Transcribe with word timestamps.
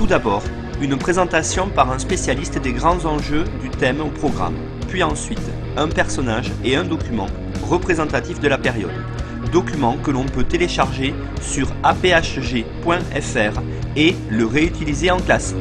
Tout 0.00 0.06
d'abord, 0.06 0.42
une 0.80 0.96
présentation 0.96 1.68
par 1.68 1.92
un 1.92 1.98
spécialiste 1.98 2.56
des 2.56 2.72
grands 2.72 3.04
enjeux 3.04 3.44
du 3.60 3.68
thème 3.68 4.00
au 4.00 4.08
programme, 4.08 4.54
puis 4.88 5.02
ensuite 5.02 5.42
un 5.76 5.88
personnage 5.88 6.50
et 6.64 6.74
un 6.74 6.84
document 6.84 7.26
représentatif 7.68 8.40
de 8.40 8.48
la 8.48 8.56
période. 8.56 8.94
Document 9.52 9.98
que 9.98 10.10
l'on 10.10 10.24
peut 10.24 10.44
télécharger 10.44 11.14
sur 11.42 11.68
aphg.fr 11.82 13.60
et 13.94 14.16
le 14.30 14.46
réutiliser 14.46 15.10
en 15.10 15.18
classe. 15.18 15.54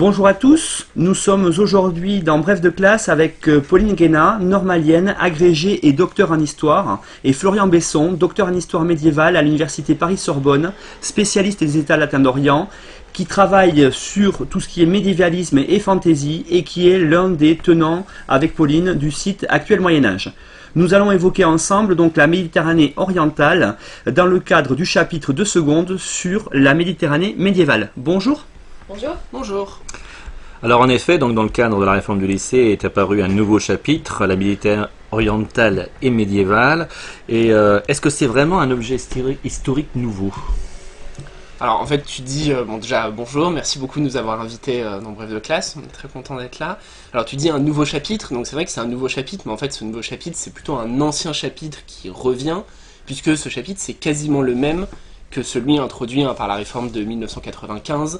Bonjour 0.00 0.26
à 0.26 0.32
tous, 0.32 0.86
nous 0.96 1.14
sommes 1.14 1.44
aujourd'hui 1.44 2.20
dans 2.20 2.38
Bref 2.38 2.62
de 2.62 2.70
classe 2.70 3.10
avec 3.10 3.46
euh, 3.50 3.60
Pauline 3.60 3.92
Guéna, 3.92 4.38
normalienne, 4.40 5.14
agrégée 5.20 5.86
et 5.86 5.92
docteur 5.92 6.32
en 6.32 6.40
histoire, 6.40 7.02
et 7.22 7.34
Florian 7.34 7.66
Besson, 7.66 8.12
docteur 8.12 8.46
en 8.46 8.54
histoire 8.54 8.84
médiévale 8.84 9.36
à 9.36 9.42
l'université 9.42 9.94
Paris-Sorbonne, 9.94 10.72
spécialiste 11.02 11.60
des 11.60 11.76
États 11.76 11.98
latins 11.98 12.18
d'Orient, 12.18 12.70
qui 13.12 13.26
travaille 13.26 13.92
sur 13.92 14.46
tout 14.46 14.58
ce 14.58 14.68
qui 14.68 14.82
est 14.82 14.86
médiévalisme 14.86 15.58
et 15.58 15.78
fantaisie 15.78 16.46
et 16.48 16.62
qui 16.64 16.88
est 16.88 16.98
l'un 16.98 17.28
des 17.28 17.58
tenants 17.58 18.06
avec 18.26 18.54
Pauline 18.54 18.94
du 18.94 19.10
site 19.10 19.44
Actuel 19.50 19.80
Moyen 19.80 20.06
Âge. 20.06 20.32
Nous 20.76 20.94
allons 20.94 21.12
évoquer 21.12 21.44
ensemble 21.44 21.94
donc 21.94 22.16
la 22.16 22.26
Méditerranée 22.26 22.94
orientale 22.96 23.76
dans 24.10 24.24
le 24.24 24.40
cadre 24.40 24.74
du 24.74 24.86
chapitre 24.86 25.34
de 25.34 25.44
seconde 25.44 25.98
sur 25.98 26.48
la 26.54 26.72
Méditerranée 26.72 27.34
médiévale. 27.36 27.90
Bonjour. 27.98 28.46
Bonjour. 28.92 29.16
Bonjour. 29.32 29.80
Alors 30.64 30.80
en 30.80 30.88
effet, 30.88 31.16
donc 31.16 31.36
dans 31.36 31.44
le 31.44 31.48
cadre 31.48 31.78
de 31.78 31.84
la 31.84 31.92
réforme 31.92 32.18
du 32.18 32.26
lycée 32.26 32.58
est 32.72 32.84
apparu 32.84 33.22
un 33.22 33.28
nouveau 33.28 33.60
chapitre, 33.60 34.26
la 34.26 34.34
militaire 34.34 34.90
orientale 35.12 35.90
et 36.02 36.10
médiévale. 36.10 36.88
Et 37.28 37.52
euh, 37.52 37.78
est-ce 37.86 38.00
que 38.00 38.10
c'est 38.10 38.26
vraiment 38.26 38.58
un 38.58 38.72
objet 38.72 38.96
historique 39.44 39.94
nouveau? 39.94 40.32
Alors 41.60 41.80
en 41.80 41.86
fait 41.86 42.04
tu 42.04 42.22
dis, 42.22 42.52
euh, 42.52 42.64
bon 42.64 42.78
déjà 42.78 43.08
bonjour, 43.10 43.52
merci 43.52 43.78
beaucoup 43.78 44.00
de 44.00 44.04
nous 44.04 44.16
avoir 44.16 44.40
invités 44.40 44.82
euh, 44.82 45.00
dans 45.00 45.12
Bref 45.12 45.30
de 45.30 45.38
classe, 45.38 45.76
on 45.78 45.84
est 45.84 45.92
très 45.92 46.08
content 46.08 46.36
d'être 46.36 46.58
là. 46.58 46.80
Alors 47.12 47.24
tu 47.24 47.36
dis 47.36 47.48
un 47.48 47.60
nouveau 47.60 47.84
chapitre, 47.84 48.34
donc 48.34 48.48
c'est 48.48 48.56
vrai 48.56 48.64
que 48.64 48.72
c'est 48.72 48.80
un 48.80 48.88
nouveau 48.88 49.06
chapitre, 49.06 49.44
mais 49.46 49.52
en 49.52 49.56
fait 49.56 49.72
ce 49.72 49.84
nouveau 49.84 50.02
chapitre 50.02 50.36
c'est 50.36 50.52
plutôt 50.52 50.74
un 50.74 51.00
ancien 51.00 51.32
chapitre 51.32 51.78
qui 51.86 52.10
revient, 52.10 52.62
puisque 53.06 53.36
ce 53.36 53.48
chapitre 53.48 53.78
c'est 53.80 53.94
quasiment 53.94 54.42
le 54.42 54.56
même 54.56 54.88
que 55.30 55.44
celui 55.44 55.78
introduit 55.78 56.24
hein, 56.24 56.34
par 56.34 56.48
la 56.48 56.56
réforme 56.56 56.90
de 56.90 57.04
1995, 57.04 58.16
euh, 58.16 58.18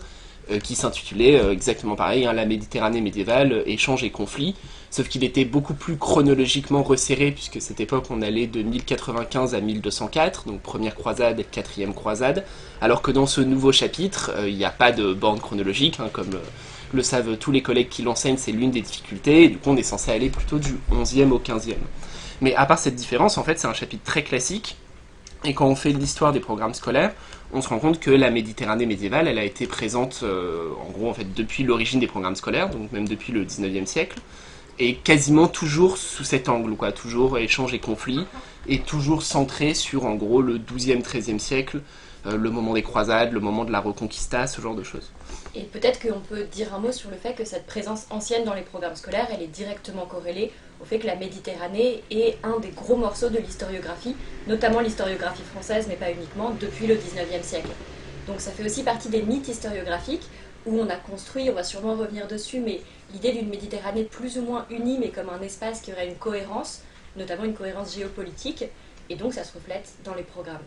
qui 0.58 0.74
s'intitulait 0.74 1.40
euh, 1.40 1.52
exactement 1.52 1.96
pareil, 1.96 2.26
hein, 2.26 2.32
La 2.32 2.46
Méditerranée 2.46 3.00
médiévale, 3.00 3.52
euh, 3.52 3.62
échange 3.66 4.02
et 4.02 4.10
conflit, 4.10 4.54
sauf 4.90 5.08
qu'il 5.08 5.22
était 5.22 5.44
beaucoup 5.44 5.74
plus 5.74 5.96
chronologiquement 5.96 6.82
resserré, 6.82 7.30
puisque 7.30 7.60
cette 7.60 7.80
époque 7.80 8.06
on 8.10 8.22
allait 8.22 8.46
de 8.46 8.62
1095 8.62 9.54
à 9.54 9.60
1204, 9.60 10.46
donc 10.46 10.60
première 10.60 10.94
croisade, 10.94 11.44
quatrième 11.50 11.94
croisade, 11.94 12.44
alors 12.80 13.02
que 13.02 13.10
dans 13.10 13.26
ce 13.26 13.40
nouveau 13.40 13.72
chapitre, 13.72 14.32
il 14.46 14.56
n'y 14.56 14.64
a 14.64 14.70
pas 14.70 14.90
de 14.92 15.12
bande 15.12 15.40
chronologique, 15.40 16.00
hein, 16.00 16.08
comme 16.12 16.30
le 16.92 17.02
savent 17.02 17.36
tous 17.36 17.52
les 17.52 17.62
collègues 17.62 17.88
qui 17.88 18.02
l'enseignent, 18.02 18.36
c'est 18.36 18.52
l'une 18.52 18.72
des 18.72 18.80
difficultés, 18.80 19.44
et 19.44 19.48
du 19.48 19.58
coup 19.58 19.70
on 19.70 19.76
est 19.76 19.82
censé 19.84 20.10
aller 20.10 20.30
plutôt 20.30 20.58
du 20.58 20.74
11e 20.92 21.30
au 21.30 21.38
15e. 21.38 21.74
Mais 22.40 22.54
à 22.56 22.66
part 22.66 22.78
cette 22.78 22.96
différence, 22.96 23.38
en 23.38 23.44
fait 23.44 23.60
c'est 23.60 23.68
un 23.68 23.74
chapitre 23.74 24.02
très 24.04 24.24
classique, 24.24 24.76
et 25.44 25.54
quand 25.54 25.66
on 25.66 25.76
fait 25.76 25.92
l'histoire 25.92 26.32
des 26.32 26.40
programmes 26.40 26.74
scolaires, 26.74 27.12
on 27.52 27.62
se 27.62 27.68
rend 27.68 27.78
compte 27.78 28.00
que 28.00 28.10
la 28.10 28.30
Méditerranée 28.30 28.86
médiévale, 28.86 29.28
elle 29.28 29.38
a 29.38 29.44
été 29.44 29.66
présente, 29.66 30.20
euh, 30.22 30.70
en 30.86 30.90
gros, 30.90 31.12
fait, 31.12 31.32
depuis 31.34 31.64
l'origine 31.64 32.00
des 32.00 32.06
programmes 32.06 32.36
scolaires, 32.36 32.70
donc 32.70 32.92
même 32.92 33.08
depuis 33.08 33.32
le 33.32 33.44
19e 33.44 33.86
siècle, 33.86 34.18
et 34.78 34.94
quasiment 34.94 35.48
toujours 35.48 35.98
sous 35.98 36.24
cet 36.24 36.48
angle, 36.48 36.74
quoi, 36.76 36.92
toujours 36.92 37.38
échange 37.38 37.74
et 37.74 37.80
conflit, 37.80 38.24
et 38.68 38.78
toujours 38.78 39.22
centré 39.22 39.74
sur, 39.74 40.06
en 40.06 40.14
gros, 40.14 40.42
le 40.42 40.58
12e, 40.58 41.02
13e 41.02 41.38
siècle, 41.38 41.80
euh, 42.26 42.36
le 42.36 42.50
moment 42.50 42.74
des 42.74 42.82
croisades, 42.82 43.32
le 43.32 43.40
moment 43.40 43.64
de 43.64 43.72
la 43.72 43.80
reconquista, 43.80 44.46
ce 44.46 44.60
genre 44.60 44.74
de 44.74 44.82
choses. 44.82 45.10
Et 45.54 45.62
peut-être 45.62 46.00
qu'on 46.00 46.20
peut 46.20 46.44
dire 46.44 46.74
un 46.74 46.78
mot 46.78 46.92
sur 46.92 47.10
le 47.10 47.16
fait 47.16 47.34
que 47.34 47.44
cette 47.44 47.66
présence 47.66 48.06
ancienne 48.10 48.44
dans 48.44 48.54
les 48.54 48.62
programmes 48.62 48.94
scolaires, 48.94 49.28
elle 49.32 49.42
est 49.42 49.48
directement 49.48 50.06
corrélée 50.06 50.52
au 50.80 50.84
fait 50.84 50.98
que 50.98 51.06
la 51.06 51.16
Méditerranée 51.16 52.02
est 52.10 52.38
un 52.42 52.58
des 52.58 52.70
gros 52.70 52.96
morceaux 52.96 53.28
de 53.28 53.38
l'historiographie, 53.38 54.16
notamment 54.46 54.80
l'historiographie 54.80 55.42
française, 55.42 55.86
mais 55.88 55.96
pas 55.96 56.10
uniquement, 56.10 56.50
depuis 56.60 56.86
le 56.86 56.94
19e 56.94 57.42
siècle. 57.42 57.70
Donc 58.26 58.40
ça 58.40 58.50
fait 58.50 58.64
aussi 58.64 58.82
partie 58.82 59.08
des 59.08 59.22
mythes 59.22 59.48
historiographiques 59.48 60.26
où 60.66 60.78
on 60.78 60.88
a 60.88 60.96
construit, 60.96 61.48
on 61.50 61.54
va 61.54 61.64
sûrement 61.64 61.94
revenir 61.94 62.26
dessus, 62.28 62.60
mais 62.60 62.80
l'idée 63.12 63.32
d'une 63.32 63.48
Méditerranée 63.48 64.04
plus 64.04 64.38
ou 64.38 64.42
moins 64.42 64.66
unie, 64.70 64.98
mais 64.98 65.08
comme 65.08 65.30
un 65.30 65.40
espace 65.40 65.80
qui 65.80 65.92
aurait 65.92 66.08
une 66.08 66.16
cohérence, 66.16 66.82
notamment 67.16 67.44
une 67.44 67.54
cohérence 67.54 67.94
géopolitique, 67.94 68.64
et 69.08 69.16
donc 69.16 69.34
ça 69.34 69.44
se 69.44 69.54
reflète 69.54 69.92
dans 70.04 70.14
les 70.14 70.22
programmes. 70.22 70.62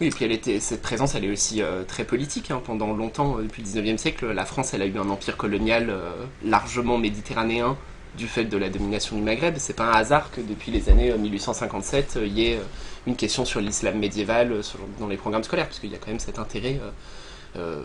Oui, 0.00 0.08
et 0.08 0.10
puis 0.10 0.26
elle 0.26 0.32
était, 0.32 0.60
cette 0.60 0.82
présence, 0.82 1.14
elle 1.14 1.24
est 1.24 1.30
aussi 1.30 1.62
euh, 1.62 1.82
très 1.84 2.04
politique. 2.04 2.50
Hein. 2.50 2.60
Pendant 2.62 2.92
longtemps, 2.92 3.38
euh, 3.38 3.42
depuis 3.44 3.62
le 3.62 3.68
19e 3.68 3.96
siècle, 3.96 4.26
la 4.30 4.44
France, 4.44 4.74
elle 4.74 4.82
a 4.82 4.86
eu 4.86 4.98
un 4.98 5.08
empire 5.08 5.38
colonial 5.38 5.88
euh, 5.88 6.10
largement 6.44 6.98
méditerranéen, 6.98 7.78
du 8.16 8.26
fait 8.26 8.44
de 8.44 8.56
la 8.56 8.68
domination 8.68 9.16
du 9.16 9.22
Maghreb. 9.22 9.56
C'est 9.58 9.76
pas 9.76 9.84
un 9.84 9.92
hasard 9.92 10.30
que 10.30 10.40
depuis 10.40 10.70
les 10.70 10.88
années 10.88 11.12
1857, 11.12 12.14
euh, 12.16 12.26
il 12.26 12.38
y 12.38 12.46
ait 12.46 12.56
euh, 12.56 12.62
une 13.06 13.16
question 13.16 13.44
sur 13.44 13.60
l'islam 13.60 13.98
médiéval 13.98 14.52
euh, 14.52 14.62
dans 14.98 15.06
les 15.06 15.16
programmes 15.16 15.44
scolaires, 15.44 15.66
parce 15.66 15.78
qu'il 15.78 15.90
y 15.90 15.94
a 15.94 15.98
quand 15.98 16.08
même 16.08 16.20
cet 16.20 16.38
intérêt. 16.38 16.80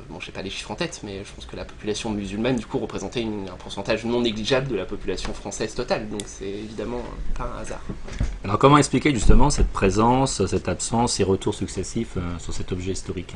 bon, 0.09 0.20
je 0.20 0.25
sais 0.25 0.31
pas 0.31 0.41
les 0.41 0.50
chiffres 0.50 0.72
en 0.72 0.75
tête, 0.75 1.02
mais 1.03 1.24
je 1.24 1.31
pense 1.34 1.46
que 1.46 1.56
la 1.56 1.66
population 1.66 2.09
musulmane, 2.09 2.56
du 2.56 2.66
coup, 2.66 2.78
représentait 2.78 3.24
un 3.24 3.56
pourcentage 3.58 4.06
non 4.06 4.22
négligeable 4.22 4.68
de 4.68 4.75
la 4.75 4.86
population 4.86 5.34
française 5.34 5.74
totale. 5.75 6.09
Donc 6.09 6.22
c'est 6.25 6.50
évidemment 6.50 7.03
pas 7.38 7.52
un 7.58 7.62
hasard. 7.62 7.81
Alors 8.44 8.58
comment 8.58 8.78
expliquer 8.78 9.14
justement 9.14 9.50
cette 9.50 9.72
présence, 9.72 10.46
cette 10.46 10.68
absence, 10.68 11.14
ces 11.14 11.24
retours 11.24 11.56
successifs 11.56 12.18
sur 12.40 12.53
cet 12.53 12.72
objet 12.72 12.91
historique? 12.91 13.36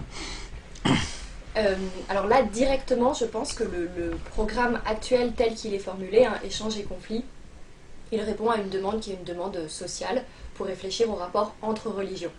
Euh, 1.57 1.75
alors 2.09 2.27
là, 2.27 2.43
directement, 2.43 3.13
je 3.13 3.25
pense 3.25 3.53
que 3.53 3.63
le, 3.63 4.11
programme 4.31 4.81
actuel 4.85 5.33
tel 5.35 5.53
qu'il 5.53 5.73
est 5.73 5.79
formulé, 5.79 6.25
hein, 6.25 6.37
échange 6.43 6.77
et 6.77 6.83
conflit, 6.83 7.23
il 8.11 8.21
répond 8.21 8.49
à 8.49 8.57
une 8.57 8.69
demande 8.69 8.99
qui 8.99 9.11
est 9.11 9.15
une 9.15 9.23
demande 9.23 9.67
sociale 9.67 10.23
pour 10.55 10.65
réfléchir 10.65 11.09
au 11.09 11.15
rapport 11.15 11.55
entre 11.61 11.89
religions. 11.89 12.31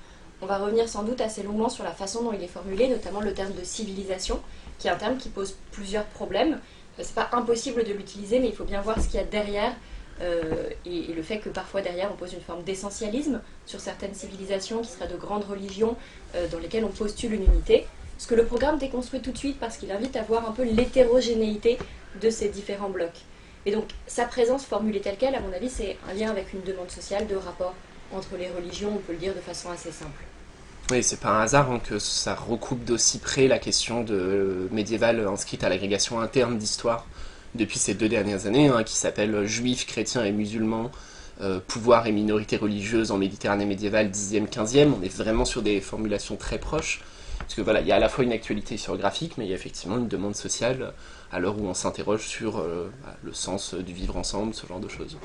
On 0.43 0.47
va 0.47 0.59
revenir 0.59 0.89
sans 0.89 1.03
doute 1.03 1.21
assez 1.23 1.43
longuement 1.43 1.71
sur 1.71 1.83
la 1.83 1.93
façon 1.93 2.23
dont 2.23 2.33
il 2.33 2.43
est 2.43 2.49
formulé, 2.49 2.89
notamment 2.89 3.21
le 3.21 3.33
terme 3.33 3.53
de 3.55 3.65
civilisation, 3.65 4.41
qui 4.79 4.89
est 4.89 4.91
un 4.91 4.97
terme 4.97 5.17
qui 5.17 5.31
pose 5.31 5.57
plusieurs 5.73 6.05
problèmes. 6.05 6.61
Euh, 6.99 7.03
c'est 7.03 7.15
pas 7.15 7.31
impossible 7.33 7.85
de 7.85 7.93
l'utiliser, 7.95 8.39
mais 8.39 8.49
il 8.49 8.55
faut 8.55 8.65
bien 8.65 8.83
voir 8.83 9.01
ce 9.01 9.07
qu'il 9.09 9.19
y 9.19 9.23
a 9.23 9.27
derrière 9.27 9.73
euh, 10.21 10.69
et, 10.85 11.13
le 11.15 11.23
fait 11.23 11.39
que 11.39 11.49
parfois 11.49 11.83
derrière 11.83 12.11
on 12.11 12.17
pose 12.17 12.33
une 12.33 12.41
forme 12.41 12.63
d'essentialisme 12.63 13.41
sur 13.67 13.81
certaines 13.81 14.15
civilisations 14.15 14.81
qui 14.81 14.89
seraient 14.89 15.09
de 15.09 15.17
grandes 15.17 15.45
religions 15.45 15.95
dans 16.51 16.59
lesquelles 16.59 16.85
on 16.85 16.91
postule 16.91 17.35
une 17.35 17.45
unité 17.45 17.87
ce 18.19 18.27
que 18.27 18.35
le 18.35 18.45
programme 18.45 18.79
déconstruit 18.79 19.21
tout 19.21 19.33
de 19.33 19.39
suite 19.39 19.59
parce 19.59 19.77
qu'il 19.77 19.91
invite 19.91 20.17
à 20.17 20.23
voir 20.23 20.49
un 20.49 20.53
peu 20.53 20.63
l'hétérogénéité 20.63 21.79
de 22.21 22.31
ces 22.31 22.49
différents 22.49 22.91
blocs. 22.91 23.25
Et 23.67 23.73
donc 23.73 23.85
sa 24.07 24.25
présence 24.25 24.65
formulée 24.65 25.01
telle 25.01 25.17
qu'elle, 25.17 25.35
à 25.35 25.41
mon 25.41 25.53
avis, 25.53 25.69
c'est 25.69 25.97
un 26.09 26.15
lien 26.15 26.31
avec 26.31 26.53
une 26.53 26.63
demande 26.63 26.91
sociale 26.91 27.27
de 27.27 27.37
rapport 27.37 27.75
entre 28.15 28.37
les 28.39 28.49
religions, 28.49 28.93
on 28.95 28.99
peut 28.99 29.13
le 29.13 29.19
dire 29.19 29.35
de 29.35 29.41
façon 29.41 29.71
assez 29.71 29.91
simple. 29.91 30.23
Oui, 30.93 31.03
c'est 31.03 31.19
pas 31.19 31.31
un 31.31 31.41
hasard 31.41 31.73
hein, 31.73 31.81
que 31.83 31.99
ça 31.99 32.37
recoupe 32.37 32.85
d'aussi 32.85 33.19
près 33.19 33.49
la 33.49 33.59
question 33.59 34.05
de 34.05 34.69
médiévale 34.71 35.27
inscrite 35.27 35.65
à 35.65 35.69
l'agrégation 35.69 36.21
interne 36.21 36.59
d'histoire 36.59 37.07
depuis 37.57 37.81
ces 37.81 37.95
deux 37.95 38.09
dernières 38.09 38.47
années, 38.47 38.69
hein, 38.69 38.85
qui 38.85 38.95
s'appelle 38.95 39.47
Juifs, 39.47 39.87
chrétiens 39.87 40.25
et 40.25 40.31
musulmans, 40.31 40.93
euh, 41.41 41.59
pouvoir 41.67 42.07
et 42.07 42.13
minorités 42.13 42.57
religieuses 42.57 43.11
en 43.11 43.19
Méditerranée 43.19 43.67
médiévale 43.67 44.11
10e, 44.11 44.47
15e. 44.47 44.93
On 44.99 45.03
est 45.03 45.15
vraiment 45.15 45.45
sur 45.45 45.63
des 45.63 45.81
formulations 45.81 46.37
très 46.37 46.59
proches. 46.59 47.01
Parce 47.39 47.55
que 47.55 47.63
voilà, 47.63 47.81
il 47.81 47.87
y 47.87 47.93
a 47.93 47.97
à 47.97 48.01
la 48.01 48.09
fois 48.09 48.25
une 48.25 48.33
actualité 48.33 48.75
historiographique, 48.75 49.39
mais 49.39 49.45
il 49.45 49.51
y 49.51 49.53
a 49.53 49.57
effectivement 49.57 49.99
une 49.99 50.09
demande 50.09 50.35
sociale 50.35 50.93
à 51.33 51.39
l'heure 51.39 51.59
où 51.59 51.67
on 51.67 51.75
s'interroge 51.75 52.27
sur 52.27 52.59
euh, 52.59 52.91
bah, 53.05 53.17
le 53.23 53.33
sens 53.33 53.75
du 53.75 53.93
vivre 53.93 54.17
ensemble, 54.17 54.55
ce 54.55 54.67
genre 54.67 54.81
de 54.81 54.89
choses. 54.89 55.19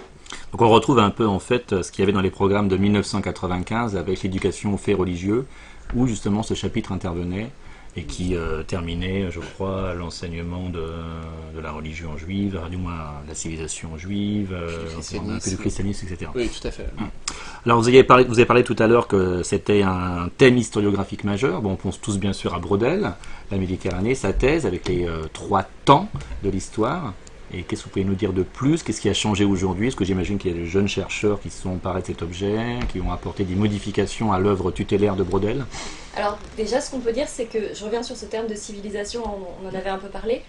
Donc 0.52 0.62
on 0.62 0.70
retrouve 0.70 1.00
un 1.00 1.10
peu 1.10 1.28
en 1.28 1.40
fait 1.40 1.82
ce 1.82 1.92
qu'il 1.92 2.02
y 2.02 2.04
avait 2.04 2.14
dans 2.14 2.22
les 2.22 2.32
programmes 2.32 2.68
de 2.68 2.78
1995 2.78 3.96
avec 3.96 4.24
l'éducation 4.24 4.74
aux 4.74 4.78
faits 4.78 4.98
religieux, 4.98 5.46
où 5.96 6.08
justement 6.08 6.44
ce 6.44 6.54
chapitre 6.54 6.92
intervenait 6.92 7.52
et 7.98 8.04
qui 8.04 8.36
euh, 8.36 8.64
terminait, 8.64 9.30
je 9.32 9.40
crois, 9.40 9.94
l'enseignement 9.94 10.70
de, 10.70 10.86
de, 11.54 11.60
la 11.60 11.72
religion 11.72 12.18
juive, 12.18 12.60
du 12.70 12.78
moins 12.78 13.16
la 13.28 13.36
civilisation 13.36 13.98
juive, 13.98 14.54
euh, 14.54 14.88
un 14.98 15.40
peu 15.40 15.50
du 15.50 15.58
christianisme, 15.58 16.08
etc. 16.10 16.32
Oui, 16.34 16.50
tout 16.50 16.66
à 16.66 16.72
fait. 16.72 16.88
Hum. 16.98 17.08
Alors 17.66 17.80
vous 17.80 17.88
avez 17.90 18.04
parlé, 18.04 18.24
vous 18.24 18.40
avez 18.40 18.46
parlé 18.46 18.64
tout 18.64 18.76
à 18.80 18.88
l'heure 18.88 19.08
que 19.08 19.44
c'était 19.44 19.84
un 19.84 20.30
thème 20.38 20.58
historiographique 20.58 21.24
majeur. 21.26 21.62
Bon, 21.62 21.72
on 21.72 21.76
pense 21.76 22.00
tous 22.00 22.18
bien 22.18 22.34
sûr 22.34 22.54
à 22.54 22.60
Brodel, 22.60 23.12
la 23.52 23.58
Méditerranée, 23.58 24.16
sa 24.16 24.32
thèse 24.32 24.66
avec 24.66 24.88
les 24.88 25.06
euh, 25.06 25.24
trois 25.34 25.64
temps 25.86 26.10
de 26.44 26.50
l'histoire. 26.50 27.14
Et 27.54 27.64
qu'est-ce 27.64 27.82
que 27.82 27.86
vous 27.86 27.92
pouvez 27.92 28.06
nous 28.06 28.16
dire 28.16 28.32
de 28.32 28.44
plus? 28.44 28.82
Qu'est-ce 28.82 29.02
qui 29.02 29.10
a 29.10 29.14
changé 29.14 29.44
aujourd'hui? 29.44 29.88
Est-ce 29.88 29.98
que 29.98 30.06
j'imagine 30.06 30.38
qu'il 30.38 30.52
y 30.52 30.54
a 30.54 30.58
des 30.58 30.68
jeunes 30.68 30.88
chercheurs 30.88 31.42
qui 31.42 31.50
se 31.50 31.62
sont 31.64 31.72
emparés 31.72 32.02
de 32.02 32.08
cet 32.08 32.22
objet, 32.22 32.80
qui 32.92 33.02
ont 33.02 33.12
apporté 33.12 33.44
des 33.44 33.56
modifications 33.56 34.32
à 34.32 34.40
l'œuvre 34.40 34.72
tutélaire 34.72 35.18
de 35.18 35.24
Brodel? 35.24 35.66
Alors 36.16 36.38
déjà, 36.56 36.80
ce 36.80 36.92
qu'on 36.92 37.00
peut 37.00 37.12
dire, 37.12 37.28
c'est 37.28 37.46
que, 37.46 37.74
je 37.74 37.84
reviens 37.84 38.04
sur 38.04 38.16
ce 38.16 38.26
terme 38.26 38.48
de 38.48 38.56
civilisation, 38.56 39.24
on, 39.26 39.68
en 39.68 39.76
avait 39.76 39.90
un 39.90 39.98
peu 39.98 40.08
parlé, 40.08 40.44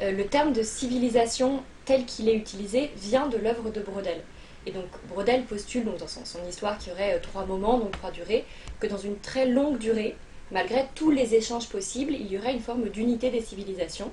euh, 0.00 0.12
le 0.12 0.24
terme 0.26 0.54
de 0.54 0.62
civilisation 0.62 1.62
tel 1.84 2.06
qu'il 2.06 2.28
est 2.28 2.34
utilisé 2.34 2.90
vient 2.96 3.28
de 3.28 3.36
l'œuvre 3.36 3.70
de 3.70 3.80
Brodel. 3.80 4.22
Et 4.64 4.72
donc 4.72 4.86
Brodel 5.08 5.44
postule 5.44 5.84
dans 5.84 6.08
son, 6.08 6.38
histoire 6.48 6.78
qu'il 6.78 6.88
y 6.88 6.92
aurait 6.92 7.16
euh, 7.16 7.20
trois 7.20 7.44
moments, 7.44 7.78
donc 7.78 7.92
trois 7.92 8.10
durées, 8.10 8.46
que 8.80 8.86
dans 8.86 8.98
une 8.98 9.18
très 9.18 9.46
longue 9.46 9.76
durée, 9.78 10.16
malgré 10.50 10.86
tous 10.94 11.10
les 11.10 11.34
échanges 11.34 11.68
possibles, 11.68 12.14
il 12.14 12.32
y 12.32 12.38
aurait 12.38 12.54
une 12.54 12.60
forme 12.60 12.88
d'unité 12.88 13.30
des 13.30 13.42
civilisations 13.42 14.10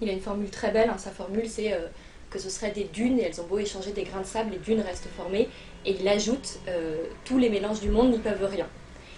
il 0.00 0.08
a 0.08 0.12
une 0.12 0.20
formule 0.20 0.50
très 0.50 0.70
belle. 0.70 0.90
Hein. 0.90 0.98
Sa 0.98 1.10
formule, 1.10 1.48
c'est 1.48 1.72
euh, 1.72 1.86
que 2.30 2.38
ce 2.38 2.50
serait 2.50 2.70
des 2.70 2.84
dunes, 2.84 3.18
et 3.18 3.22
elles 3.22 3.40
ont 3.40 3.46
beau 3.46 3.58
échanger 3.58 3.92
des 3.92 4.04
grains 4.04 4.20
de 4.20 4.26
sable, 4.26 4.52
les 4.52 4.58
dunes 4.58 4.80
restent 4.80 5.08
formées. 5.16 5.48
Et 5.86 5.96
il 6.00 6.08
ajoute 6.08 6.58
euh, 6.68 7.04
tous 7.24 7.38
les 7.38 7.50
mélanges 7.50 7.80
du 7.80 7.90
monde 7.90 8.10
n'y 8.10 8.18
peuvent 8.18 8.44
rien. 8.44 8.66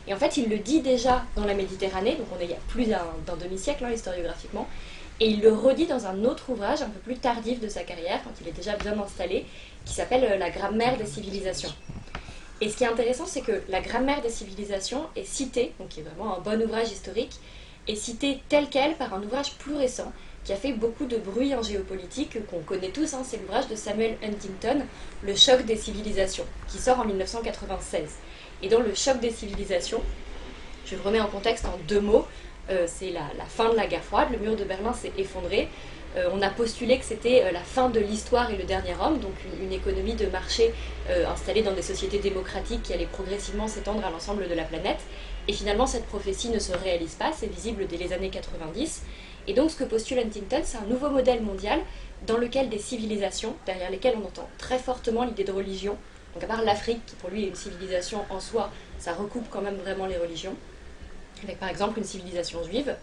Et 0.08 0.14
en 0.14 0.16
fait, 0.16 0.36
il 0.36 0.48
le 0.48 0.58
dit 0.58 0.80
déjà 0.80 1.24
dans 1.34 1.44
la 1.44 1.54
Méditerranée, 1.54 2.14
donc 2.14 2.26
on 2.36 2.40
est 2.40 2.44
il 2.44 2.50
y 2.50 2.54
a 2.54 2.58
plus 2.68 2.86
d'un 2.86 3.36
demi-siècle 3.36 3.84
hein, 3.84 3.90
historiographiquement, 3.90 4.68
et 5.18 5.28
il 5.30 5.40
le 5.40 5.52
redit 5.52 5.86
dans 5.86 6.06
un 6.06 6.24
autre 6.24 6.50
ouvrage 6.50 6.82
un 6.82 6.88
peu 6.90 7.00
plus 7.00 7.16
tardif 7.16 7.58
de 7.60 7.68
sa 7.68 7.82
carrière, 7.82 8.20
quand 8.22 8.32
il 8.40 8.48
est 8.48 8.52
déjà 8.52 8.76
bien 8.76 8.98
installé, 9.00 9.46
qui 9.84 9.94
s'appelle 9.94 10.24
euh, 10.24 10.36
La 10.36 10.50
grammaire 10.50 10.96
des 10.96 11.06
civilisations. 11.06 11.72
Et 12.60 12.68
ce 12.68 12.76
qui 12.76 12.84
est 12.84 12.88
intéressant, 12.88 13.26
c'est 13.26 13.42
que 13.42 13.62
la 13.68 13.80
grammaire 13.80 14.22
des 14.22 14.30
civilisations 14.30 15.06
est 15.14 15.24
citée, 15.24 15.72
donc 15.78 15.88
qui 15.88 16.00
est 16.00 16.02
vraiment 16.02 16.36
un 16.36 16.40
bon 16.40 16.62
ouvrage 16.62 16.90
historique, 16.90 17.38
est 17.88 17.96
citée 17.96 18.40
telle 18.48 18.68
qu'elle 18.68 18.94
par 18.94 19.14
un 19.14 19.22
ouvrage 19.22 19.54
plus 19.58 19.74
récent, 19.74 20.12
qui 20.46 20.52
a 20.52 20.56
fait 20.56 20.72
beaucoup 20.72 21.06
de 21.06 21.16
bruit 21.16 21.52
en 21.56 21.62
géopolitique, 21.62 22.38
qu'on 22.46 22.60
connaît 22.60 22.90
tous, 22.90 23.14
hein, 23.14 23.22
c'est 23.24 23.36
l'ouvrage 23.38 23.66
de 23.66 23.74
Samuel 23.74 24.16
Huntington, 24.22 24.86
Le 25.24 25.34
choc 25.34 25.64
des 25.66 25.76
civilisations, 25.76 26.44
qui 26.68 26.78
sort 26.78 27.00
en 27.00 27.04
1996. 27.04 28.02
Et 28.62 28.68
dans 28.68 28.78
Le 28.78 28.94
choc 28.94 29.18
des 29.18 29.32
civilisations, 29.32 30.00
je 30.86 30.94
le 30.94 31.02
remets 31.02 31.20
en 31.20 31.26
contexte 31.26 31.64
en 31.64 31.76
deux 31.88 32.00
mots, 32.00 32.26
euh, 32.70 32.84
c'est 32.86 33.10
la, 33.10 33.22
fin 33.48 33.70
de 33.70 33.76
la 33.76 33.88
guerre 33.88 34.04
froide, 34.04 34.28
le 34.30 34.38
mur 34.38 34.54
de 34.54 34.62
Berlin 34.62 34.92
s'est 34.92 35.10
effondré, 35.18 35.68
euh, 36.16 36.28
on 36.32 36.40
a 36.40 36.48
postulé 36.48 36.96
que 36.96 37.04
c'était 37.04 37.42
euh, 37.42 37.50
la 37.50 37.60
fin 37.60 37.90
de 37.90 37.98
l'histoire 37.98 38.48
et 38.52 38.56
le 38.56 38.64
dernier 38.64 38.94
homme, 39.02 39.18
donc 39.18 39.34
une, 39.60 39.72
économie 39.72 40.14
de 40.14 40.26
marché 40.26 40.72
installée 41.28 41.62
dans 41.62 41.74
des 41.74 41.82
sociétés 41.82 42.18
démocratiques 42.18 42.84
qui 42.84 42.92
allait 42.92 43.06
progressivement 43.06 43.66
s'étendre 43.66 44.04
à 44.04 44.10
l'ensemble 44.10 44.48
de 44.48 44.54
la 44.54 44.64
planète. 44.64 45.00
Et 45.48 45.52
finalement, 45.52 45.86
cette 45.86 46.06
prophétie 46.06 46.50
ne 46.50 46.58
se 46.58 46.72
réalise 46.72 47.14
pas, 47.14 47.32
c'est 47.32 47.46
visible 47.46 47.86
dès 47.88 47.96
les 47.96 48.12
années 48.12 48.30
90. 48.30 49.02
Et 49.46 49.54
donc 49.54 49.70
ce 49.70 49.76
que 49.76 49.84
postule 49.84 50.18
Huntington, 50.18 50.60
c'est 50.64 50.78
un 50.78 50.86
nouveau 50.86 51.10
modèle 51.10 51.42
mondial 51.42 51.80
dans 52.26 52.36
lequel 52.36 52.68
des 52.68 52.78
civilisations, 52.78 53.54
derrière 53.66 53.90
lesquelles 53.90 54.16
on 54.20 54.26
entend 54.26 54.48
très 54.58 54.78
fortement 54.78 55.24
l'idée 55.24 55.44
de 55.44 55.52
religion, 55.52 55.96
donc 56.34 56.44
à 56.44 56.46
part 56.46 56.62
l'Afrique, 56.62 57.04
qui 57.06 57.14
pour 57.16 57.30
lui 57.30 57.44
est 57.44 57.48
une 57.48 57.54
civilisation 57.54 58.24
en 58.30 58.40
soi, 58.40 58.70
ça 58.98 59.14
recoupe 59.14 59.46
quand 59.50 59.62
même 59.62 59.76
vraiment 59.76 60.06
les 60.06 60.16
religions, 60.16 60.54
avec 61.44 61.58
par 61.58 61.68
exemple 61.68 61.98
une 61.98 62.04
civilisation 62.04 62.62
juive, 62.64 62.94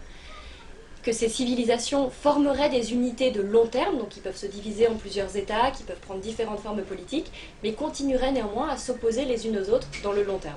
que 1.02 1.12
ces 1.12 1.28
civilisations 1.28 2.10
formeraient 2.10 2.70
des 2.70 2.92
unités 2.92 3.30
de 3.30 3.42
long 3.42 3.66
terme, 3.66 3.98
donc 3.98 4.08
qui 4.08 4.20
peuvent 4.20 4.36
se 4.36 4.46
diviser 4.46 4.88
en 4.88 4.94
plusieurs 4.94 5.36
États, 5.36 5.70
qui 5.70 5.82
peuvent 5.82 6.00
prendre 6.00 6.20
différentes 6.20 6.60
formes 6.60 6.82
politiques, 6.82 7.30
mais 7.62 7.72
continueraient 7.72 8.32
néanmoins 8.32 8.70
à 8.70 8.76
s'opposer 8.76 9.24
les 9.24 9.46
unes 9.46 9.58
aux 9.58 9.70
autres 9.70 9.88
dans 10.02 10.12
le 10.12 10.22
long 10.22 10.38
terme. 10.38 10.56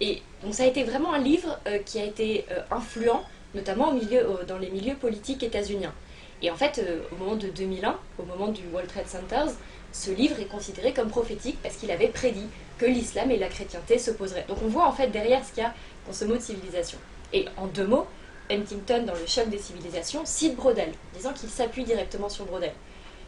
Et 0.00 0.22
donc 0.42 0.54
ça 0.54 0.64
a 0.64 0.66
été 0.66 0.84
vraiment 0.84 1.12
un 1.12 1.18
livre 1.18 1.58
euh, 1.66 1.78
qui 1.78 1.98
a 1.98 2.04
été 2.04 2.44
euh, 2.50 2.60
influent 2.70 3.22
notamment 3.54 3.94
dans 4.46 4.58
les 4.58 4.70
milieux 4.70 4.94
politiques 4.94 5.42
états-uniens. 5.42 5.94
Et 6.42 6.50
en 6.50 6.56
fait, 6.56 6.78
euh, 6.78 7.00
au 7.12 7.16
moment 7.16 7.36
de 7.36 7.48
2001, 7.48 7.98
au 8.18 8.22
moment 8.22 8.48
du 8.48 8.62
World 8.72 8.88
Trade 8.88 9.08
Center, 9.08 9.44
ce 9.92 10.10
livre 10.10 10.38
est 10.38 10.46
considéré 10.46 10.92
comme 10.92 11.08
prophétique 11.08 11.58
parce 11.62 11.76
qu'il 11.76 11.90
avait 11.90 12.08
prédit 12.08 12.46
que 12.78 12.86
l'islam 12.86 13.30
et 13.30 13.38
la 13.38 13.48
chrétienté 13.48 13.98
s'opposeraient. 13.98 14.44
Donc 14.48 14.58
on 14.62 14.68
voit 14.68 14.86
en 14.86 14.92
fait 14.92 15.08
derrière 15.08 15.44
ce 15.44 15.52
qu'il 15.52 15.62
y 15.62 15.66
a 15.66 15.74
dans 16.06 16.12
ce 16.12 16.24
mot 16.24 16.36
de 16.36 16.40
civilisation. 16.40 16.98
Et 17.32 17.46
en 17.56 17.66
deux 17.66 17.86
mots, 17.86 18.06
Huntington, 18.50 19.04
dans 19.04 19.14
le 19.14 19.26
choc 19.26 19.48
des 19.48 19.58
civilisations, 19.58 20.22
cite 20.24 20.56
Brodel, 20.56 20.90
disant 21.14 21.32
qu'il 21.32 21.48
s'appuie 21.48 21.84
directement 21.84 22.28
sur 22.28 22.44
Brodel. 22.44 22.72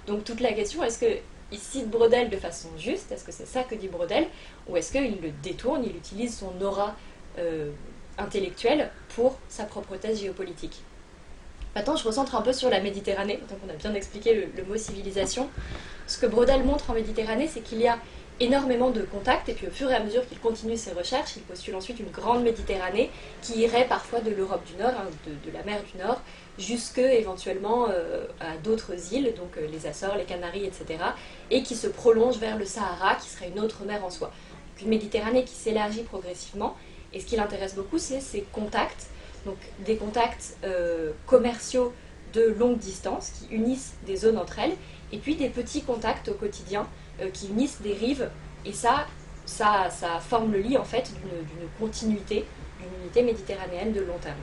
Donc 0.07 0.25
toute 0.25 0.41
la 0.41 0.53
question, 0.53 0.83
est-ce 0.83 0.99
qu'il 0.99 1.59
cite 1.59 1.91
Brodel 1.91 2.31
de 2.31 2.37
façon 2.37 2.69
juste? 2.79 3.11
Est-ce 3.13 3.25
que 3.25 3.33
c'est 3.33 3.47
ça 3.47 3.65
que 3.65 3.75
dit 3.75 3.89
Brodel? 3.89 4.27
Ou 4.69 4.77
est-ce 4.77 4.93
qu'il 4.93 5.21
le 5.21 5.31
détourne, 5.43 5.85
il 5.85 5.97
utilise 5.97 6.39
son 6.39 6.53
aura 6.63 6.95
euh, 7.39 7.71
intellectuel 8.19 8.91
pour 9.15 9.39
sa 9.49 9.65
propre 9.65 9.97
thèse 9.97 10.21
géopolitique. 10.21 10.83
Maintenant, 11.75 11.95
je 11.95 12.05
recentre 12.05 12.35
un 12.35 12.43
peu 12.43 12.53
sur 12.53 12.69
la 12.69 12.81
Méditerranée, 12.81 13.39
donc 13.49 13.59
on 13.65 13.71
a 13.71 13.75
bien 13.75 13.95
expliqué 13.95 14.49
le, 14.57 14.65
mot 14.65 14.77
civilisation. 14.77 15.49
Ce 16.07 16.19
que 16.19 16.27
Brodel 16.27 16.65
montre 16.65 16.91
en 16.91 16.95
Méditerranée, 16.95 17.47
c'est 17.47 17.61
qu'il 17.61 17.81
y 17.81 17.87
a 17.87 17.99
énormément 18.41 18.91
de 18.91 19.03
contacts, 19.03 19.49
et 19.49 19.53
puis 19.53 19.69
au 19.69 19.71
fur 19.71 19.89
et 19.91 19.95
à 19.95 20.03
mesure 20.03 20.27
qu'il 20.27 20.41
continue 20.41 20.77
ses 20.77 20.93
recherches, 20.93 21.37
il 21.37 21.43
postule 21.43 21.77
ensuite 21.77 22.01
une 22.01 22.11
grande 22.11 22.43
Méditerranée 22.43 23.11
qui 23.43 23.61
irait 23.61 23.87
parfois 23.87 24.21
de 24.21 24.31
l'Europe 24.31 24.65
du 24.65 24.83
Nord, 24.83 24.95
hein, 24.99 25.11
de, 25.27 25.53
la 25.53 25.63
mer 25.63 25.81
du 25.93 25.99
Nord, 25.99 26.21
jusque 26.59 26.99
éventuellement 26.99 27.87
euh, 27.89 28.25
à 28.41 28.57
d'autres 28.57 29.13
îles, 29.13 29.33
donc 29.37 29.57
euh, 29.57 29.69
les 29.71 29.87
Açores, 29.87 30.17
les 30.17 30.25
Canaries, 30.25 30.65
etc., 30.65 30.99
et 31.51 31.63
qui 31.63 31.77
se 31.77 31.87
prolonge 31.87 32.39
vers 32.39 32.57
le 32.57 32.65
Sahara, 32.65 33.15
qui 33.15 33.29
serait 33.29 33.51
une 33.55 33.61
autre 33.61 33.85
mer 33.85 34.05
en 34.05 34.11
soi. 34.11 34.33
une 34.81 34.89
Méditerranée 34.89 35.45
qui 35.45 35.55
s'élargit 35.55 36.03
progressivement, 36.03 36.77
et 37.13 37.21
ce 37.21 37.27
qui 37.27 37.37
l'intéresse 37.37 37.75
beaucoup, 37.75 37.99
c'est 37.99 38.21
ses 38.21 38.43
contacts, 38.53 39.07
donc 39.47 39.57
des 39.85 39.97
contacts 39.97 40.57
euh, 40.65 41.13
commerciaux 41.27 41.93
de 42.33 42.55
longue 42.59 42.79
distance 42.79 43.31
qui 43.31 43.55
unissent 43.55 43.95
des 44.07 44.17
zones 44.17 44.39
entre 44.39 44.61
elles, 44.61 44.77
et 45.13 45.19
puis 45.19 45.35
des 45.35 45.49
petits 45.49 45.83
contacts 45.83 46.29
au 46.29 46.35
quotidien 46.35 46.87
euh, 47.21 47.31
qui 47.31 47.49
unissent 47.49 47.81
des 47.83 47.95
rives. 47.95 48.31
Et 48.65 48.73
ça, 48.73 49.07
ça, 49.47 49.91
ça 49.91 50.21
forme 50.21 50.53
le 50.53 50.61
lit 50.61 50.79
en 50.79 50.85
fait 50.85 51.11
d'une 51.13 51.69
continuité, 51.79 52.45
d'une 52.79 53.03
unité 53.03 53.23
méditerranéenne 53.23 53.93
de 53.93 54.01
long 54.01 54.19
terme. 54.19 54.39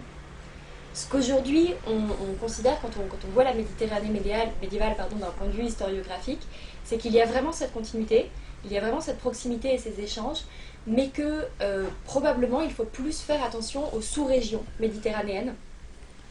Ce 0.94 1.08
qu'aujourd'hui 1.08 1.76
on, 1.86 2.34
considère 2.42 2.82
quand 2.82 2.90
on, 3.00 3.08
quand 3.08 3.20
on, 3.28 3.32
voit 3.32 3.44
la 3.44 3.54
Méditerranée 3.54 4.10
médiévale, 4.10 4.50
médiévale 4.62 4.96
d'un 4.98 5.28
point 5.28 5.46
de 5.46 5.52
vue 5.52 5.66
historiographique, 5.66 6.42
c'est 6.88 6.98
qu'il 6.98 7.12
y 7.14 7.22
a 7.22 7.26
vraiment 7.26 7.52
cette 7.52 7.74
continuité, 7.74 8.30
il 8.64 8.72
y 8.72 8.78
a 8.78 8.82
vraiment 8.82 9.02
cette 9.02 9.20
proximité 9.20 9.74
et 9.74 9.78
ces 9.78 10.00
échanges, 10.00 10.40
mais 10.88 11.10
que 11.10 11.46
euh, 11.62 11.86
probablement 12.06 12.62
il 12.62 12.72
faut 12.72 12.86
plus 12.86 13.20
faire 13.20 13.44
attention 13.44 13.94
aux 13.94 14.02
sous-régions 14.02 14.64
méditerranéennes 14.80 15.54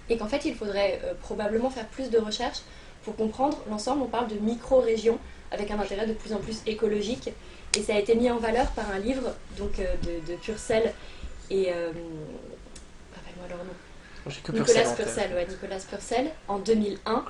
et 0.08 0.16
qu'en 0.16 0.26
fait 0.26 0.46
il 0.46 0.54
faudrait 0.54 1.00
euh, 1.04 1.12
probablement 1.20 1.68
faire 1.68 1.86
plus 1.88 2.08
de 2.08 2.18
recherches 2.18 2.60
pour 3.04 3.16
comprendre 3.16 3.58
l'ensemble. 3.68 4.02
On 4.02 4.06
parle 4.06 4.28
de 4.28 4.36
micro-régions 4.36 5.18
avec 5.52 5.70
un 5.70 5.78
intérêt 5.78 6.06
de 6.06 6.14
plus 6.14 6.32
en 6.32 6.38
plus 6.38 6.62
écologique 6.66 7.28
et 7.76 7.82
ça 7.82 7.94
a 7.94 7.98
été 7.98 8.14
mis 8.14 8.30
en 8.30 8.38
valeur 8.38 8.68
par 8.68 8.90
un 8.90 8.98
livre 8.98 9.34
donc, 9.58 9.78
euh, 9.78 9.94
de, 10.04 10.32
de, 10.32 10.38
Purcell 10.38 10.94
et. 11.50 11.66
rappelle-moi 11.66 13.46
leur 13.50 13.58
nom. 13.58 13.74
Nicolas 14.26 14.94
Purcell, 14.94 15.34
ouais, 15.34 15.46
Nicolas 15.46 15.78
Purcell 15.78 16.30
en 16.48 16.58
2001 16.58 17.24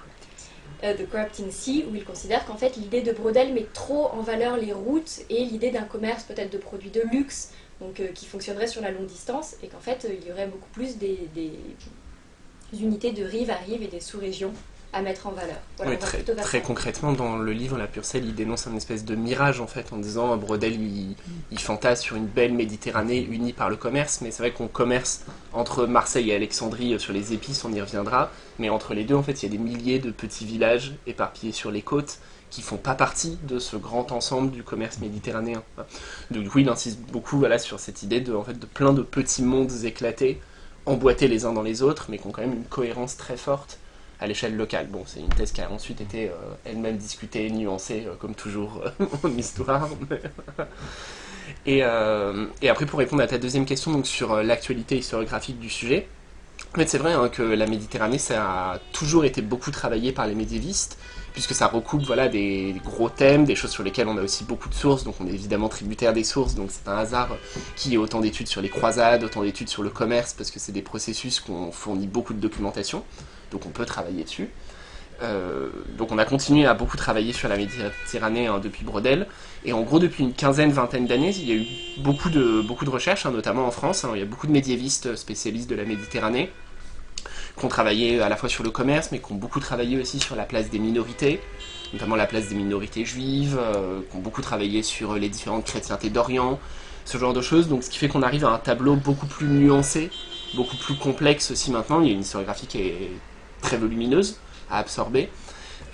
euh, 0.84 0.94
The 0.94 1.08
Corrupting 1.08 1.50
Sea, 1.50 1.86
où 1.90 1.94
il 1.94 2.04
considère 2.04 2.44
qu'en 2.46 2.56
fait 2.56 2.76
l'idée 2.76 3.02
de 3.02 3.12
Brodel 3.12 3.52
met 3.52 3.66
trop 3.72 4.08
en 4.08 4.20
valeur 4.20 4.56
les 4.56 4.72
routes 4.72 5.20
et 5.30 5.44
l'idée 5.44 5.70
d'un 5.70 5.84
commerce 5.84 6.24
peut-être 6.24 6.52
de 6.52 6.58
produits 6.58 6.90
de 6.90 7.02
luxe, 7.12 7.52
donc 7.80 8.00
euh, 8.00 8.08
qui 8.08 8.26
fonctionnerait 8.26 8.66
sur 8.66 8.82
la 8.82 8.90
longue 8.90 9.06
distance, 9.06 9.56
et 9.62 9.68
qu'en 9.68 9.80
fait 9.80 10.04
euh, 10.04 10.14
il 10.20 10.26
y 10.26 10.32
aurait 10.32 10.46
beaucoup 10.46 10.68
plus 10.72 10.98
des, 10.98 11.28
unités 12.72 13.12
de 13.12 13.24
rive 13.24 13.50
à 13.50 13.56
rive 13.56 13.82
et 13.82 13.88
des 13.88 14.00
sous-régions 14.00 14.52
à 14.96 15.02
mettre 15.02 15.26
en 15.26 15.32
valeur. 15.32 15.56
oui, 15.84 15.98
très, 15.98 16.22
très 16.22 16.62
concrètement, 16.62 17.12
dans 17.12 17.36
le 17.36 17.52
livre 17.52 17.76
La 17.76 17.86
Purcell, 17.86 18.24
il 18.24 18.34
dénonce 18.34 18.66
un 18.66 18.74
espèce 18.74 19.04
de 19.04 19.14
mirage 19.14 19.60
en 19.60 19.66
fait, 19.66 19.92
en 19.92 19.98
disant 19.98 20.36
Brodel 20.36 20.72
il, 20.74 21.16
il 21.50 21.60
fantasme 21.60 22.02
sur 22.02 22.16
une 22.16 22.26
belle 22.26 22.54
Méditerranée 22.54 23.22
unie 23.22 23.52
par 23.52 23.68
le 23.68 23.76
commerce, 23.76 24.20
mais 24.22 24.30
c'est 24.30 24.42
vrai 24.42 24.52
qu'on 24.52 24.68
commerce 24.68 25.24
entre 25.52 25.86
Marseille 25.86 26.30
et 26.30 26.34
Alexandrie 26.34 26.98
sur 26.98 27.12
les 27.12 27.34
épices, 27.34 27.64
on 27.64 27.72
y 27.72 27.80
reviendra, 27.80 28.30
mais 28.58 28.70
entre 28.70 28.94
les 28.94 29.04
deux, 29.04 29.14
en 29.14 29.22
fait, 29.22 29.42
il 29.42 29.46
y 29.46 29.48
a 29.48 29.52
des 29.52 29.62
milliers 29.62 29.98
de 29.98 30.10
petits 30.10 30.46
villages 30.46 30.94
éparpillés 31.06 31.52
sur 31.52 31.70
les 31.70 31.82
côtes 31.82 32.18
qui 32.48 32.62
font 32.62 32.78
pas 32.78 32.94
partie 32.94 33.38
de 33.42 33.58
ce 33.58 33.76
grand 33.76 34.12
ensemble 34.12 34.50
du 34.50 34.62
commerce 34.62 34.98
méditerranéen. 34.98 35.62
Donc 36.30 36.42
du 36.42 36.48
coup, 36.48 36.60
il 36.60 36.68
insiste 36.68 37.00
beaucoup 37.12 37.38
voilà, 37.38 37.58
sur 37.58 37.80
cette 37.80 38.02
idée 38.02 38.20
de, 38.20 38.34
en 38.34 38.44
fait, 38.44 38.58
de 38.58 38.66
plein 38.66 38.94
de 38.94 39.02
petits 39.02 39.42
mondes 39.42 39.84
éclatés, 39.84 40.40
emboîtés 40.86 41.28
les 41.28 41.44
uns 41.44 41.52
dans 41.52 41.62
les 41.62 41.82
autres, 41.82 42.06
mais 42.08 42.18
qui 42.18 42.26
ont 42.26 42.30
quand 42.30 42.42
même 42.42 42.54
une 42.54 42.64
cohérence 42.64 43.16
très 43.16 43.36
forte 43.36 43.78
à 44.20 44.26
l'échelle 44.26 44.56
locale. 44.56 44.86
Bon, 44.88 45.02
c'est 45.06 45.20
une 45.20 45.28
thèse 45.28 45.52
qui 45.52 45.60
a 45.60 45.70
ensuite 45.70 46.00
été 46.00 46.28
euh, 46.28 46.34
elle-même 46.64 46.96
discutée, 46.96 47.50
nuancée, 47.50 48.04
euh, 48.06 48.14
comme 48.14 48.34
toujours 48.34 48.82
euh, 48.84 49.06
en 49.22 49.36
histoire. 49.36 49.88
et, 51.66 51.78
et, 51.78 52.68
après, 52.68 52.86
pour 52.86 52.98
répondre 52.98 53.22
à 53.22 53.26
ta 53.26 53.38
deuxième 53.38 53.66
question 53.66 53.92
donc 53.92 54.06
sur 54.06 54.42
l'actualité 54.42 54.98
historiographique 54.98 55.58
du 55.58 55.70
sujet, 55.70 56.08
fait, 56.76 56.88
c'est 56.88 56.98
vrai 56.98 57.12
hein, 57.12 57.28
que 57.28 57.42
la 57.42 57.66
Méditerranée, 57.66 58.18
ça 58.18 58.44
a 58.44 58.78
toujours 58.92 59.24
été 59.24 59.42
beaucoup 59.42 59.70
travaillé 59.70 60.12
par 60.12 60.26
les 60.26 60.34
médiévistes, 60.34 60.98
puisque 61.32 61.54
ça 61.54 61.66
recoupe 61.66 62.02
voilà, 62.02 62.28
des, 62.28 62.74
gros 62.84 63.08
thèmes, 63.08 63.44
des 63.44 63.54
choses 63.54 63.70
sur 63.70 63.82
lesquelles 63.82 64.08
on 64.08 64.16
a 64.16 64.22
aussi 64.22 64.44
beaucoup 64.44 64.68
de 64.68 64.74
sources, 64.74 65.04
donc 65.04 65.16
on 65.20 65.26
est 65.26 65.32
évidemment 65.32 65.68
tributaire 65.68 66.12
des 66.12 66.24
sources, 66.24 66.54
donc 66.54 66.70
c'est 66.70 66.88
un 66.88 66.96
hasard 66.96 67.36
qu'il 67.76 67.92
y 67.92 67.94
ait 67.94 67.98
autant 67.98 68.20
d'études 68.20 68.48
sur 68.48 68.60
les 68.60 68.68
croisades, 68.68 69.24
autant 69.24 69.42
d'études 69.42 69.68
sur 69.68 69.82
le 69.82 69.90
commerce, 69.90 70.34
parce 70.34 70.50
que 70.50 70.58
c'est 70.58 70.72
des 70.72 70.82
processus 70.82 71.40
qu'on 71.40 71.72
fournit 71.72 72.06
beaucoup 72.06 72.34
de 72.34 72.40
documentation, 72.40 73.04
donc 73.50 73.66
on 73.66 73.70
peut 73.70 73.86
travailler 73.86 74.24
dessus. 74.24 74.48
Euh, 75.22 75.70
donc 75.96 76.12
on 76.12 76.18
a 76.18 76.24
continué 76.24 76.66
à 76.66 76.74
beaucoup 76.74 76.96
travailler 76.96 77.32
sur 77.32 77.48
la 77.48 77.56
Méditerranée 77.56 78.46
hein, 78.46 78.60
depuis 78.62 78.84
Brodel. 78.84 79.26
Et 79.64 79.72
en 79.72 79.82
gros, 79.82 79.98
depuis 79.98 80.24
une 80.24 80.34
quinzaine, 80.34 80.70
vingtaine 80.70 81.06
d'années, 81.06 81.30
il 81.30 81.48
y 81.48 81.52
a 81.52 81.54
eu 81.54 81.66
beaucoup 82.02 82.30
de, 82.30 82.88
recherches, 82.88 83.26
hein, 83.26 83.30
notamment 83.30 83.66
en 83.66 83.70
France. 83.70 84.04
il 84.14 84.18
y 84.18 84.22
a 84.22 84.26
beaucoup 84.26 84.46
de 84.46 84.52
médiévistes 84.52 85.16
spécialistes 85.16 85.70
de 85.70 85.74
la 85.74 85.84
Méditerranée 85.84 86.50
qui 87.58 87.64
ont 87.64 87.68
travaillé 87.68 88.20
à 88.20 88.28
la 88.28 88.36
fois 88.36 88.50
sur 88.50 88.62
le 88.62 88.70
commerce, 88.70 89.08
mais 89.12 89.18
qui 89.18 89.32
ont 89.32 89.36
beaucoup 89.36 89.60
travaillé 89.60 89.98
aussi 89.98 90.20
sur 90.20 90.36
la 90.36 90.44
place 90.44 90.68
des 90.68 90.78
minorités, 90.78 91.40
notamment 91.94 92.14
la 92.14 92.26
place 92.26 92.48
des 92.48 92.54
minorités 92.54 93.06
juives, 93.06 93.58
euh, 93.58 94.02
qui 94.10 94.16
ont 94.16 94.20
beaucoup 94.20 94.42
travaillé 94.42 94.82
sur 94.82 95.14
les 95.14 95.30
différentes 95.30 95.64
chrétientés 95.64 96.10
d'Orient, 96.10 96.60
ce 97.06 97.16
genre 97.16 97.32
de 97.32 97.40
choses. 97.40 97.68
Donc, 97.68 97.82
ce 97.82 97.88
qui 97.88 97.96
fait 97.98 98.08
qu'on 98.08 98.22
arrive 98.22 98.44
à 98.44 98.50
un 98.50 98.58
tableau 98.58 98.96
beaucoup 98.96 99.26
plus 99.26 99.46
nuancé, 99.46 100.10
beaucoup 100.54 100.76
plus 100.76 100.96
complexe 100.96 101.50
aussi 101.50 101.70
maintenant. 101.70 102.02
Il 102.02 102.08
y 102.08 102.10
a 102.10 102.12
une 102.12 102.20
historiographie 102.20 102.66
qui 102.66 102.78
est 102.78 103.10
très 103.60 103.76
volumineuse 103.76 104.38
à 104.70 104.78
absorber. 104.78 105.30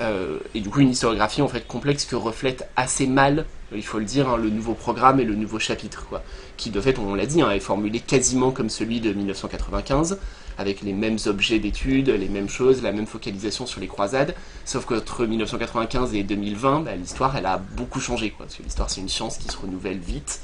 Euh, 0.00 0.38
et 0.54 0.60
du 0.60 0.68
coup, 0.68 0.80
une 0.80 0.90
historiographie 0.90 1.42
en 1.42 1.48
fait 1.48 1.66
complexe 1.66 2.04
que 2.04 2.16
reflète 2.16 2.68
assez 2.76 3.06
mal, 3.06 3.46
il 3.74 3.84
faut 3.84 3.98
le 3.98 4.04
dire, 4.04 4.28
hein, 4.28 4.36
le 4.36 4.50
nouveau 4.50 4.74
programme 4.74 5.20
et 5.20 5.24
le 5.24 5.34
nouveau 5.34 5.58
chapitre, 5.58 6.06
quoi, 6.08 6.22
qui 6.56 6.70
de 6.70 6.80
fait, 6.80 6.98
on 6.98 7.14
l'a 7.14 7.26
dit, 7.26 7.40
hein, 7.40 7.50
est 7.50 7.60
formulé 7.60 8.00
quasiment 8.00 8.50
comme 8.50 8.68
celui 8.68 9.00
de 9.00 9.12
1995, 9.12 10.18
avec 10.58 10.82
les 10.82 10.92
mêmes 10.92 11.18
objets 11.26 11.58
d'études, 11.58 12.08
les 12.08 12.28
mêmes 12.28 12.48
choses, 12.48 12.82
la 12.82 12.92
même 12.92 13.06
focalisation 13.06 13.64
sur 13.66 13.80
les 13.80 13.86
croisades, 13.86 14.34
sauf 14.64 14.84
qu'entre 14.84 15.24
1995 15.24 16.14
et 16.14 16.22
2020, 16.22 16.80
bah, 16.80 16.96
l'histoire, 16.96 17.36
elle 17.36 17.46
a 17.46 17.58
beaucoup 17.58 18.00
changé, 18.00 18.30
quoi, 18.30 18.46
parce 18.46 18.56
que 18.56 18.62
l'histoire, 18.62 18.90
c'est 18.90 19.00
une 19.00 19.08
science 19.08 19.38
qui 19.38 19.48
se 19.48 19.56
renouvelle 19.56 19.98
vite, 19.98 20.40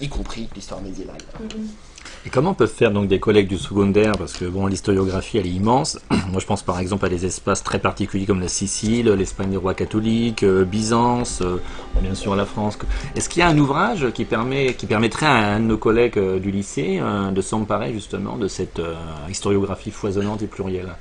y 0.00 0.08
compris 0.08 0.48
l'histoire 0.54 0.80
médiévale. 0.80 1.18
Mm-hmm. 1.42 1.87
Et 2.26 2.30
comment 2.30 2.54
peuvent 2.54 2.72
faire 2.72 2.90
donc 2.90 3.08
des 3.08 3.20
collègues 3.20 3.48
du 3.48 3.58
secondaire? 3.58 4.12
Parce 4.18 4.34
que 4.34 4.44
bon, 4.44 4.66
l'historiographie 4.66 5.38
elle 5.38 5.46
est 5.46 5.50
immense. 5.50 5.98
Moi 6.10 6.40
je 6.40 6.46
pense 6.46 6.62
par 6.62 6.78
exemple 6.78 7.06
à 7.06 7.08
des 7.08 7.26
espaces 7.26 7.62
très 7.62 7.78
particuliers 7.78 8.26
comme 8.26 8.40
la 8.40 8.48
Sicile, 8.48 9.08
l'Espagne 9.10 9.50
des 9.50 9.56
rois 9.56 9.74
catholiques, 9.74 10.42
euh, 10.42 10.64
Byzance, 10.64 11.40
euh, 11.42 11.60
bien 12.00 12.14
sûr 12.14 12.36
la 12.36 12.44
France. 12.44 12.78
Est-ce 13.16 13.28
qu'il 13.28 13.40
y 13.40 13.42
a 13.42 13.48
un 13.48 13.58
ouvrage 13.58 14.10
qui, 14.12 14.24
permet, 14.24 14.74
qui 14.74 14.86
permettrait 14.86 15.26
à 15.26 15.54
un 15.54 15.60
de 15.60 15.64
nos 15.64 15.78
collègues 15.78 16.18
euh, 16.18 16.38
du 16.38 16.50
lycée 16.50 17.00
de 17.32 17.40
s'emparer 17.40 17.92
justement 17.92 18.36
de 18.36 18.48
cette 18.48 18.80
historiographie 19.28 19.90
foisonnante 19.90 20.42
et 20.42 20.46
plurielle? 20.46 20.94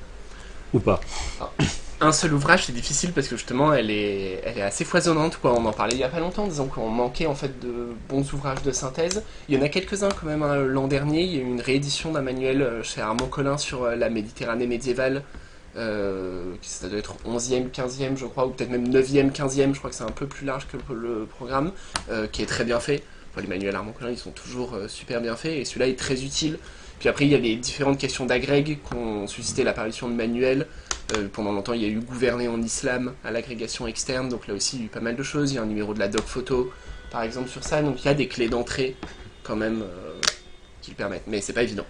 Ou 0.73 0.79
pas? 0.79 0.99
Ah 1.39 1.49
un 1.99 2.11
seul 2.11 2.33
ouvrage, 2.33 2.65
c'est 2.65 2.73
difficile 2.73 3.11
parce 3.11 3.27
que 3.27 3.35
justement, 3.35 3.73
elle 3.73 3.89
est, 3.89 4.61
assez 4.61 4.85
foisonnante. 4.85 5.37
Quoi. 5.37 5.53
On 5.53 5.65
en 5.65 5.73
parlait 5.73 5.95
il 5.95 5.99
y 5.99 6.03
a 6.03 6.09
pas 6.09 6.19
longtemps, 6.19 6.45
disons 6.47 6.67
qu'on 6.67 6.89
manquait 6.89 7.25
en 7.25 7.35
fait 7.35 7.59
de 7.59 7.89
bons 8.07 8.31
ouvrages 8.33 8.61
de 8.61 8.71
synthèse. 8.71 9.23
Il 9.49 9.55
y 9.55 9.57
en 9.57 9.63
a 9.63 9.69
quelques-uns 9.69 10.09
quand 10.09 10.27
même. 10.27 10.43
Hein. 10.43 10.57
L'an 10.57 10.87
dernier, 10.87 11.23
il 11.23 11.35
y 11.35 11.37
a 11.37 11.41
eu 11.41 11.45
une 11.45 11.61
réédition 11.61 12.11
d'un 12.11 12.21
manuel 12.21 12.61
euh, 12.61 12.83
chez 12.83 13.01
Armand 13.01 13.27
Collin 13.27 13.57
sur 13.57 13.83
euh, 13.83 13.95
la 13.95 14.09
Méditerranée 14.09 14.67
médiévale. 14.67 15.23
Euh, 15.75 16.53
ça 16.61 16.87
doit 16.87 16.99
être 16.99 17.15
11e, 17.27 17.71
15e, 17.71 18.15
je 18.15 18.25
crois, 18.25 18.45
ou 18.45 18.51
peut-être 18.51 18.69
même 18.69 18.89
9e, 18.89 19.31
15e. 19.31 19.73
Je 19.73 19.79
crois 19.79 19.89
que 19.89 19.95
c'est 19.95 20.03
un 20.03 20.11
peu 20.11 20.27
plus 20.27 20.45
large 20.45 20.67
que 20.67 20.77
le 20.93 21.25
programme, 21.25 21.71
qui 22.31 22.41
est 22.41 22.47
très 22.47 22.63
bien 22.63 22.79
fait. 22.79 23.03
les 23.37 23.47
manuels 23.47 23.75
Armand 23.75 23.91
Collin, 23.91 24.11
ils 24.11 24.17
sont 24.17 24.31
toujours 24.31 24.75
super 24.87 25.21
bien 25.21 25.35
faits, 25.35 25.53
et 25.53 25.65
celui-là 25.65 25.87
est 25.87 25.99
très 25.99 26.23
utile. 26.23 26.57
Puis 26.99 27.09
après, 27.09 27.25
il 27.25 27.31
y 27.31 27.35
a 27.35 27.39
les 27.39 27.55
différentes 27.55 27.97
questions 27.97 28.25
d'agrég 28.25 28.79
qui 28.81 28.93
ont 28.95 29.27
suscité 29.27 29.63
l'apparition 29.63 30.09
de 30.09 30.13
manuels. 30.13 30.67
Euh, 31.15 31.27
pendant 31.31 31.51
longtemps, 31.51 31.73
il 31.73 31.81
y 31.81 31.85
a 31.85 31.89
eu 31.89 31.99
gouverner 31.99 32.47
en 32.47 32.61
islam 32.61 33.13
à 33.23 33.31
l'agrégation 33.31 33.87
externe, 33.87 34.29
donc 34.29 34.47
là 34.47 34.53
aussi, 34.53 34.75
il 34.77 34.79
y 34.79 34.83
a 34.83 34.85
eu 34.87 34.89
pas 34.89 34.99
mal 34.99 35.15
de 35.15 35.23
choses. 35.23 35.51
Il 35.51 35.55
y 35.55 35.57
a 35.57 35.61
un 35.61 35.67
numéro 35.67 35.93
de 35.93 35.99
la 35.99 36.07
doc 36.07 36.25
photo, 36.25 36.71
par 37.11 37.21
exemple, 37.21 37.49
sur 37.49 37.63
ça. 37.63 37.81
Donc 37.81 38.03
il 38.03 38.05
y 38.05 38.09
a 38.09 38.13
des 38.13 38.27
clés 38.27 38.49
d'entrée, 38.49 38.95
quand 39.43 39.55
même, 39.55 39.83
euh, 39.83 40.19
qui 40.81 40.91
le 40.91 40.97
permettent. 40.97 41.27
Mais 41.27 41.39
c'est 41.39 41.53
pas 41.53 41.63
évident. 41.63 41.85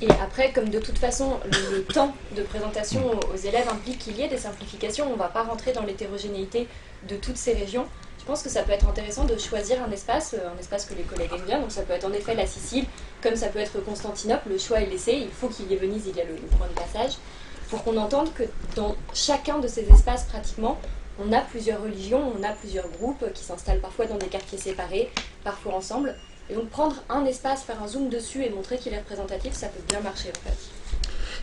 Et 0.00 0.10
après, 0.22 0.52
comme 0.52 0.68
de 0.68 0.78
toute 0.78 0.98
façon, 0.98 1.40
le, 1.44 1.82
temps 1.82 2.14
de 2.36 2.42
présentation 2.42 3.18
aux, 3.32 3.36
élèves 3.36 3.68
implique 3.68 3.98
qu'il 3.98 4.16
y 4.16 4.22
ait 4.22 4.28
des 4.28 4.38
simplifications, 4.38 5.06
on 5.08 5.14
ne 5.14 5.18
va 5.18 5.28
pas 5.28 5.42
rentrer 5.42 5.72
dans 5.72 5.84
l'hétérogénéité 5.84 6.68
de 7.08 7.16
toutes 7.16 7.36
ces 7.36 7.52
régions. 7.52 7.86
Je 8.18 8.24
pense 8.24 8.42
que 8.42 8.48
ça 8.48 8.62
peut 8.62 8.72
être 8.72 8.88
intéressant 8.88 9.24
de 9.24 9.36
choisir 9.38 9.82
un 9.82 9.90
espace, 9.90 10.34
euh, 10.34 10.48
un 10.54 10.58
espace 10.58 10.84
que 10.84 10.94
les 10.94 11.02
collègues 11.02 11.30
aiment 11.34 11.46
bien. 11.46 11.60
Donc 11.60 11.72
ça 11.72 11.82
peut 11.82 11.92
être 11.92 12.04
en 12.04 12.12
effet 12.12 12.34
la 12.34 12.46
Sicile, 12.46 12.84
comme 13.22 13.36
ça 13.36 13.48
peut 13.48 13.58
être 13.58 13.78
Constantinople. 13.80 14.50
Le 14.50 14.58
choix 14.58 14.80
est 14.80 14.86
laissé. 14.86 15.12
Il 15.12 15.30
faut 15.30 15.48
qu'il 15.48 15.70
y 15.70 15.74
ait 15.74 15.78
Venise, 15.78 16.04
il 16.06 16.16
y 16.16 16.20
a 16.20 16.24
le 16.24 16.34
point 16.34 16.68
de 16.68 16.74
passage 16.74 17.18
pour 17.70 17.84
qu'on 17.84 17.96
entende 17.96 18.32
que 18.34 18.44
dans 18.76 18.96
chacun 19.12 19.58
de 19.58 19.68
ces 19.68 19.88
espaces 19.90 20.24
pratiquement, 20.24 20.78
on 21.18 21.32
a 21.32 21.40
plusieurs 21.40 21.82
religions, 21.82 22.32
on 22.38 22.42
a 22.42 22.52
plusieurs 22.52 22.88
groupes 22.88 23.32
qui 23.34 23.44
s'installent 23.44 23.80
parfois 23.80 24.06
dans 24.06 24.16
des 24.16 24.26
quartiers 24.26 24.58
séparés, 24.58 25.10
parfois 25.44 25.74
ensemble. 25.74 26.14
Et 26.50 26.54
donc 26.54 26.70
prendre 26.70 26.96
un 27.10 27.24
espace, 27.26 27.62
faire 27.62 27.82
un 27.82 27.88
zoom 27.88 28.08
dessus 28.08 28.42
et 28.42 28.50
montrer 28.50 28.78
qu'il 28.78 28.94
est 28.94 28.98
représentatif, 28.98 29.52
ça 29.52 29.68
peut 29.68 29.82
bien 29.88 30.00
marcher 30.00 30.30
en 30.30 30.48
fait. 30.48 30.77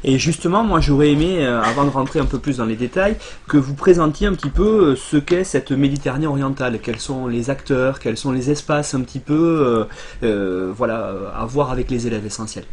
Et 0.03 0.19
justement, 0.19 0.63
moi 0.63 0.79
j'aurais 0.79 1.11
aimé, 1.11 1.45
euh, 1.45 1.61
avant 1.61 1.83
de 1.83 1.89
rentrer 1.89 2.19
un 2.19 2.25
peu 2.25 2.39
plus 2.39 2.57
dans 2.57 2.65
les 2.65 2.75
détails, 2.75 3.15
que 3.47 3.57
vous 3.57 3.73
présentiez 3.73 4.27
un 4.27 4.33
petit 4.33 4.49
peu 4.49 4.91
euh, 4.91 4.95
ce 4.95 5.17
qu'est 5.17 5.43
cette 5.43 5.71
Méditerranée 5.71 6.27
orientale, 6.27 6.79
quels 6.79 6.99
sont 6.99 7.27
les 7.27 7.49
acteurs, 7.49 7.99
quels 7.99 8.17
sont 8.17 8.31
les 8.31 8.51
espaces 8.51 8.93
un 8.93 9.01
petit 9.01 9.19
peu, 9.19 9.87
euh, 10.23 10.73
voilà, 10.75 11.13
à 11.35 11.45
voir 11.45 11.71
avec 11.71 11.89
les 11.89 12.07
élèves 12.07 12.25
essentiels. 12.25 12.65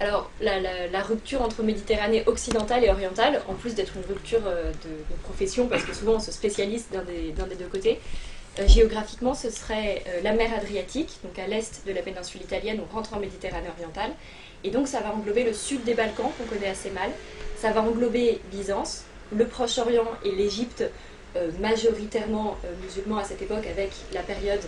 Alors, 0.00 0.30
la, 0.40 1.02
rupture 1.02 1.42
entre 1.42 1.62
Méditerranée 1.62 2.24
occidentale 2.26 2.84
et 2.84 2.90
orientale, 2.90 3.40
en 3.48 3.54
plus 3.54 3.74
d'être 3.74 3.92
une 3.96 4.12
rupture 4.12 4.40
de, 4.40 5.14
profession, 5.22 5.66
parce 5.68 5.84
que 5.84 5.94
souvent 5.94 6.14
on 6.14 6.20
se 6.20 6.32
spécialise 6.32 6.86
d'un 6.92 7.02
des, 7.04 7.32
deux 7.32 7.66
côtés, 7.70 8.00
géographiquement, 8.66 9.34
ce 9.34 9.50
serait 9.50 10.02
euh, 10.06 10.20
la 10.22 10.32
mer 10.32 10.52
Adriatique, 10.54 11.18
donc 11.24 11.38
à 11.38 11.46
l'est 11.46 11.86
de 11.86 11.92
la 11.92 12.02
péninsule 12.02 12.42
italienne, 12.42 12.80
on 12.80 12.94
rentre 12.94 13.14
en 13.14 13.20
Méditerranée 13.20 13.68
orientale. 13.68 14.12
Et 14.64 14.70
donc, 14.70 14.88
ça 14.88 15.00
va 15.00 15.12
englober 15.12 15.44
le 15.44 15.52
sud 15.52 15.84
des 15.84 15.94
Balkans, 15.94 16.30
qu'on 16.38 16.44
connaît 16.44 16.68
assez 16.68 16.90
mal. 16.90 17.10
Ça 17.56 17.72
va 17.72 17.82
englober 17.82 18.40
Byzance, 18.50 19.04
le 19.34 19.46
Proche-Orient 19.46 20.06
et 20.24 20.30
l'Égypte, 20.32 20.84
majoritairement 21.60 22.56
musulmans 22.84 23.18
à 23.18 23.24
cette 23.24 23.42
époque, 23.42 23.66
avec 23.66 23.90
la 24.12 24.22
période 24.22 24.60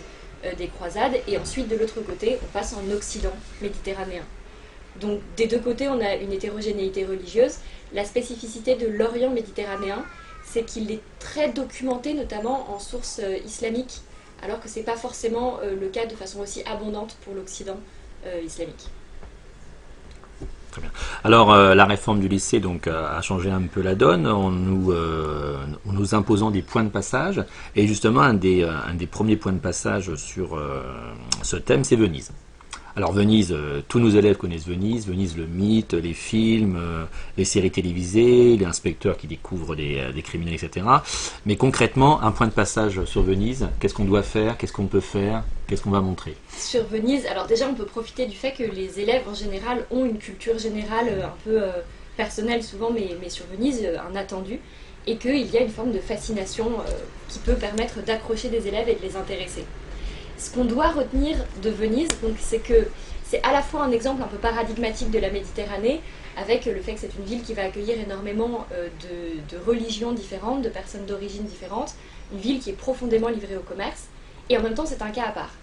des 0.57 0.67
croisades. 0.67 1.13
Et 1.27 1.37
ensuite, 1.37 1.69
de 1.69 1.77
l'autre 1.77 2.01
côté, 2.01 2.37
on 2.43 2.47
passe 2.47 2.73
en 2.73 2.91
Occident 2.91 3.31
méditerranéen. 3.61 4.23
Donc 4.99 5.19
des 5.35 5.47
deux 5.47 5.59
côtés, 5.59 5.87
on 5.87 5.99
a 5.99 6.15
une 6.15 6.31
hétérogénéité 6.31 7.05
religieuse. 7.05 7.55
La 7.93 8.05
spécificité 8.05 8.75
de 8.75 8.87
l'Orient 8.87 9.29
méditerranéen, 9.29 10.03
c'est 10.45 10.63
qu'il 10.63 10.91
est 10.91 11.01
très 11.19 11.51
documenté, 11.51 12.13
notamment 12.13 12.73
en 12.73 12.79
sources 12.79 13.19
euh, 13.23 13.37
islamiques, 13.45 14.01
alors 14.41 14.59
que 14.59 14.69
ce 14.69 14.79
n'est 14.79 14.85
pas 14.85 14.95
forcément 14.95 15.59
euh, 15.63 15.75
le 15.79 15.87
cas 15.87 16.05
de 16.05 16.15
façon 16.15 16.39
aussi 16.39 16.63
abondante 16.63 17.17
pour 17.23 17.33
l'Occident 17.33 17.79
euh, 18.25 18.41
islamique. 18.45 18.87
Très 20.71 20.81
bien. 20.81 20.91
Alors 21.23 21.55
la 21.55 21.85
réforme 21.85 22.19
du 22.19 22.27
lycée 22.27 22.59
donc 22.59 22.87
a 22.87 23.21
changé 23.21 23.49
un 23.49 23.61
peu 23.61 23.81
la 23.81 23.95
donne 23.95 24.27
en 24.27 24.51
nous, 24.51 24.91
imposant 26.13 26.51
des 26.51 26.61
points 26.61 26.83
de 26.83 26.89
passage 26.89 27.41
et 27.77 27.87
justement 27.87 28.19
un 28.19 28.33
des 28.33 28.67
premiers 29.09 29.37
points 29.37 29.53
de 29.53 29.59
passage 29.59 30.13
sur 30.15 30.61
ce 31.43 31.55
thème 31.55 31.85
c'est 31.85 31.95
Venise. 31.95 32.33
Alors 32.97 33.11
Venise, 33.11 33.51
euh, 33.51 33.81
tous 33.89 33.99
nos 33.99 34.09
élèves 34.09 34.37
connaissent 34.37 34.65
Venise, 34.65 35.05
Venise 35.05 35.35
le 35.35 35.45
mythe, 35.45 35.93
les 35.93 36.13
films, 36.13 36.77
euh, 36.77 37.03
les 37.37 37.43
séries 37.43 37.69
télévisées, 37.69 38.55
les 38.55 38.65
inspecteurs 38.65 39.17
qui 39.17 39.27
découvrent 39.27 39.75
des, 39.75 39.99
euh, 39.99 40.21
criminels, 40.21 40.53
etc. 40.53 40.85
Mais 41.45 41.57
concrètement, 41.57 42.23
un 42.23 42.31
point 42.31 42.47
de 42.47 42.53
passage 42.53 43.03
sur 43.03 43.21
Venise, 43.21 43.67
qu'est-ce 43.81 43.93
qu'on 43.93 44.05
doit 44.05 44.23
faire, 44.23 44.57
qu'est-ce 44.57 44.71
qu'on 44.71 44.85
peut 44.85 45.01
faire, 45.01 45.43
qu'est-ce 45.67 45.81
qu'on 45.81 45.91
va 45.91 45.99
montrer? 45.99 46.37
Sur 46.57 46.85
Venise, 46.85 47.25
alors 47.25 47.47
déjà 47.47 47.67
on 47.67 47.73
peut 47.73 47.83
profiter 47.83 48.27
du 48.27 48.37
fait 48.37 48.53
que 48.53 48.63
les 48.63 48.97
élèves 48.97 49.23
en 49.29 49.35
général 49.35 49.85
ont 49.91 50.05
une 50.05 50.17
culture 50.17 50.57
générale 50.57 51.21
un 51.21 51.35
peu 51.43 51.63
personnelle 52.15 52.63
souvent, 52.63 52.91
mais, 52.91 53.09
mais, 53.21 53.29
sur 53.29 53.45
Venise, 53.47 53.85
un 54.09 54.15
attendu, 54.15 54.61
et 55.05 55.17
qu'il 55.17 55.51
y 55.51 55.57
a 55.57 55.61
une 55.61 55.69
forme 55.69 55.91
de 55.91 55.99
fascination 55.99 56.71
qui 57.27 57.39
peut 57.39 57.55
permettre 57.55 58.01
d'accrocher 58.05 58.47
des 58.47 58.69
élèves 58.69 58.87
et 58.87 58.95
de 58.95 59.01
les 59.01 59.17
intéresser 59.17 59.65
ce 60.37 60.51
qu'on 60.51 60.65
doit 60.65 60.89
retenir 60.89 61.37
de 61.61 61.69
Venise, 61.69 62.09
c'est 62.39 62.59
que 62.59 62.87
c'est 63.27 63.41
à 63.43 63.51
la 63.51 63.61
fois 63.61 63.83
un 63.83 63.91
exemple 63.91 64.21
un 64.21 64.27
peu 64.27 64.37
paradigmatique 64.37 65.09
de 65.11 65.19
la 65.19 65.31
Méditerranée, 65.31 66.01
avec 66.37 66.65
le 66.65 66.79
fait 66.81 66.93
que 66.93 66.99
c'est 66.99 67.15
une 67.17 67.25
ville 67.25 67.41
qui 67.41 67.53
va 67.53 67.63
accueillir 67.63 67.99
énormément 67.99 68.67
euh, 68.73 68.89
de, 69.49 69.57
religions 69.65 70.11
différentes, 70.11 70.61
de 70.61 70.69
personnes 70.69 71.05
d'origine 71.05 71.43
différentes, 71.43 71.95
une 72.33 72.39
ville 72.39 72.59
qui 72.59 72.69
est 72.69 72.73
profondément 72.73 73.29
livrée 73.29 73.57
au 73.57 73.61
commerce, 73.61 74.05
et 74.49 74.57
en 74.57 74.61
même 74.61 74.75
temps 74.75 74.85
c'est 74.85 75.01
un 75.01 75.11
cas 75.11 75.25
à 75.25 75.31
part. 75.31 75.53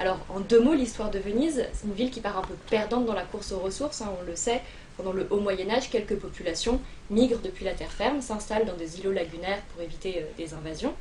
Alors 0.00 0.18
en 0.28 0.40
deux 0.40 0.60
mots, 0.60 0.74
l'histoire 0.74 1.10
de 1.10 1.18
Venise, 1.18 1.64
c'est 1.72 1.86
une 1.86 1.94
ville 1.94 2.10
qui 2.10 2.20
part 2.20 2.38
un 2.38 2.42
peu 2.42 2.54
perdante 2.68 3.06
dans 3.06 3.14
la 3.14 3.22
course 3.22 3.52
aux 3.52 3.58
ressources, 3.58 4.02
hein, 4.02 4.12
on 4.20 4.26
le 4.26 4.36
sait, 4.36 4.60
pendant 4.96 5.12
le 5.12 5.26
Haut 5.30 5.40
Moyen 5.40 5.70
Âge, 5.70 5.90
quelques 5.90 6.16
populations 6.16 6.80
migrent 7.10 7.40
depuis 7.42 7.64
la 7.64 7.72
terre 7.72 7.92
ferme, 7.92 8.20
s'installent 8.20 8.66
dans 8.66 8.76
des 8.76 8.98
îlots 9.00 9.12
lagunaires 9.12 9.62
pour 9.72 9.82
éviter 9.82 10.18
euh, 10.18 10.24
des 10.36 10.54
invasions, 10.54 10.92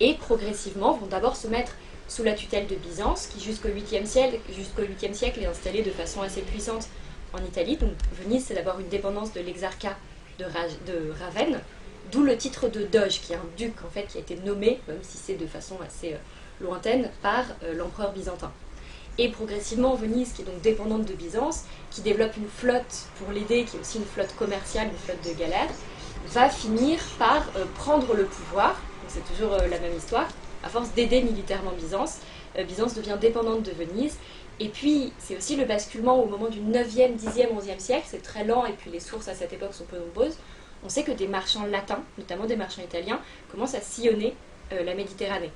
et 0.00 0.14
progressivement 0.14 0.94
vont 0.94 1.06
d'abord 1.06 1.36
se 1.36 1.48
mettre 1.48 1.72
sous 2.08 2.24
la 2.24 2.32
tutelle 2.32 2.66
de 2.66 2.74
Byzance, 2.74 3.26
qui 3.26 3.40
jusqu'au 3.40 3.68
8e 3.68 4.06
siècle, 4.06 4.38
jusqu'au 4.50 4.82
8e 4.82 5.12
siècle 5.12 5.40
est 5.40 5.46
installée 5.46 5.82
de 5.82 5.90
façon 5.90 6.22
assez 6.22 6.40
puissante 6.40 6.88
en 7.34 7.38
Italie. 7.38 7.76
Donc 7.76 7.92
Venise, 8.20 8.46
c'est 8.46 8.54
d'abord 8.54 8.80
une 8.80 8.88
dépendance 8.88 9.32
de 9.32 9.40
l'exarcat 9.40 9.96
de, 10.38 10.44
de, 10.44 11.12
Ravenne, 11.20 11.60
d'où 12.10 12.22
le 12.22 12.36
titre 12.36 12.68
de 12.68 12.84
doge, 12.84 13.20
qui 13.20 13.34
est 13.34 13.36
un 13.36 13.46
duc 13.56 13.74
en 13.86 13.90
fait 13.90 14.06
qui 14.06 14.16
a 14.16 14.20
été 14.20 14.36
nommé, 14.36 14.80
même 14.88 14.98
si 15.02 15.18
c'est 15.18 15.34
de 15.34 15.46
façon 15.46 15.76
assez 15.86 16.14
euh, 16.14 16.18
lointaine, 16.60 17.10
par 17.22 17.44
euh, 17.62 17.74
l'empereur 17.74 18.12
byzantin. 18.12 18.52
Et 19.18 19.28
progressivement, 19.28 19.94
Venise, 19.94 20.32
qui 20.32 20.42
est 20.42 20.44
donc 20.44 20.60
dépendante 20.62 21.04
de 21.04 21.12
Byzance, 21.12 21.64
qui 21.90 22.02
développe 22.02 22.36
une 22.36 22.48
flotte 22.48 23.08
pour 23.18 23.32
l'aider, 23.32 23.64
qui 23.64 23.76
est 23.76 23.80
aussi 23.80 23.98
une 23.98 24.04
flotte 24.04 24.34
commerciale, 24.36 24.88
une 24.88 24.96
flotte 24.96 25.28
de 25.28 25.36
galères, 25.36 25.70
va 26.28 26.48
finir 26.48 27.00
par 27.18 27.44
euh, 27.56 27.64
prendre 27.74 28.14
le 28.14 28.24
pouvoir. 28.24 28.80
C'est 29.08 29.24
toujours 29.34 29.56
la 29.56 29.80
même 29.80 29.96
histoire. 29.96 30.28
À 30.64 30.68
force 30.68 30.90
d'aider 30.92 31.22
militairement 31.22 31.72
Byzance, 31.72 32.18
Byzance 32.66 32.94
devient 32.94 33.16
dépendante 33.20 33.62
de 33.62 33.70
Venise 33.70 34.16
et 34.60 34.68
puis, 34.68 35.12
c'est 35.18 35.36
aussi 35.36 35.54
le 35.54 35.64
basculement 35.64 36.20
au 36.20 36.26
moment 36.26 36.48
du 36.48 36.60
9e, 36.60 37.16
10e, 37.16 37.54
11e 37.54 37.78
siècle, 37.78 38.06
c'est 38.08 38.22
très 38.22 38.44
lent, 38.44 38.66
et 38.66 38.72
puis 38.72 38.90
les 38.90 38.98
sources 38.98 39.28
à 39.28 39.34
cette 39.34 39.52
époque 39.52 39.72
sont 39.72 39.84
peu 39.84 39.98
nombreuses. 39.98 40.36
On 40.84 40.88
sait 40.88 41.04
que 41.04 41.12
des 41.12 41.28
marchands 41.28 41.66
latins, 41.66 42.02
notamment 42.18 42.46
des 42.46 42.56
marchands 42.56 42.82
italiens, 42.82 43.20
commencent 43.52 43.74
à 43.74 43.80
sillonner 43.80 44.34
euh, 44.72 44.82
la 44.82 44.94
Méditerranée. 44.94 45.52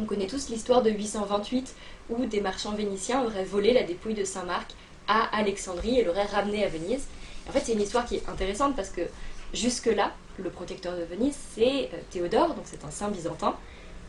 On 0.00 0.04
connaît 0.04 0.26
tous 0.26 0.48
l'histoire 0.48 0.82
de 0.82 0.90
828, 0.90 1.74
où 2.10 2.26
des 2.26 2.40
marchands 2.40 2.72
vénitiens 2.72 3.24
auraient 3.24 3.44
volé 3.44 3.72
la 3.72 3.84
dépouille 3.84 4.14
de 4.14 4.24
Saint-Marc 4.24 4.72
à 5.06 5.36
Alexandrie 5.36 6.00
et 6.00 6.04
l'auraient 6.04 6.26
ramenée 6.26 6.64
à 6.64 6.68
Venise. 6.68 7.06
En 7.48 7.52
fait, 7.52 7.60
c'est 7.64 7.72
une 7.72 7.80
histoire 7.80 8.04
qui 8.04 8.16
est 8.16 8.28
intéressante 8.28 8.74
parce 8.74 8.90
que 8.90 9.02
jusque-là, 9.54 10.12
le 10.38 10.50
protecteur 10.50 10.96
de 10.96 11.02
Venise, 11.02 11.36
c'est 11.54 11.90
euh, 11.94 11.98
Théodore, 12.10 12.54
donc 12.54 12.64
c'est 12.64 12.84
un 12.84 12.90
saint 12.90 13.08
byzantin, 13.08 13.56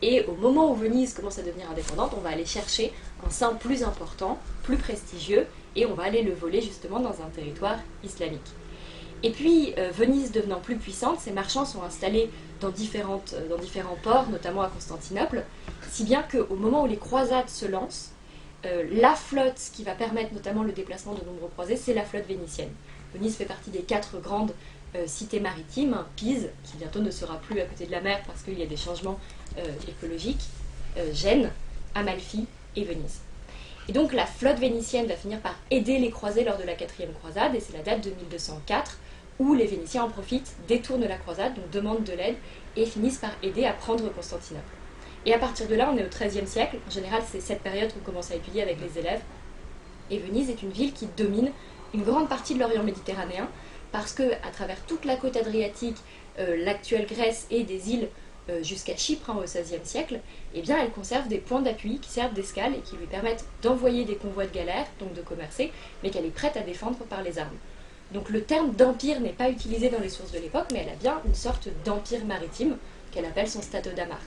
et 0.02 0.24
au 0.26 0.34
moment 0.34 0.70
où 0.70 0.74
Venise 0.74 1.14
commence 1.14 1.38
à 1.38 1.42
devenir 1.42 1.70
indépendante, 1.70 2.12
on 2.16 2.20
va 2.20 2.30
aller 2.30 2.46
chercher 2.46 2.92
un 3.26 3.30
saint 3.30 3.54
plus 3.54 3.82
important, 3.82 4.38
plus 4.62 4.76
prestigieux, 4.76 5.46
et 5.76 5.86
on 5.86 5.94
va 5.94 6.04
aller 6.04 6.22
le 6.22 6.32
voler 6.32 6.60
justement 6.60 7.00
dans 7.00 7.22
un 7.22 7.28
territoire 7.34 7.78
islamique. 8.02 8.40
Et 9.22 9.30
puis, 9.30 9.74
euh, 9.76 9.90
Venise 9.90 10.32
devenant 10.32 10.60
plus 10.60 10.76
puissante, 10.76 11.20
ses 11.20 11.32
marchands 11.32 11.66
sont 11.66 11.82
installés 11.82 12.30
dans, 12.60 12.70
différentes, 12.70 13.34
euh, 13.34 13.48
dans 13.48 13.58
différents 13.58 13.98
ports, 14.02 14.28
notamment 14.30 14.62
à 14.62 14.68
Constantinople, 14.68 15.44
si 15.90 16.04
bien 16.04 16.22
qu'au 16.22 16.56
moment 16.56 16.84
où 16.84 16.86
les 16.86 16.96
croisades 16.96 17.50
se 17.50 17.66
lancent, 17.66 18.12
euh, 18.64 18.84
la 18.92 19.14
flotte 19.14 19.70
qui 19.74 19.84
va 19.84 19.92
permettre 19.92 20.32
notamment 20.32 20.62
le 20.62 20.72
déplacement 20.72 21.14
de 21.14 21.24
nombreux 21.24 21.48
croisés, 21.48 21.76
c'est 21.76 21.94
la 21.94 22.04
flotte 22.04 22.26
vénitienne. 22.26 22.70
Venise 23.14 23.36
fait 23.36 23.44
partie 23.44 23.70
des 23.70 23.80
quatre 23.80 24.20
grandes 24.20 24.52
cités 25.06 25.40
maritimes, 25.40 25.96
Pise, 26.16 26.50
qui 26.64 26.76
bientôt 26.76 27.00
ne 27.00 27.10
sera 27.10 27.36
plus 27.38 27.60
à 27.60 27.64
côté 27.64 27.86
de 27.86 27.92
la 27.92 28.00
mer 28.00 28.20
parce 28.26 28.42
qu'il 28.42 28.58
y 28.58 28.62
a 28.62 28.66
des 28.66 28.76
changements 28.76 29.18
euh, 29.58 29.62
écologique, 29.88 30.42
euh, 30.96 31.12
Gênes, 31.12 31.50
Amalfi 31.94 32.46
et 32.76 32.84
Venise. 32.84 33.20
Et 33.88 33.92
donc 33.92 34.12
la 34.12 34.26
flotte 34.26 34.58
vénitienne 34.58 35.06
va 35.06 35.16
finir 35.16 35.40
par 35.40 35.54
aider 35.70 35.98
les 35.98 36.10
croisés 36.10 36.44
lors 36.44 36.58
de 36.58 36.64
la 36.64 36.74
quatrième 36.74 37.12
croisade, 37.14 37.54
et 37.54 37.60
c'est 37.60 37.72
la 37.72 37.82
date 37.82 38.04
de 38.04 38.10
1204 38.10 38.98
où 39.40 39.54
les 39.54 39.66
Vénitiens 39.66 40.04
en 40.04 40.10
profitent, 40.10 40.54
détournent 40.68 41.06
la 41.06 41.16
croisade, 41.16 41.54
donc 41.54 41.70
demandent 41.70 42.04
de 42.04 42.12
l'aide, 42.12 42.36
et 42.76 42.84
finissent 42.84 43.18
par 43.18 43.30
aider 43.42 43.64
à 43.64 43.72
prendre 43.72 44.12
Constantinople. 44.12 44.74
Et 45.24 45.32
à 45.32 45.38
partir 45.38 45.66
de 45.66 45.74
là, 45.74 45.90
on 45.92 45.96
est 45.96 46.04
au 46.04 46.08
XIIIe 46.08 46.46
siècle. 46.46 46.76
En 46.86 46.90
général, 46.90 47.22
c'est 47.26 47.40
cette 47.40 47.62
période 47.62 47.92
qu'on 47.92 48.00
commence 48.00 48.30
à 48.30 48.34
étudier 48.34 48.62
avec 48.62 48.78
les 48.80 48.98
élèves. 48.98 49.22
Et 50.10 50.18
Venise 50.18 50.50
est 50.50 50.62
une 50.62 50.70
ville 50.70 50.92
qui 50.92 51.06
domine 51.16 51.50
une 51.94 52.02
grande 52.02 52.28
partie 52.28 52.54
de 52.54 52.60
l'Orient 52.60 52.82
méditerranéen, 52.82 53.48
parce 53.92 54.12
que 54.12 54.32
à 54.46 54.50
travers 54.52 54.80
toute 54.86 55.04
la 55.04 55.16
côte 55.16 55.36
adriatique, 55.36 55.96
euh, 56.38 56.64
l'actuelle 56.64 57.06
Grèce 57.06 57.46
et 57.50 57.64
des 57.64 57.90
îles 57.90 58.08
euh, 58.48 58.62
jusqu'à 58.62 58.96
Chypre 58.96 59.30
hein, 59.30 59.36
au 59.38 59.42
XVIe 59.42 59.84
siècle, 59.84 60.20
eh 60.54 60.62
bien, 60.62 60.78
elle 60.80 60.90
conserve 60.90 61.28
des 61.28 61.38
points 61.38 61.60
d'appui 61.60 61.98
qui 61.98 62.10
servent 62.10 62.32
d'escale 62.32 62.74
et 62.74 62.80
qui 62.80 62.96
lui 62.96 63.06
permettent 63.06 63.44
d'envoyer 63.62 64.04
des 64.04 64.16
convois 64.16 64.46
de 64.46 64.54
galères, 64.54 64.86
donc 64.98 65.12
de 65.14 65.20
commercer, 65.20 65.72
mais 66.02 66.10
qu'elle 66.10 66.24
est 66.24 66.30
prête 66.30 66.56
à 66.56 66.62
défendre 66.62 66.98
par 67.08 67.22
les 67.22 67.38
armes. 67.38 67.56
Donc 68.12 68.30
le 68.30 68.42
terme 68.42 68.72
d'empire 68.72 69.20
n'est 69.20 69.30
pas 69.30 69.50
utilisé 69.50 69.88
dans 69.88 70.00
les 70.00 70.08
sources 70.08 70.32
de 70.32 70.38
l'époque, 70.38 70.68
mais 70.72 70.80
elle 70.80 70.92
a 70.92 70.96
bien 70.96 71.20
une 71.26 71.34
sorte 71.34 71.68
d'empire 71.84 72.24
maritime 72.24 72.76
qu'elle 73.12 73.24
appelle 73.24 73.48
son 73.48 73.62
Stato 73.62 73.90
d'Amar. 73.90 74.20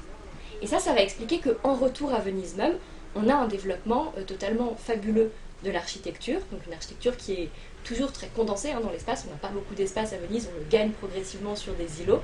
Et 0.61 0.67
ça, 0.67 0.79
ça 0.79 0.93
va 0.93 1.01
expliquer 1.01 1.39
qu'en 1.39 1.75
retour 1.75 2.13
à 2.13 2.19
Venise 2.19 2.55
même, 2.55 2.77
on 3.15 3.27
a 3.27 3.35
un 3.35 3.47
développement 3.47 4.13
euh, 4.17 4.23
totalement 4.23 4.75
fabuleux 4.75 5.31
de 5.63 5.71
l'architecture, 5.71 6.39
donc 6.51 6.65
une 6.67 6.73
architecture 6.73 7.17
qui 7.17 7.33
est 7.33 7.49
toujours 7.83 8.11
très 8.11 8.27
condensée 8.27 8.71
hein, 8.71 8.79
dans 8.81 8.91
l'espace, 8.91 9.25
on 9.27 9.31
n'a 9.31 9.37
pas 9.37 9.49
beaucoup 9.49 9.75
d'espace 9.75 10.13
à 10.13 10.17
Venise, 10.17 10.49
on 10.53 10.59
le 10.59 10.65
gagne 10.69 10.91
progressivement 10.91 11.55
sur 11.55 11.73
des 11.73 12.01
îlots, 12.01 12.21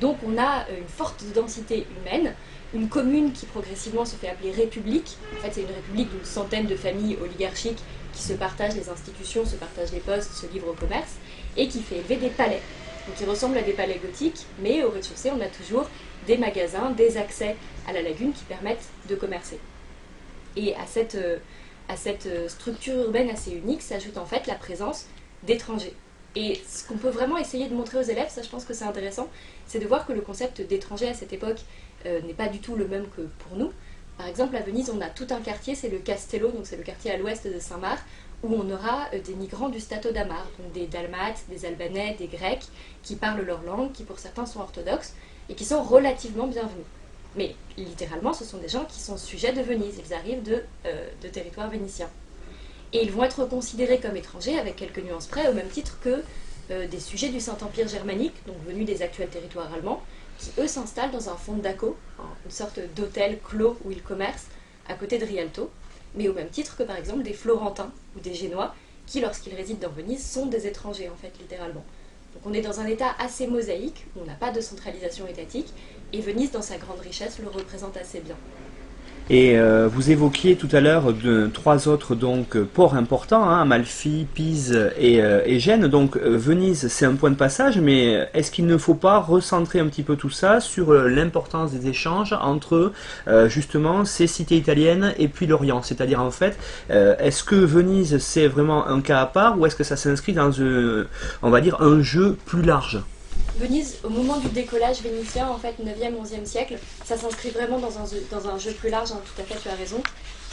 donc 0.00 0.16
on 0.26 0.38
a 0.38 0.60
euh, 0.70 0.78
une 0.78 0.88
forte 0.88 1.22
densité 1.34 1.86
humaine, 2.00 2.34
une 2.72 2.88
commune 2.88 3.32
qui 3.32 3.46
progressivement 3.46 4.04
se 4.04 4.16
fait 4.16 4.28
appeler 4.28 4.50
république. 4.52 5.18
En 5.36 5.42
fait, 5.42 5.50
c'est 5.52 5.62
une 5.62 5.74
république 5.74 6.10
d'une 6.10 6.24
centaine 6.24 6.66
de 6.66 6.76
familles 6.76 7.18
oligarchiques 7.20 7.80
qui 8.14 8.22
se 8.22 8.32
partagent 8.32 8.76
les 8.76 8.88
institutions, 8.88 9.44
se 9.44 9.56
partagent 9.56 9.92
les 9.92 10.00
postes, 10.00 10.32
se 10.32 10.46
livrent 10.46 10.68
au 10.68 10.74
commerce, 10.74 11.16
et 11.56 11.68
qui 11.68 11.82
fait 11.82 11.96
élever 11.96 12.16
des 12.16 12.30
palais. 12.30 12.60
Donc 13.06 13.16
qui 13.16 13.24
ressemblent 13.24 13.58
à 13.58 13.62
des 13.62 13.72
palais 13.72 14.00
gothiques, 14.02 14.46
mais 14.60 14.82
au 14.84 14.90
rez-de-chaussée, 14.90 15.30
on 15.30 15.40
a 15.40 15.48
toujours 15.48 15.88
des 16.26 16.36
magasins, 16.36 16.90
des 16.90 17.16
accès 17.16 17.56
à 17.88 17.92
la 17.92 18.02
lagune 18.02 18.32
qui 18.32 18.44
permettent 18.44 18.88
de 19.08 19.14
commercer. 19.14 19.58
Et 20.56 20.74
à 20.76 20.86
cette, 20.86 21.14
euh, 21.14 21.38
à 21.90 21.96
cette 21.96 22.26
euh, 22.26 22.48
structure 22.48 22.94
urbaine 22.94 23.28
assez 23.30 23.50
unique 23.50 23.82
s'ajoute 23.82 24.16
en 24.16 24.24
fait 24.24 24.46
la 24.46 24.54
présence 24.54 25.06
d'étrangers. 25.42 25.94
Et 26.36 26.60
ce 26.68 26.86
qu'on 26.86 26.96
peut 26.96 27.08
vraiment 27.08 27.36
essayer 27.36 27.68
de 27.68 27.74
montrer 27.74 27.98
aux 27.98 28.02
élèves, 28.02 28.28
ça 28.30 28.42
je 28.42 28.48
pense 28.48 28.64
que 28.64 28.72
c'est 28.72 28.84
intéressant, 28.84 29.28
c'est 29.66 29.80
de 29.80 29.86
voir 29.86 30.06
que 30.06 30.12
le 30.12 30.20
concept 30.20 30.60
d'étranger 30.60 31.08
à 31.08 31.14
cette 31.14 31.32
époque 31.32 31.58
euh, 32.06 32.20
n'est 32.22 32.34
pas 32.34 32.46
du 32.46 32.60
tout 32.60 32.76
le 32.76 32.86
même 32.86 33.06
que 33.16 33.22
pour 33.22 33.56
nous. 33.56 33.72
Par 34.16 34.28
exemple, 34.28 34.54
à 34.54 34.60
Venise, 34.60 34.90
on 34.94 35.00
a 35.00 35.08
tout 35.08 35.26
un 35.30 35.40
quartier, 35.40 35.74
c'est 35.74 35.88
le 35.88 35.98
Castello, 35.98 36.52
donc 36.52 36.66
c'est 36.66 36.76
le 36.76 36.84
quartier 36.84 37.10
à 37.10 37.16
l'ouest 37.16 37.46
de 37.46 37.58
Saint-Marc, 37.58 38.04
où 38.44 38.54
on 38.54 38.70
aura 38.70 39.08
euh, 39.12 39.20
des 39.20 39.34
migrants 39.34 39.68
du 39.68 39.80
Stato 39.80 40.12
d'Amar, 40.12 40.46
donc 40.60 40.72
des 40.72 40.86
Dalmates, 40.86 41.44
des 41.48 41.64
Albanais, 41.66 42.14
des 42.18 42.28
Grecs, 42.28 42.66
qui 43.02 43.16
parlent 43.16 43.42
leur 43.42 43.62
langue, 43.62 43.90
qui 43.90 44.04
pour 44.04 44.20
certains 44.20 44.46
sont 44.46 44.60
orthodoxes, 44.60 45.14
et 45.48 45.54
qui 45.54 45.64
sont 45.64 45.82
relativement 45.82 46.46
bienvenus. 46.46 46.86
Mais 47.36 47.54
littéralement, 47.76 48.32
ce 48.32 48.44
sont 48.44 48.58
des 48.58 48.68
gens 48.68 48.84
qui 48.84 49.00
sont 49.00 49.16
sujets 49.16 49.52
de 49.52 49.62
Venise, 49.62 50.00
ils 50.04 50.14
arrivent 50.14 50.42
de, 50.42 50.62
euh, 50.86 51.08
de 51.22 51.28
territoire 51.28 51.70
vénitien. 51.70 52.08
Et 52.92 53.02
ils 53.02 53.12
vont 53.12 53.22
être 53.22 53.44
considérés 53.44 54.00
comme 54.00 54.16
étrangers, 54.16 54.58
avec 54.58 54.76
quelques 54.76 54.98
nuances 54.98 55.26
près, 55.26 55.48
au 55.48 55.52
même 55.52 55.68
titre 55.68 55.98
que 56.02 56.22
euh, 56.70 56.88
des 56.88 57.00
sujets 57.00 57.28
du 57.28 57.40
Saint-Empire 57.40 57.88
germanique, 57.88 58.34
donc 58.46 58.56
venus 58.66 58.84
des 58.84 59.02
actuels 59.02 59.28
territoires 59.28 59.72
allemands, 59.72 60.02
qui 60.38 60.50
eux 60.58 60.66
s'installent 60.66 61.12
dans 61.12 61.28
un 61.28 61.36
fond 61.36 61.56
d'Aco, 61.56 61.96
une 62.44 62.50
sorte 62.50 62.80
d'hôtel 62.96 63.38
clos 63.44 63.76
où 63.84 63.90
ils 63.90 64.02
commercent, 64.02 64.46
à 64.88 64.94
côté 64.94 65.18
de 65.18 65.24
Rialto, 65.24 65.70
mais 66.14 66.28
au 66.28 66.32
même 66.32 66.48
titre 66.48 66.76
que 66.76 66.82
par 66.82 66.96
exemple 66.96 67.22
des 67.22 67.32
Florentins 67.32 67.92
ou 68.16 68.20
des 68.20 68.34
Génois, 68.34 68.74
qui 69.06 69.20
lorsqu'ils 69.20 69.54
résident 69.54 69.88
dans 69.88 69.94
Venise 69.94 70.24
sont 70.24 70.46
des 70.46 70.66
étrangers 70.66 71.08
en 71.08 71.16
fait, 71.16 71.32
littéralement. 71.40 71.84
Donc 72.34 72.42
on 72.46 72.52
est 72.52 72.62
dans 72.62 72.80
un 72.80 72.86
état 72.86 73.14
assez 73.18 73.46
mosaïque, 73.46 74.06
où 74.16 74.20
on 74.22 74.24
n'a 74.24 74.34
pas 74.34 74.50
de 74.50 74.60
centralisation 74.60 75.26
étatique, 75.26 75.72
et 76.12 76.20
Venise, 76.20 76.52
dans 76.52 76.62
sa 76.62 76.76
grande 76.76 77.00
richesse, 77.00 77.38
le 77.38 77.48
représente 77.48 77.96
assez 77.96 78.20
bien. 78.20 78.36
Et 79.32 79.56
euh, 79.56 79.86
vous 79.86 80.10
évoquiez 80.10 80.56
tout 80.56 80.68
à 80.72 80.80
l'heure 80.80 81.14
trois 81.54 81.86
autres 81.86 82.16
donc 82.16 82.58
ports 82.58 82.96
importants, 82.96 83.48
hein, 83.48 83.60
Amalfi, 83.60 84.26
Pise 84.34 84.90
et, 84.98 85.22
euh, 85.22 85.58
Gênes. 85.60 85.86
Donc 85.86 86.16
euh, 86.16 86.36
Venise, 86.36 86.88
c'est 86.88 87.06
un 87.06 87.14
point 87.14 87.30
de 87.30 87.36
passage, 87.36 87.78
mais 87.78 88.28
est-ce 88.34 88.50
qu'il 88.50 88.66
ne 88.66 88.76
faut 88.76 88.96
pas 88.96 89.20
recentrer 89.20 89.78
un 89.78 89.86
petit 89.86 90.02
peu 90.02 90.16
tout 90.16 90.30
ça 90.30 90.58
sur 90.58 90.92
l'importance 90.92 91.70
des 91.70 91.88
échanges 91.88 92.36
entre 92.40 92.92
justement 93.46 94.04
ces 94.04 94.26
cités 94.26 94.56
italiennes 94.56 95.14
et 95.16 95.28
puis 95.28 95.46
l'Orient? 95.46 95.82
C'est-à-dire 95.82 96.20
en 96.20 96.32
fait, 96.32 96.58
est-ce 96.88 97.44
que 97.44 97.54
Venise 97.54 98.18
c'est 98.18 98.48
vraiment 98.48 98.88
un 98.88 99.00
cas 99.00 99.20
à 99.20 99.26
part 99.26 99.60
ou 99.60 99.66
est-ce 99.66 99.76
que 99.76 99.84
ça 99.84 99.96
s'inscrit 99.96 100.32
dans 100.32 100.50
on 101.42 101.50
va 101.50 101.60
dire, 101.60 101.80
un 101.80 102.02
jeu 102.02 102.36
plus 102.46 102.62
large? 102.62 103.00
Venise, 103.60 103.98
au 104.04 104.08
moment 104.08 104.38
du 104.38 104.48
décollage 104.48 105.02
vénitien, 105.02 105.46
en 105.46 105.58
fait, 105.58 105.74
9e, 105.84 106.14
11e 106.14 106.46
siècle, 106.46 106.78
ça 107.04 107.18
s'inscrit 107.18 107.50
vraiment 107.50 107.78
dans 107.78 107.98
un, 107.98 108.04
dans 108.30 108.48
un 108.48 108.56
jeu 108.56 108.72
plus 108.72 108.88
large, 108.88 109.12
hein, 109.12 109.20
tout 109.22 109.38
à 109.38 109.44
fait, 109.44 109.60
tu 109.60 109.68
as 109.68 109.74
raison. 109.74 110.02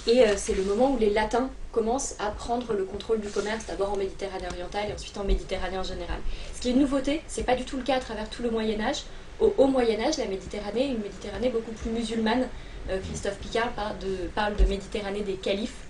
Et 0.08 0.24
euh, 0.24 0.34
c'est 0.36 0.54
le 0.54 0.64
moment 0.64 0.92
où 0.92 0.98
les 0.98 1.10
Latins 1.10 1.50
commencent 1.72 2.16
à 2.20 2.32
prendre 2.32 2.74
le 2.74 2.84
contrôle 2.84 3.22
du 3.22 3.30
commerce, 3.30 3.66
d'abord 3.66 3.94
en 3.94 3.96
Méditerranée 3.96 4.48
orientale 4.48 4.90
et 4.90 4.94
ensuite 4.94 5.18
en 5.18 5.24
Méditerranée 5.24 5.78
en 5.78 5.84
général. 5.84 6.18
Ce 6.54 6.60
qui 6.60 6.68
est 6.68 6.72
une 6.74 6.82
nouveauté, 6.82 7.22
c'est 7.28 7.46
pas 7.46 7.56
du 7.56 7.64
tout 7.64 7.78
le 7.78 7.84
cas 7.84 7.96
à 7.96 8.00
travers 8.02 8.30
tout 8.30 8.44
le 8.44 8.52
Moyen 8.52 8.82
Âge. 8.82 9.04
Au 9.40 9.54
Haut 9.58 9.68
Moyen 9.68 10.02
Âge, 10.02 10.18
la 10.18 10.26
Méditerranée 10.26 10.88
est 10.88 10.92
une 10.92 11.02
Méditerranée 11.02 11.48
beaucoup 11.48 11.72
plus 11.72 11.92
musulmane. 11.92 12.50
Euh, 12.90 13.00
Christophe 13.00 13.38
Picard 13.38 13.72
parle 13.72 13.98
de, 14.00 14.28
parle 14.36 14.58
de 14.58 14.66
Méditerranée 14.66 15.22
des 15.22 15.36
califes 15.36 15.86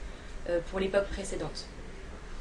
euh, 0.50 0.60
pour 0.70 0.80
l'époque 0.80 1.08
précédente. 1.08 1.66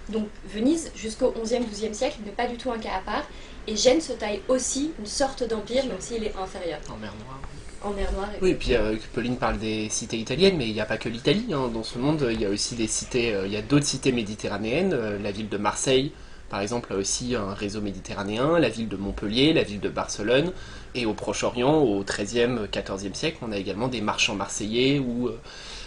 Donc 0.09 0.29
Venise, 0.49 0.93
jusqu'au 0.95 1.33
11e, 1.33 1.63
12e 1.63 1.93
siècle, 1.93 2.19
n'est 2.25 2.33
pas 2.33 2.47
du 2.47 2.57
tout 2.57 2.71
un 2.71 2.79
cas 2.79 2.97
à 2.99 3.01
part. 3.01 3.25
Et 3.67 3.77
Gênes 3.77 4.01
se 4.01 4.13
taille 4.13 4.41
aussi 4.49 4.93
une 4.99 5.07
sorte 5.07 5.47
d'empire, 5.49 5.85
même 5.87 6.01
s'il 6.01 6.23
est 6.23 6.35
inférieur. 6.37 6.79
En 6.89 6.97
mer 6.97 7.13
Noire. 7.25 7.41
En 7.83 7.91
mer 7.91 8.13
Noire. 8.13 8.29
Oui, 8.41 8.51
et 8.51 8.55
puis 8.55 8.75
euh, 8.75 8.97
Pauline 9.13 9.37
parle 9.37 9.59
des 9.59 9.89
cités 9.89 10.19
italiennes, 10.19 10.57
mais 10.57 10.69
il 10.69 10.75
n'y 10.75 10.81
a 10.81 10.87
pas 10.87 10.99
que 10.99 11.09
l'Italie. 11.09 11.47
Hein. 11.53 11.69
Dans 11.75 11.83
ce 11.83 11.99
monde, 11.99 12.29
il 12.31 12.41
y 12.41 12.45
a 12.45 12.51
aussi 12.51 12.77
des 12.77 12.87
cités, 12.87 13.35
euh, 13.35 13.47
il 13.47 13.53
y 13.53 13.57
a 13.57 13.63
d'autres 13.63 13.87
cités 13.87 14.13
méditerranéennes, 14.13 14.93
euh, 14.93 15.19
la 15.19 15.33
ville 15.33 15.49
de 15.49 15.59
Marseille, 15.59 16.13
par 16.49 16.61
exemple, 16.61 16.93
a 16.93 16.97
aussi 16.97 17.35
un 17.35 17.55
réseau 17.55 17.81
méditerranéen, 17.81 18.61
la 18.61 18.69
ville 18.69 18.89
de 18.89 18.97
Montpellier, 18.97 19.53
la 19.53 19.65
ville 19.65 19.81
de 19.81 19.89
Barcelone, 19.89 20.53
et 20.95 21.05
au 21.05 21.13
Proche-Orient, 21.13 21.79
au 21.79 22.05
XIIIe, 22.05 22.69
XIVe 22.73 23.15
siècle, 23.15 23.39
on 23.43 23.51
a 23.51 23.57
également 23.57 23.89
des 23.89 24.01
marchands 24.01 24.37
marseillais 24.37 25.01
ou 25.01 25.29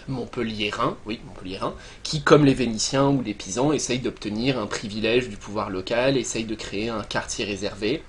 montpelliérains, 0.10 0.98
oui, 1.06 1.20
montpelliérains, 1.26 1.74
qui, 2.04 2.22
comme 2.22 2.46
les 2.46 2.54
Vénitiens 2.54 3.08
ou 3.08 3.22
les 3.22 3.34
Pisans, 3.34 3.74
essayent 3.74 4.00
d'obtenir 4.00 4.60
un 4.60 4.68
privilège 4.68 5.30
du 5.30 5.38
pouvoir 5.38 5.70
local, 5.70 6.18
essayent 6.18 6.46
de 6.46 6.56
créer 6.56 6.90
un 6.90 7.04
quartier 7.04 7.46
réservé. 7.46 8.04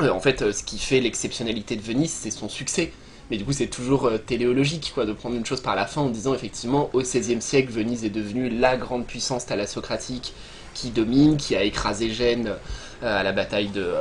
Euh, 0.00 0.10
en 0.10 0.20
fait, 0.20 0.42
euh, 0.42 0.52
ce 0.52 0.62
qui 0.62 0.78
fait 0.78 1.00
l'exceptionnalité 1.00 1.76
de 1.76 1.82
Venise, 1.82 2.12
c'est 2.12 2.30
son 2.30 2.48
succès. 2.48 2.92
Mais 3.30 3.36
du 3.36 3.44
coup, 3.44 3.52
c'est 3.52 3.68
toujours 3.68 4.06
euh, 4.06 4.18
téléologique, 4.18 4.92
quoi, 4.94 5.06
de 5.06 5.12
prendre 5.12 5.36
une 5.36 5.46
chose 5.46 5.60
par 5.60 5.76
la 5.76 5.86
fin 5.86 6.02
en 6.02 6.10
disant 6.10 6.34
effectivement, 6.34 6.90
au 6.92 7.00
XVIe 7.00 7.42
siècle, 7.42 7.72
Venise 7.72 8.04
est 8.04 8.10
devenue 8.10 8.48
la 8.48 8.76
grande 8.76 9.06
puissance 9.06 9.46
thalassocratique 9.46 10.34
qui 10.74 10.90
domine, 10.90 11.36
qui 11.36 11.56
a 11.56 11.64
écrasé 11.64 12.10
Gênes 12.10 12.54
à 13.02 13.22
la 13.22 13.32
bataille 13.32 13.68
de 13.68 13.92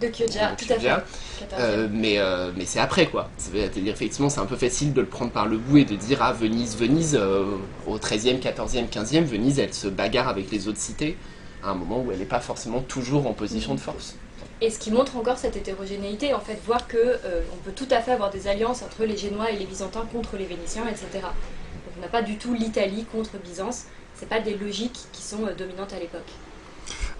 De 0.00 0.12
Chioggia, 0.12 0.50
De 0.52 0.56
tout 0.56 0.72
à 0.72 0.74
fait. 0.74 0.80
Chioggia. 0.80 1.04
14e. 1.40 1.54
Euh, 1.58 1.88
mais 1.90 2.18
euh, 2.18 2.50
mais 2.56 2.64
c'est 2.64 2.78
après 2.78 3.06
quoi. 3.06 3.28
C'est-à-dire 3.36 3.92
effectivement 3.92 4.30
c'est 4.30 4.40
un 4.40 4.46
peu 4.46 4.56
facile 4.56 4.92
de 4.92 5.00
le 5.00 5.06
prendre 5.06 5.30
par 5.30 5.46
le 5.46 5.58
bout 5.58 5.78
et 5.78 5.84
de 5.84 5.96
dire 5.96 6.18
ah 6.22 6.32
Venise, 6.32 6.76
Venise 6.76 7.16
euh, 7.20 7.44
au 7.86 7.98
13e, 7.98 8.40
14e, 8.40 8.88
15e, 8.88 9.24
Venise 9.24 9.58
elle 9.58 9.74
se 9.74 9.88
bagarre 9.88 10.28
avec 10.28 10.50
les 10.50 10.68
autres 10.68 10.78
cités 10.78 11.16
à 11.62 11.70
un 11.70 11.74
moment 11.74 12.02
où 12.02 12.12
elle 12.12 12.18
n'est 12.18 12.24
pas 12.24 12.40
forcément 12.40 12.80
toujours 12.80 13.26
en 13.26 13.32
position 13.32 13.74
de 13.74 13.80
force. 13.80 14.16
Et 14.60 14.70
ce 14.70 14.78
qui 14.78 14.90
montre 14.90 15.16
encore 15.16 15.38
cette 15.38 15.56
hétérogénéité, 15.56 16.32
en 16.32 16.40
fait, 16.40 16.58
voir 16.64 16.86
que 16.86 17.18
on 17.52 17.56
peut 17.64 17.72
tout 17.74 17.88
à 17.90 18.00
fait 18.00 18.12
avoir 18.12 18.30
des 18.30 18.46
alliances 18.46 18.82
entre 18.82 19.04
les 19.04 19.16
Génois 19.16 19.50
et 19.50 19.56
les 19.56 19.64
Byzantins 19.64 20.06
contre 20.12 20.36
les 20.36 20.44
Vénitiens, 20.44 20.86
etc. 20.86 21.06
Donc 21.14 21.94
on 21.98 22.00
n'a 22.00 22.08
pas 22.08 22.22
du 22.22 22.36
tout 22.36 22.54
l'Italie 22.54 23.06
contre 23.10 23.38
Byzance. 23.38 23.84
C'est 24.14 24.28
pas 24.28 24.40
des 24.40 24.54
logiques 24.54 25.06
qui 25.12 25.22
sont 25.22 25.48
dominantes 25.58 25.92
à 25.92 25.98
l'époque. 25.98 26.30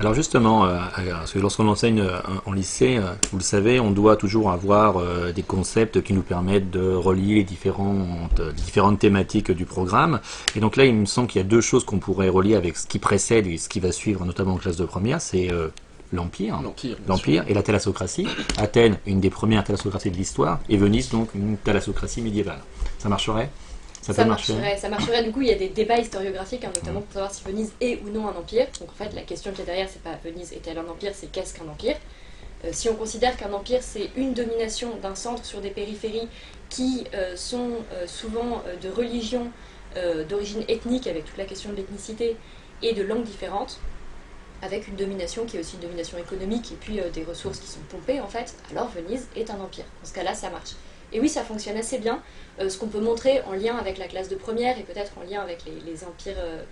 Alors 0.00 0.12
justement, 0.14 0.66
euh, 0.66 0.78
parce 1.08 1.32
que 1.32 1.38
lorsqu'on 1.38 1.68
enseigne 1.68 2.00
euh, 2.00 2.18
en 2.46 2.52
lycée, 2.52 2.96
euh, 2.96 3.12
vous 3.30 3.38
le 3.38 3.44
savez, 3.44 3.78
on 3.78 3.92
doit 3.92 4.16
toujours 4.16 4.50
avoir 4.50 4.96
euh, 4.96 5.32
des 5.32 5.42
concepts 5.44 6.02
qui 6.02 6.12
nous 6.14 6.22
permettent 6.22 6.70
de 6.70 6.92
relier 6.92 7.36
les 7.36 7.44
différentes, 7.44 8.40
euh, 8.40 8.52
différentes 8.52 8.98
thématiques 8.98 9.52
du 9.52 9.64
programme. 9.66 10.20
Et 10.56 10.60
donc 10.60 10.76
là, 10.76 10.84
il 10.84 10.94
me 10.94 11.06
semble 11.06 11.28
qu'il 11.28 11.40
y 11.40 11.44
a 11.44 11.48
deux 11.48 11.60
choses 11.60 11.84
qu'on 11.84 11.98
pourrait 12.00 12.28
relier 12.28 12.56
avec 12.56 12.76
ce 12.76 12.86
qui 12.88 12.98
précède 12.98 13.46
et 13.46 13.56
ce 13.56 13.68
qui 13.68 13.78
va 13.78 13.92
suivre, 13.92 14.24
notamment 14.24 14.54
en 14.54 14.58
classe 14.58 14.76
de 14.76 14.84
première, 14.84 15.20
c'est 15.20 15.50
euh, 15.52 15.68
l'Empire. 16.12 16.60
L'Empire. 17.06 17.44
et 17.46 17.54
la 17.54 17.62
thalassocratie. 17.62 18.26
Athènes, 18.58 18.98
une 19.06 19.20
des 19.20 19.30
premières 19.30 19.62
thalassocraties 19.62 20.10
de 20.10 20.16
l'histoire, 20.16 20.58
et 20.68 20.76
Venise, 20.76 21.10
donc 21.10 21.28
une 21.36 21.56
thalassocratie 21.56 22.20
médiévale. 22.20 22.60
Ça 22.98 23.08
marcherait? 23.08 23.50
Ça, 24.12 24.24
marcher 24.26 24.52
marcherait, 24.52 24.76
ça 24.76 24.88
marcherait. 24.88 25.24
Du 25.24 25.32
coup, 25.32 25.40
il 25.40 25.48
y 25.48 25.52
a 25.52 25.56
des 25.56 25.70
débats 25.70 25.98
historiographiques, 25.98 26.64
hein, 26.64 26.72
notamment 26.74 27.00
pour 27.00 27.12
savoir 27.12 27.32
si 27.32 27.42
Venise 27.42 27.72
est 27.80 28.02
ou 28.02 28.10
non 28.10 28.28
un 28.28 28.36
empire. 28.36 28.66
Donc 28.78 28.90
en 28.90 29.04
fait, 29.04 29.14
la 29.14 29.22
question 29.22 29.50
qui 29.52 29.62
est 29.62 29.64
derrière, 29.64 29.88
c'est 29.90 30.02
pas 30.02 30.18
Venise 30.22 30.52
est-elle 30.52 30.78
un 30.78 30.88
empire, 30.88 31.12
c'est 31.14 31.32
qu'est-ce 31.32 31.54
qu'un 31.54 31.68
empire. 31.68 31.96
Euh, 32.64 32.68
si 32.72 32.90
on 32.90 32.96
considère 32.96 33.36
qu'un 33.36 33.52
empire, 33.52 33.80
c'est 33.82 34.10
une 34.16 34.34
domination 34.34 34.96
d'un 35.02 35.14
centre 35.14 35.44
sur 35.44 35.60
des 35.62 35.70
périphéries 35.70 36.28
qui 36.68 37.06
euh, 37.14 37.36
sont 37.36 37.70
euh, 37.92 38.06
souvent 38.06 38.62
de 38.82 38.88
religion 38.88 39.50
euh, 39.96 40.24
d'origine 40.24 40.64
ethnique, 40.68 41.06
avec 41.06 41.24
toute 41.24 41.38
la 41.38 41.44
question 41.44 41.70
de 41.70 41.76
l'ethnicité, 41.76 42.36
et 42.82 42.92
de 42.92 43.02
langues 43.02 43.24
différentes, 43.24 43.78
avec 44.60 44.88
une 44.88 44.96
domination 44.96 45.44
qui 45.46 45.56
est 45.56 45.60
aussi 45.60 45.76
une 45.76 45.82
domination 45.82 46.18
économique 46.18 46.72
et 46.72 46.74
puis 46.74 47.00
des 47.12 47.24
ressources 47.24 47.58
qui 47.58 47.68
sont 47.68 47.80
pompées 47.88 48.20
en 48.20 48.28
fait, 48.28 48.54
alors 48.70 48.88
Venise 48.88 49.28
est 49.36 49.50
un 49.50 49.60
empire. 49.60 49.84
Dans 50.02 50.08
ce 50.08 50.14
cas-là, 50.14 50.34
ça 50.34 50.50
marche. 50.50 50.72
Et 51.12 51.20
oui, 51.20 51.28
ça 51.28 51.44
fonctionne 51.44 51.76
assez 51.76 51.98
bien. 51.98 52.20
Euh, 52.60 52.68
ce 52.68 52.78
qu'on 52.78 52.86
peut 52.86 53.00
montrer 53.00 53.42
en 53.42 53.52
lien 53.52 53.76
avec 53.76 53.98
la 53.98 54.06
classe 54.06 54.28
de 54.28 54.36
première 54.36 54.78
et 54.78 54.82
peut-être 54.82 55.12
en 55.18 55.28
lien 55.28 55.40
avec 55.40 55.64
les, 55.64 56.04
empires 56.04 56.36
euh, 56.38 56.62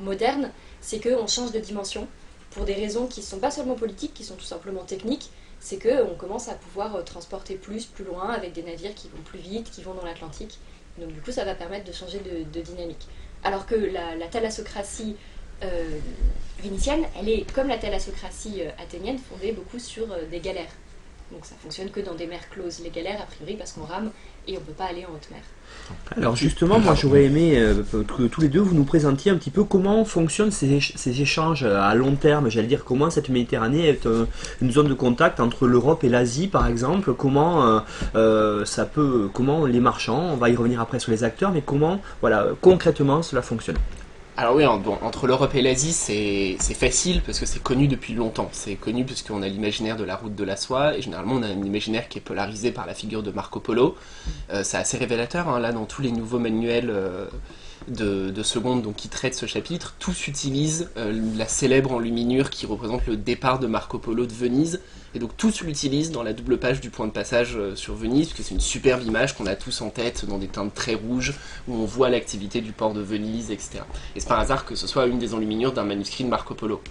modernes, 0.00 0.50
c'est 0.80 1.00
qu'on 1.00 1.26
change 1.26 1.50
de 1.50 1.58
dimension 1.58 2.06
pour 2.50 2.64
des 2.64 2.74
raisons 2.74 3.06
qui 3.06 3.20
ne 3.20 3.24
sont 3.24 3.38
pas 3.38 3.50
seulement 3.50 3.74
politiques, 3.74 4.14
qui 4.14 4.22
sont 4.22 4.36
tout 4.36 4.44
simplement 4.44 4.84
techniques. 4.84 5.30
C'est 5.58 5.82
qu'on 5.82 6.14
commence 6.14 6.48
à 6.48 6.54
pouvoir 6.54 6.94
euh, 6.94 7.02
transporter 7.02 7.56
plus, 7.56 7.86
plus 7.86 8.04
loin, 8.04 8.28
avec 8.28 8.52
des 8.52 8.62
navires 8.62 8.94
qui 8.94 9.08
vont 9.08 9.22
plus 9.24 9.40
vite, 9.40 9.70
qui 9.70 9.82
vont 9.82 9.94
dans 9.94 10.04
l'Atlantique. 10.04 10.58
Donc 10.98 11.12
du 11.12 11.20
coup, 11.20 11.32
ça 11.32 11.44
va 11.44 11.54
permettre 11.54 11.84
de 11.84 11.92
changer 11.92 12.20
de, 12.20 12.60
dynamique. 12.60 13.08
Alors 13.42 13.66
que 13.66 13.74
la, 13.74 14.14
la 14.14 14.28
thalassocratie 14.28 15.16
vénitienne, 16.60 17.04
elle 17.18 17.28
est 17.30 17.50
comme 17.52 17.68
la 17.68 17.78
thalassocratie 17.78 18.60
athénienne, 18.78 19.18
fondée 19.18 19.52
beaucoup 19.52 19.78
sur 19.78 20.06
des 20.30 20.40
galères. 20.40 20.70
Donc 21.32 21.44
ça 21.46 21.54
fonctionne 21.60 21.90
que 21.90 22.00
dans 22.00 22.14
des 22.14 22.26
mers 22.26 22.48
closes. 22.50 22.80
Les 22.84 22.90
galères, 22.90 23.20
a 23.22 23.26
priori, 23.26 23.56
parce 23.56 23.72
qu'on 23.72 23.84
rame 23.84 24.10
et 24.46 24.56
on 24.56 24.60
peut 24.60 24.72
pas 24.72 24.84
aller 24.84 25.04
en 25.06 25.14
haute 25.14 25.28
mer. 25.30 25.40
Alors 26.16 26.36
justement, 26.36 26.78
moi 26.78 26.94
j'aurais 26.94 27.24
aimé 27.24 27.58
euh, 27.58 27.82
que 27.92 28.26
tous 28.26 28.40
les 28.42 28.48
deux 28.48 28.60
vous 28.60 28.74
nous 28.74 28.84
présentiez 28.84 29.30
un 29.32 29.36
petit 29.36 29.50
peu 29.50 29.64
comment 29.64 30.04
fonctionnent 30.04 30.50
ces, 30.50 30.68
éch- 30.68 30.92
ces 30.96 31.20
échanges 31.22 31.64
à 31.64 31.94
long 31.94 32.14
terme, 32.14 32.50
j'allais 32.50 32.68
dire 32.68 32.84
comment 32.84 33.10
cette 33.10 33.30
Méditerranée 33.30 33.88
est 33.88 34.06
euh, 34.06 34.26
une 34.60 34.70
zone 34.70 34.88
de 34.88 34.94
contact 34.94 35.40
entre 35.40 35.66
l'Europe 35.66 36.04
et 36.04 36.08
l'Asie 36.10 36.46
par 36.46 36.66
exemple, 36.68 37.14
comment 37.14 37.80
euh, 38.14 38.64
ça 38.66 38.84
peut, 38.84 39.28
comment 39.32 39.64
les 39.66 39.80
marchands, 39.80 40.30
on 40.32 40.36
va 40.36 40.50
y 40.50 40.56
revenir 40.56 40.80
après 40.80 40.98
sur 41.00 41.10
les 41.10 41.24
acteurs, 41.24 41.50
mais 41.50 41.62
comment 41.62 42.00
voilà 42.20 42.48
concrètement 42.60 43.22
cela 43.22 43.40
fonctionne. 43.42 43.76
Alors 44.36 44.56
oui, 44.56 44.64
entre 44.66 45.28
l'Europe 45.28 45.54
et 45.54 45.62
l'Asie, 45.62 45.92
c'est 45.92 46.74
facile 46.74 47.22
parce 47.24 47.38
que 47.38 47.46
c'est 47.46 47.62
connu 47.62 47.86
depuis 47.86 48.14
longtemps. 48.14 48.48
C'est 48.50 48.74
connu 48.74 49.04
parce 49.04 49.22
qu'on 49.22 49.42
a 49.42 49.48
l'imaginaire 49.48 49.96
de 49.96 50.02
la 50.02 50.16
route 50.16 50.34
de 50.34 50.42
la 50.42 50.56
soie 50.56 50.96
et 50.96 51.02
généralement 51.02 51.34
on 51.34 51.42
a 51.44 51.46
un 51.46 51.62
imaginaire 51.62 52.08
qui 52.08 52.18
est 52.18 52.20
polarisé 52.20 52.72
par 52.72 52.84
la 52.84 52.94
figure 52.94 53.22
de 53.22 53.30
Marco 53.30 53.60
Polo. 53.60 53.94
Euh, 54.50 54.62
c'est 54.64 54.76
assez 54.76 54.96
révélateur, 54.96 55.48
hein, 55.48 55.60
là 55.60 55.72
dans 55.72 55.84
tous 55.84 56.02
les 56.02 56.10
nouveaux 56.10 56.40
manuels 56.40 56.90
euh, 56.90 57.26
de, 57.86 58.30
de 58.30 58.42
seconde 58.42 58.82
donc, 58.82 58.96
qui 58.96 59.08
traitent 59.08 59.36
ce 59.36 59.46
chapitre, 59.46 59.94
tous 60.00 60.26
utilisent 60.26 60.90
euh, 60.96 61.16
la 61.36 61.46
célèbre 61.46 61.92
enluminure 61.92 62.50
qui 62.50 62.66
représente 62.66 63.06
le 63.06 63.16
départ 63.16 63.60
de 63.60 63.68
Marco 63.68 64.00
Polo 64.00 64.26
de 64.26 64.32
Venise. 64.32 64.80
Et 65.14 65.20
donc 65.20 65.36
tous 65.36 65.60
l'utilisent 65.60 66.10
dans 66.10 66.22
la 66.22 66.32
double 66.32 66.58
page 66.58 66.80
du 66.80 66.90
point 66.90 67.06
de 67.06 67.12
passage 67.12 67.56
euh, 67.56 67.76
sur 67.76 67.94
Venise, 67.94 68.28
parce 68.28 68.38
que 68.38 68.42
c'est 68.42 68.54
une 68.54 68.60
superbe 68.60 69.02
image 69.02 69.36
qu'on 69.36 69.46
a 69.46 69.54
tous 69.54 69.80
en 69.80 69.90
tête 69.90 70.24
dans 70.26 70.38
des 70.38 70.48
teintes 70.48 70.74
très 70.74 70.94
rouges, 70.94 71.34
où 71.68 71.74
on 71.74 71.84
voit 71.84 72.10
l'activité 72.10 72.60
du 72.60 72.72
port 72.72 72.94
de 72.94 73.00
Venise, 73.00 73.50
etc. 73.52 73.84
Et 74.16 74.20
c'est 74.20 74.28
pas 74.28 74.36
un 74.36 74.40
hasard 74.40 74.64
que 74.64 74.74
ce 74.74 74.86
soit 74.88 75.06
une 75.06 75.18
des 75.18 75.32
enluminures 75.34 75.72
d'un 75.72 75.84
manuscrit 75.84 76.24
de 76.24 76.28
Marco 76.28 76.54
Polo. 76.54 76.82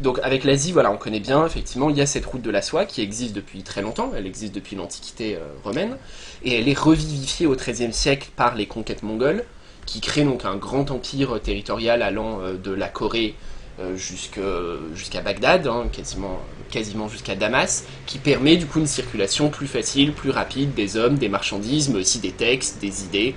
Donc 0.00 0.20
avec 0.22 0.44
l'Asie, 0.44 0.70
voilà, 0.70 0.92
on 0.92 0.96
connaît 0.96 1.18
bien, 1.18 1.44
effectivement, 1.44 1.90
il 1.90 1.96
y 1.96 2.00
a 2.00 2.06
cette 2.06 2.24
route 2.24 2.42
de 2.42 2.50
la 2.50 2.62
soie 2.62 2.84
qui 2.84 3.00
existe 3.00 3.34
depuis 3.34 3.64
très 3.64 3.82
longtemps, 3.82 4.12
elle 4.16 4.26
existe 4.26 4.54
depuis 4.54 4.76
l'Antiquité 4.76 5.34
euh, 5.34 5.40
romaine, 5.64 5.96
et 6.44 6.54
elle 6.54 6.68
est 6.68 6.78
revivifiée 6.78 7.46
au 7.46 7.56
XIIIe 7.56 7.92
siècle 7.92 8.30
par 8.36 8.54
les 8.54 8.66
conquêtes 8.66 9.02
mongoles, 9.02 9.44
qui 9.86 10.00
créent 10.00 10.24
donc 10.24 10.44
un 10.44 10.54
grand 10.54 10.92
empire 10.92 11.40
territorial 11.42 12.02
allant 12.02 12.40
euh, 12.40 12.54
de 12.54 12.70
la 12.70 12.88
Corée 12.88 13.34
euh, 13.80 13.96
jusqu'à 13.96 15.20
Bagdad, 15.20 15.68
hein, 15.68 15.86
quasiment, 15.92 16.40
quasiment 16.68 17.08
jusqu'à 17.08 17.36
Damas, 17.36 17.84
qui 18.06 18.18
permet 18.18 18.56
du 18.56 18.66
coup 18.66 18.80
une 18.80 18.88
circulation 18.88 19.50
plus 19.50 19.68
facile, 19.68 20.12
plus 20.12 20.30
rapide 20.30 20.74
des 20.74 20.96
hommes, 20.96 21.16
des 21.16 21.28
marchandises, 21.28 21.88
mais 21.88 22.00
aussi 22.00 22.18
des 22.18 22.32
textes, 22.32 22.80
des 22.80 23.04
idées, 23.04 23.34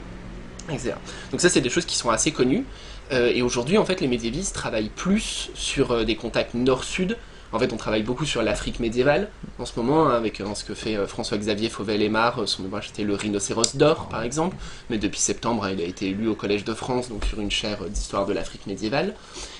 etc. 0.69 0.93
Donc 1.31 1.41
ça, 1.41 1.49
c'est 1.49 1.61
des 1.61 1.69
choses 1.69 1.85
qui 1.85 1.95
sont 1.95 2.09
assez 2.09 2.31
connues. 2.31 2.65
Euh, 3.11 3.31
et 3.33 3.41
aujourd'hui, 3.41 3.77
en 3.77 3.85
fait, 3.85 4.01
les 4.01 4.07
médiévistes 4.07 4.55
travaillent 4.55 4.89
plus 4.95 5.51
sur 5.53 5.91
euh, 5.91 6.05
des 6.05 6.15
contacts 6.15 6.53
nord-sud. 6.53 7.17
En 7.53 7.59
fait, 7.59 7.73
on 7.73 7.77
travaille 7.77 8.03
beaucoup 8.03 8.23
sur 8.25 8.41
l'Afrique 8.41 8.79
médiévale 8.79 9.29
en 9.59 9.65
ce 9.65 9.77
moment, 9.77 10.07
hein, 10.07 10.15
avec 10.15 10.39
euh, 10.39 10.55
ce 10.55 10.63
que 10.63 10.73
fait 10.73 10.95
euh, 10.95 11.05
François-Xavier 11.05 11.67
Fauvel-Aymar. 11.67 12.39
euh, 12.39 12.45
Son 12.45 12.63
ouvrage 12.63 12.89
était 12.89 13.03
Le 13.03 13.13
rhinocéros 13.13 13.75
d'or, 13.75 14.07
par 14.07 14.23
exemple. 14.23 14.55
Mais 14.89 14.97
depuis 14.97 15.19
septembre, 15.19 15.65
hein, 15.65 15.71
il 15.73 15.81
a 15.81 15.83
été 15.83 16.07
élu 16.07 16.29
au 16.29 16.35
Collège 16.35 16.63
de 16.63 16.73
France, 16.73 17.09
donc 17.09 17.25
sur 17.25 17.41
une 17.41 17.51
chaire 17.51 17.83
d'histoire 17.89 18.25
de 18.25 18.31
l'Afrique 18.31 18.67
médiévale. 18.67 19.15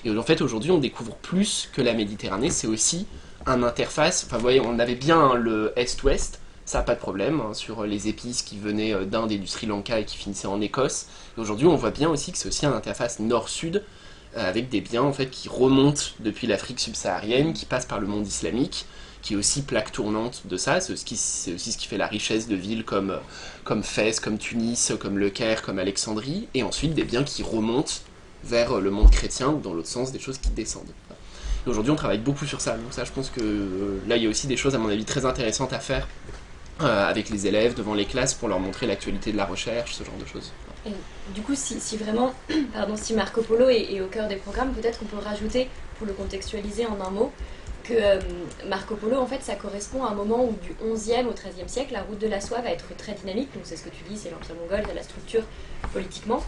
Et 0.05 0.17
en 0.17 0.23
fait, 0.23 0.41
aujourd'hui, 0.41 0.71
on 0.71 0.77
découvre 0.77 1.15
plus 1.15 1.69
que 1.73 1.81
la 1.81 1.93
Méditerranée, 1.93 2.49
c'est 2.49 2.67
aussi 2.67 3.07
un 3.45 3.61
interface. 3.61 4.23
Enfin, 4.25 4.37
vous 4.37 4.43
voyez, 4.43 4.61
on 4.61 4.79
avait 4.79 4.95
bien 4.95 5.19
hein, 5.19 5.33
le 5.35 5.73
Est-Ouest, 5.75 6.39
ça 6.63 6.83
pas 6.83 6.95
de 6.95 6.99
problème, 6.99 7.41
hein, 7.41 7.53
sur 7.53 7.83
les 7.83 8.07
épices 8.07 8.41
qui 8.41 8.57
venaient 8.57 9.05
d'Inde 9.05 9.33
et 9.33 9.37
du 9.37 9.47
Sri 9.47 9.67
Lanka 9.67 9.99
et 9.99 10.05
qui 10.05 10.15
finissaient 10.15 10.47
en 10.47 10.61
Écosse. 10.61 11.07
Et 11.37 11.41
aujourd'hui, 11.41 11.67
on 11.67 11.75
voit 11.75 11.91
bien 11.91 12.09
aussi 12.09 12.31
que 12.31 12.37
c'est 12.37 12.47
aussi 12.47 12.65
un 12.65 12.73
interface 12.73 13.19
nord-sud, 13.19 13.83
avec 14.35 14.69
des 14.69 14.81
biens 14.81 15.03
en 15.03 15.13
fait 15.13 15.29
qui 15.29 15.49
remontent 15.49 16.03
depuis 16.19 16.47
l'Afrique 16.47 16.79
subsaharienne, 16.79 17.53
qui 17.53 17.65
passent 17.65 17.85
par 17.85 17.99
le 17.99 18.07
monde 18.07 18.25
islamique, 18.25 18.85
qui 19.21 19.33
est 19.33 19.37
aussi 19.37 19.61
plaque 19.61 19.91
tournante 19.91 20.43
de 20.45 20.57
ça. 20.57 20.81
C'est 20.81 20.93
aussi 20.93 21.15
ce 21.17 21.77
qui 21.77 21.87
fait 21.87 21.97
la 21.97 22.07
richesse 22.07 22.47
de 22.47 22.55
villes 22.55 22.85
comme, 22.85 23.11
euh, 23.11 23.19
comme 23.63 23.83
Fès, 23.83 24.19
comme 24.19 24.37
Tunis, 24.37 24.93
comme 24.99 25.17
Le 25.17 25.29
Caire, 25.29 25.61
comme 25.61 25.79
Alexandrie, 25.79 26.47
et 26.53 26.63
ensuite 26.63 26.93
des 26.93 27.03
biens 27.03 27.23
qui 27.23 27.43
remontent 27.43 27.93
vers 28.43 28.77
euh, 28.77 28.81
le 28.81 28.89
monde 28.89 29.11
chrétien, 29.11 29.51
dans 29.51 29.73
l'autre 29.73 29.87
sens, 29.87 30.11
des 30.11 30.19
choses 30.19 30.37
qui 30.37 30.49
descendent. 30.49 30.91
Aujourd'hui, 31.67 31.91
on 31.91 31.95
travaille 31.95 32.17
beaucoup 32.17 32.45
sur 32.45 32.59
ça. 32.59 32.75
Donc 32.75 32.91
ça, 32.91 33.03
je 33.03 33.11
pense 33.11 33.29
que 33.29 33.41
euh, 33.41 33.99
là, 34.07 34.17
il 34.17 34.23
y 34.23 34.25
a 34.25 34.29
aussi 34.29 34.47
des 34.47 34.57
choses, 34.57 34.73
à 34.73 34.79
mon 34.79 34.89
avis, 34.89 35.05
très 35.05 35.25
intéressantes 35.25 35.73
à 35.73 35.79
faire 35.79 36.07
euh, 36.81 37.07
avec 37.07 37.29
les 37.29 37.45
élèves 37.45 37.75
devant 37.75 37.93
les 37.93 38.05
classes 38.05 38.33
pour 38.33 38.47
leur 38.47 38.59
montrer 38.59 38.87
l'actualité 38.87 39.31
de 39.31 39.37
la 39.37 39.45
recherche, 39.45 39.93
ce 39.93 40.03
genre 40.03 40.17
de 40.19 40.25
choses. 40.25 40.51
Du 41.35 41.41
coup, 41.41 41.53
si, 41.55 41.97
vraiment, 41.97 42.33
pardon, 42.73 42.95
si 42.95 43.13
Marco 43.13 43.41
Polo 43.41 43.69
est, 43.69 43.93
est 43.93 44.01
au 44.01 44.07
cœur 44.07 44.27
des 44.27 44.37
programmes, 44.37 44.73
peut-être 44.73 44.99
qu'on 44.99 45.05
peut 45.05 45.17
rajouter, 45.17 45.69
pour 45.97 46.07
le 46.07 46.13
contextualiser 46.13 46.87
en 46.87 46.99
un 46.99 47.11
mot, 47.11 47.31
que 47.83 47.93
euh, 47.93 48.19
Marco 48.67 48.95
Polo, 48.95 49.17
en 49.17 49.25
fait, 49.25 49.41
ça 49.41 49.55
correspond 49.55 50.03
à 50.03 50.09
un 50.09 50.13
moment 50.13 50.43
où 50.45 50.53
du 50.63 50.73
11e 50.83 51.27
au 51.27 51.33
13e 51.33 51.67
siècle, 51.67 51.93
la 51.93 52.01
route 52.01 52.19
de 52.19 52.27
la 52.27 52.41
soie 52.41 52.61
va 52.61 52.71
être 52.71 52.95
très 52.97 53.13
dynamique. 53.13 53.53
Donc 53.53 53.63
c'est 53.65 53.75
ce 53.75 53.83
que 53.83 53.89
tu 53.89 54.03
dis, 54.09 54.17
c'est 54.17 54.31
l'Empire 54.31 54.55
mongol, 54.55 54.83
c'est 54.87 54.93
la 54.93 55.03
structure 55.03 55.43
politiquement. 55.93 56.43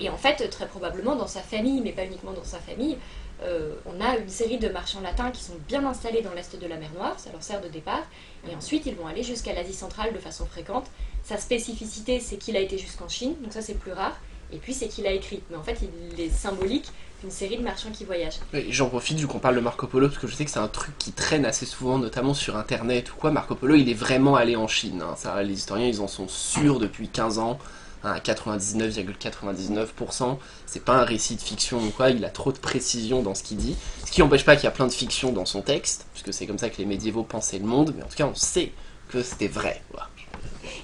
Et 0.00 0.08
en 0.08 0.16
fait, 0.16 0.48
très 0.50 0.66
probablement 0.66 1.16
dans 1.16 1.26
sa 1.26 1.40
famille, 1.40 1.80
mais 1.80 1.92
pas 1.92 2.04
uniquement 2.04 2.32
dans 2.32 2.44
sa 2.44 2.58
famille, 2.58 2.98
euh, 3.42 3.74
on 3.86 4.00
a 4.00 4.16
une 4.16 4.28
série 4.28 4.58
de 4.58 4.68
marchands 4.68 5.00
latins 5.00 5.30
qui 5.30 5.42
sont 5.44 5.56
bien 5.68 5.86
installés 5.86 6.22
dans 6.22 6.32
l'est 6.32 6.58
de 6.58 6.66
la 6.66 6.76
mer 6.76 6.90
Noire, 6.94 7.18
ça 7.18 7.30
leur 7.30 7.42
sert 7.42 7.60
de 7.60 7.68
départ. 7.68 8.02
Et 8.50 8.54
ensuite, 8.54 8.86
ils 8.86 8.94
vont 8.94 9.06
aller 9.06 9.22
jusqu'à 9.22 9.52
l'Asie 9.52 9.74
centrale 9.74 10.12
de 10.12 10.18
façon 10.18 10.46
fréquente. 10.46 10.86
Sa 11.24 11.36
spécificité, 11.36 12.20
c'est 12.20 12.36
qu'il 12.36 12.56
a 12.56 12.60
été 12.60 12.78
jusqu'en 12.78 13.08
Chine, 13.08 13.34
donc 13.42 13.52
ça 13.52 13.62
c'est 13.62 13.74
plus 13.74 13.92
rare. 13.92 14.16
Et 14.52 14.56
puis 14.56 14.72
c'est 14.72 14.88
qu'il 14.88 15.06
a 15.06 15.12
écrit. 15.12 15.42
Mais 15.50 15.56
en 15.56 15.62
fait, 15.62 15.78
il 16.12 16.20
est 16.20 16.30
symbolique 16.30 16.90
d'une 17.20 17.30
série 17.30 17.56
de 17.56 17.62
marchands 17.62 17.90
qui 17.90 18.04
voyagent. 18.04 18.38
J'en 18.70 18.88
profite 18.88 19.18
vu 19.18 19.26
qu'on 19.26 19.40
parle 19.40 19.56
de 19.56 19.60
Marco 19.60 19.86
Polo, 19.86 20.08
parce 20.08 20.20
que 20.20 20.26
je 20.26 20.34
sais 20.34 20.44
que 20.44 20.50
c'est 20.50 20.58
un 20.58 20.68
truc 20.68 20.96
qui 20.98 21.12
traîne 21.12 21.44
assez 21.44 21.66
souvent, 21.66 21.98
notamment 21.98 22.32
sur 22.32 22.56
Internet 22.56 23.12
ou 23.12 23.16
quoi. 23.16 23.30
Marco 23.30 23.54
Polo, 23.54 23.74
il 23.74 23.88
est 23.88 23.94
vraiment 23.94 24.36
allé 24.36 24.56
en 24.56 24.68
Chine. 24.68 25.02
Hein. 25.02 25.42
Les 25.42 25.54
historiens, 25.54 25.88
ils 25.88 26.00
en 26.00 26.08
sont 26.08 26.28
sûrs 26.28 26.78
depuis 26.78 27.08
15 27.08 27.38
ans. 27.38 27.58
À 28.04 28.20
99,99%, 28.20 30.38
c'est 30.66 30.84
pas 30.84 31.00
un 31.00 31.04
récit 31.04 31.34
de 31.34 31.40
fiction 31.40 31.78
ou 31.78 31.90
quoi, 31.90 32.10
il 32.10 32.24
a 32.24 32.30
trop 32.30 32.52
de 32.52 32.58
précision 32.58 33.22
dans 33.22 33.34
ce 33.34 33.42
qu'il 33.42 33.56
dit, 33.56 33.76
ce 34.04 34.12
qui 34.12 34.20
n'empêche 34.20 34.44
pas 34.44 34.54
qu'il 34.54 34.64
y 34.64 34.68
a 34.68 34.72
plein 34.72 34.86
de 34.86 34.92
fiction 34.92 35.32
dans 35.32 35.46
son 35.46 35.62
texte, 35.62 36.06
puisque 36.12 36.32
c'est 36.32 36.46
comme 36.46 36.58
ça 36.58 36.70
que 36.70 36.78
les 36.78 36.84
médiévaux 36.84 37.24
pensaient 37.24 37.58
le 37.58 37.66
monde, 37.66 37.92
mais 37.96 38.04
en 38.04 38.06
tout 38.06 38.16
cas 38.16 38.26
on 38.26 38.36
sait 38.36 38.70
que 39.08 39.22
c'était 39.22 39.48
vrai. 39.48 39.82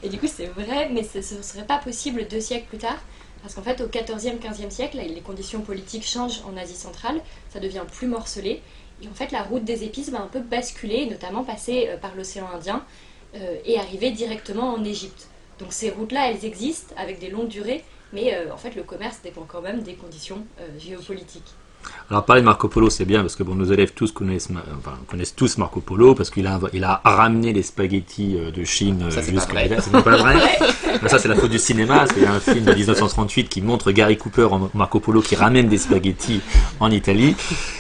Et 0.03 0.09
du 0.09 0.19
coup 0.19 0.27
c'est 0.27 0.47
vrai, 0.47 0.89
mais 0.91 1.05
ce 1.05 1.19
ne 1.19 1.43
serait 1.43 1.67
pas 1.67 1.79
possible 1.79 2.27
deux 2.27 2.41
siècles 2.41 2.67
plus 2.67 2.79
tard, 2.79 2.99
parce 3.45 3.57
qu'en 3.57 3.63
fait, 3.63 3.83
au 3.83 3.89
14e, 3.89 4.39
15e 4.39 4.71
siècle, 4.71 4.97
les 4.97 5.21
conditions 5.21 5.61
politiques 5.61 6.07
changent 6.07 6.41
en 6.51 6.57
Asie 6.57 6.75
centrale, 6.75 7.21
ça 7.51 7.61
devient 7.61 7.85
plus 7.93 8.07
morcelé. 8.07 8.63
Et 9.03 9.09
en 9.09 9.13
fait, 9.13 9.33
la 9.33 9.43
route 9.43 9.65
des 9.65 9.85
épices 9.85 10.09
va 10.09 10.23
un 10.23 10.29
peu 10.29 10.41
basculer, 10.41 11.05
notamment 11.05 11.45
passer 11.45 11.89
euh, 11.89 11.99
par 11.99 12.17
l'océan 12.17 12.49
Indien 12.55 12.83
euh, 13.35 13.59
et 13.67 13.79
arriver 13.79 14.13
directement 14.13 14.73
en 14.73 14.83
Égypte. 14.83 15.29
Donc 15.65 15.73
ces 15.73 15.89
routes-là, 15.89 16.31
elles 16.31 16.45
existent 16.45 16.95
avec 16.99 17.19
des 17.21 17.31
longues 17.31 17.49
durées, 17.49 17.83
mais 18.13 18.35
euh, 18.35 18.53
en 18.53 18.59
fait, 18.59 18.75
le 18.75 18.83
commerce 18.83 19.23
dépend 19.23 19.47
quand 19.49 19.63
même 19.63 19.83
des 19.83 19.95
conditions 19.95 20.45
géopolitiques. 20.79 21.55
Alors 22.11 22.25
parler 22.25 22.43
de 22.43 22.47
Marco 22.47 22.69
Polo, 22.69 22.91
c'est 22.91 23.05
bien 23.05 23.23
parce 23.23 23.35
que 23.35 23.43
bon, 23.43 23.55
nos 23.55 23.65
élèves 23.65 23.93
tous 23.95 24.13
connaissent, 24.13 24.49
enfin, 24.79 24.97
connaissent 25.09 25.35
tous 25.35 25.59
Marco 25.59 25.81
Polo 25.81 26.15
parce 26.15 26.31
qu'il 26.31 26.47
a, 26.47 26.61
il 26.73 26.85
a 26.85 27.01
ramené 27.05 27.53
les 27.53 27.63
spaghettis 27.63 28.37
euh, 28.37 28.51
de 28.51 28.65
Chine 28.65 29.07
jusqu'en 29.11 29.59
Italie. 29.59 29.75
C'est 29.81 29.91
pas 29.91 30.17
vrai. 30.17 30.37
ça 31.09 31.19
c'est 31.19 31.29
la 31.29 31.35
faute 31.35 31.51
du 31.51 31.59
cinéma. 31.59 32.05
A 32.05 32.31
un 32.31 32.41
film 32.41 32.65
de 32.65 32.73
1938 32.73 33.49
qui 33.49 33.63
montre 33.63 33.91
Gary 33.91 34.17
Cooper 34.17 34.45
en 34.51 34.71
Marco 34.75 35.01
Polo 35.01 35.23
qui 35.23 35.35
ramène 35.35 35.69
des 35.69 35.79
spaghettis 35.79 36.41
en 36.81 36.91
Italie. 36.91 37.37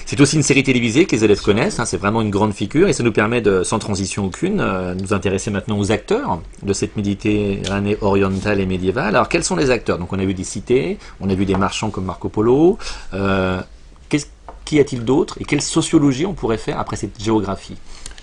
C'est 0.07 0.21
aussi 0.21 0.37
une 0.37 0.43
série 0.43 0.62
télévisée 0.62 1.07
que 1.07 1.12
les 1.12 1.25
élèves 1.25 1.40
connaissent. 1.40 1.79
Hein, 1.79 1.85
c'est 1.85 1.97
vraiment 1.97 2.23
une 2.23 2.31
grande 2.31 2.55
figure 2.55 2.88
et 2.88 2.93
ça 2.93 3.03
nous 3.03 3.12
permet 3.12 3.40
de, 3.40 3.62
sans 3.62 3.79
transition 3.79 4.27
aucune, 4.27 4.61
euh, 4.61 4.95
nous 4.95 5.12
intéresser 5.12 5.51
maintenant 5.51 5.79
aux 5.79 5.93
acteurs 5.93 6.40
de 6.62 6.73
cette 6.73 6.97
Méditerranée 6.97 7.97
orientale 8.01 8.61
et 8.61 8.67
médiévale. 8.67 9.17
Alors 9.17 9.29
quels 9.29 9.45
sont 9.45 9.57
les 9.57 9.71
acteurs? 9.71 9.99
Donc 9.99 10.12
on 10.12 10.19
a 10.19 10.25
vu 10.25 10.35
des 10.35 10.45
cités, 10.45 10.99
on 11.21 11.29
a 11.29 11.35
vu 11.35 11.45
des 11.45 11.57
marchands 11.57 11.90
comme 11.90 12.05
Marco 12.05 12.29
Polo. 12.29 12.79
Euh, 13.12 13.61
Qu'y 14.09 14.81
a-t-il 14.81 15.05
d'autre 15.05 15.37
et 15.40 15.45
quelle 15.45 15.61
sociologie 15.61 16.25
on 16.25 16.33
pourrait 16.33 16.59
faire 16.59 16.79
après 16.79 16.97
cette 16.97 17.23
géographie 17.23 17.77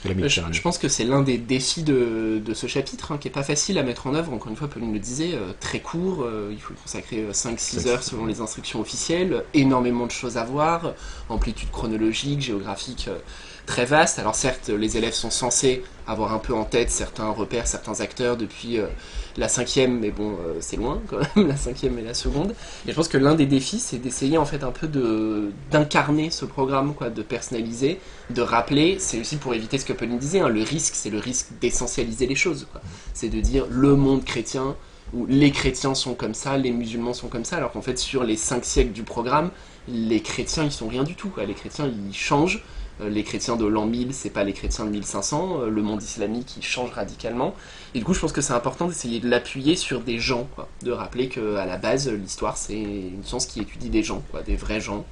de 0.03 0.09
la 0.09 0.15
Méditerranée? 0.15 0.53
je, 0.53 0.61
pense 0.61 0.79
que 0.79 0.87
c'est 0.87 1.03
l'un 1.03 1.21
des 1.21 1.37
défis 1.37 1.83
de, 1.83 2.41
ce 2.53 2.65
chapitre, 2.65 3.11
hein, 3.11 3.17
qui 3.19 3.27
est 3.27 3.31
pas 3.31 3.43
facile 3.43 3.77
à 3.77 3.83
mettre 3.83 4.07
en 4.07 4.15
œuvre. 4.15 4.33
Encore 4.33 4.49
une 4.49 4.55
fois, 4.55 4.67
Pauline 4.67 4.91
le 4.91 4.99
disait, 4.99 5.33
euh, 5.33 5.53
très 5.59 5.79
court, 5.79 6.23
euh, 6.23 6.49
il 6.51 6.59
faut 6.59 6.73
consacrer 6.73 7.27
5-6 7.31 7.87
euh, 7.87 7.91
heures 7.91 8.03
selon 8.03 8.25
les 8.25 8.41
instructions 8.41 8.81
officielles, 8.81 9.43
énormément 9.53 10.07
de 10.07 10.11
choses 10.11 10.37
à 10.37 10.43
voir, 10.43 10.93
amplitude 11.29 11.69
chronologique, 11.69 12.41
géographique 12.41 13.07
très 13.65 13.85
vaste. 13.85 14.19
Alors 14.19 14.35
certes, 14.35 14.69
les 14.69 14.97
élèves 14.97 15.13
sont 15.13 15.29
censés 15.29 15.83
avoir 16.07 16.33
un 16.33 16.39
peu 16.39 16.53
en 16.53 16.65
tête 16.65 16.89
certains 16.89 17.29
repères, 17.29 17.67
certains 17.67 18.01
acteurs 18.01 18.37
depuis 18.37 18.79
euh, 18.79 18.87
la 19.37 19.47
cinquième, 19.47 19.99
mais 19.99 20.11
bon, 20.11 20.31
euh, 20.45 20.55
c'est 20.59 20.77
loin 20.77 21.01
quand 21.07 21.17
même, 21.35 21.47
la 21.47 21.55
cinquième 21.55 21.97
et 21.99 22.01
la 22.01 22.13
seconde. 22.13 22.53
Et 22.85 22.91
je 22.91 22.95
pense 22.95 23.07
que 23.07 23.17
l'un 23.17 23.35
des 23.35 23.45
défis, 23.45 23.79
c'est 23.79 23.97
d'essayer 23.97 24.37
en 24.37 24.45
fait 24.45 24.63
un 24.63 24.71
peu 24.71 24.87
de 24.87 25.51
d'incarner 25.71 26.29
ce 26.29 26.45
programme, 26.45 26.93
quoi, 26.93 27.09
de 27.09 27.21
personnaliser, 27.21 27.99
de 28.29 28.41
rappeler. 28.41 28.97
C'est 28.99 29.19
aussi 29.19 29.37
pour 29.37 29.53
éviter 29.53 29.77
ce 29.77 29.85
que 29.85 29.93
Pauline 29.93 30.17
disait, 30.17 30.39
hein, 30.39 30.49
le 30.49 30.63
risque, 30.63 30.95
c'est 30.95 31.09
le 31.09 31.19
risque 31.19 31.47
d'essentialiser 31.61 32.27
les 32.27 32.35
choses. 32.35 32.67
C'est 33.13 33.29
de 33.29 33.39
dire 33.39 33.65
le 33.69 33.95
monde 33.95 34.25
chrétien, 34.25 34.75
où 35.13 35.25
les 35.25 35.51
chrétiens 35.51 35.93
sont 35.93 36.13
comme 36.13 36.33
ça, 36.33 36.57
les 36.57 36.71
musulmans 36.71 37.13
sont 37.13 37.27
comme 37.27 37.45
ça, 37.45 37.57
alors 37.57 37.71
qu'en 37.71 37.81
fait 37.81 37.97
sur 37.97 38.23
les 38.23 38.37
cinq 38.37 38.65
siècles 38.65 38.91
du 38.91 39.03
programme, 39.03 39.51
les 39.87 40.21
chrétiens 40.21 40.63
ils 40.63 40.71
sont 40.71 40.87
rien 40.87 41.03
du 41.03 41.15
tout. 41.15 41.31
Les 41.45 41.53
chrétiens 41.53 41.87
ils 41.87 42.15
changent 42.15 42.63
les 43.09 43.23
chrétiens 43.23 43.55
de 43.55 43.65
l'an 43.65 43.85
1000, 43.85 44.13
c'est 44.13 44.29
pas 44.29 44.43
les 44.43 44.53
chrétiens 44.53 44.85
de 44.85 44.91
1500, 44.91 45.61
euh, 45.61 45.69
le 45.69 45.81
monde 45.81 46.03
islamique 46.03 46.45
qui 46.45 46.61
change 46.61 46.91
radicalement. 46.91 47.55
Et 47.95 47.99
du 47.99 48.05
coup, 48.05 48.13
je 48.13 48.19
pense 48.19 48.31
que 48.31 48.41
c'est 48.41 48.53
important 48.53 48.87
d'essayer 48.87 49.19
de 49.19 49.29
l'appuyer 49.29 49.75
sur 49.75 50.01
des 50.01 50.19
gens, 50.19 50.47
de 50.83 50.91
rappeler 50.91 51.27
qu'à 51.27 51.65
la 51.65 51.77
base, 51.77 52.09
l'histoire, 52.09 52.57
c'est 52.57 52.79
une 52.79 53.23
science 53.23 53.45
qui 53.45 53.59
étudie 53.59 53.89
des 53.89 54.03
gens, 54.03 54.23
quoi, 54.31 54.41
des 54.43 54.55
vrais 54.55 54.79
gens 54.81 55.05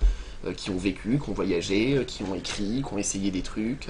euh, 0.45 0.54
qui 0.54 0.69
ont 0.69 0.78
vécu, 0.78 1.19
qui 1.23 1.30
ont 1.30 1.34
voyagé, 1.34 2.04
qui 2.06 2.23
ont 2.23 2.36
écrit, 2.36 2.84
qui 2.86 2.93
ont 2.93 2.97
essayé 2.97 3.32
des 3.32 3.41
trucs. 3.41 3.89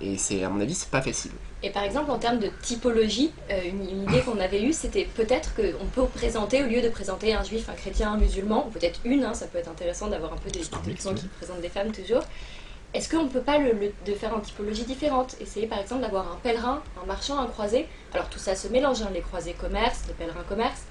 Et 0.00 0.16
c'est, 0.16 0.42
à 0.42 0.48
mon 0.48 0.60
avis, 0.60 0.74
c'est 0.74 0.90
pas 0.90 1.02
facile. 1.02 1.32
Et 1.62 1.68
par 1.68 1.84
exemple, 1.84 2.10
en 2.10 2.18
termes 2.18 2.38
de 2.38 2.48
typologie, 2.62 3.30
une, 3.50 4.04
idée 4.04 4.20
qu'on 4.20 4.40
avait 4.40 4.62
eue, 4.62 4.72
c'était 4.72 5.06
peut-être 5.14 5.54
qu'on 5.54 5.84
peut 5.86 6.06
présenter, 6.14 6.62
au 6.62 6.66
lieu 6.66 6.80
de 6.80 6.88
présenter 6.88 7.34
un 7.34 7.42
juif, 7.42 7.68
un 7.68 7.74
chrétien, 7.74 8.12
un 8.12 8.16
musulman, 8.16 8.66
ou 8.66 8.70
peut-être 8.70 9.00
une, 9.04 9.24
hein, 9.24 9.34
ça 9.34 9.46
peut 9.46 9.58
être 9.58 9.68
intéressant 9.68 10.08
d'avoir 10.08 10.32
un 10.32 10.36
peu 10.36 10.50
des, 10.50 10.60
des 10.60 10.96
gens 11.00 11.12
qui 11.12 11.26
présentent 11.26 11.60
des 11.60 11.68
femmes 11.68 11.92
toujours, 11.92 12.22
est-ce 12.96 13.10
qu'on 13.10 13.24
ne 13.24 13.28
peut 13.28 13.42
pas 13.42 13.58
le, 13.58 13.92
faire 14.14 14.34
une 14.34 14.40
typologie 14.40 14.84
différente? 14.84 15.36
Essayer 15.38 15.66
par 15.66 15.78
exemple 15.80 16.00
d'avoir 16.00 16.32
un 16.32 16.36
pèlerin, 16.36 16.82
un 17.02 17.06
marchand, 17.06 17.38
un 17.38 17.46
croisé. 17.46 17.86
Alors 18.14 18.30
tout 18.30 18.38
ça 18.38 18.54
se 18.54 18.68
mélange, 18.68 19.02
hein, 19.02 19.10
les 19.12 19.20
croisés 19.20 19.52
commerce, 19.52 20.04
les 20.08 20.14
pèlerins 20.14 20.44
commerce. 20.48 20.84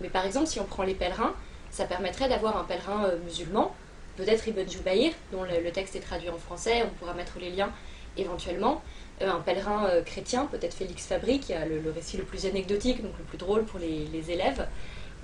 Mais 0.00 0.08
par 0.08 0.26
exemple, 0.26 0.48
si 0.48 0.58
on 0.58 0.64
prend 0.64 0.82
les 0.82 0.94
pèlerins, 0.94 1.34
ça 1.70 1.84
permettrait 1.84 2.28
d'avoir 2.28 2.56
un 2.56 2.64
pèlerin 2.64 3.04
euh, 3.04 3.18
musulman, 3.24 3.74
peut-être 4.16 4.46
Ibn 4.48 4.68
Jubayr, 4.68 5.12
dont 5.30 5.44
le, 5.44 5.70
texte 5.70 5.94
est 5.94 6.00
traduit 6.00 6.30
en 6.30 6.36
français, 6.36 6.82
on 6.84 6.90
pourra 6.98 7.14
mettre 7.14 7.38
les 7.38 7.50
liens 7.50 7.70
éventuellement. 8.16 8.82
Euh, 9.20 9.30
un 9.30 9.40
pèlerin 9.40 9.86
euh, 9.86 10.02
chrétien, 10.02 10.46
peut-être 10.46 10.74
Félix 10.74 11.06
Fabry, 11.06 11.38
qui 11.38 11.54
a 11.54 11.64
le, 11.64 11.80
récit 11.94 12.16
le 12.16 12.24
plus 12.24 12.44
anecdotique, 12.44 13.02
donc 13.02 13.12
le 13.18 13.24
plus 13.24 13.38
drôle 13.38 13.64
pour 13.64 13.78
les, 13.78 14.30
élèves. 14.30 14.66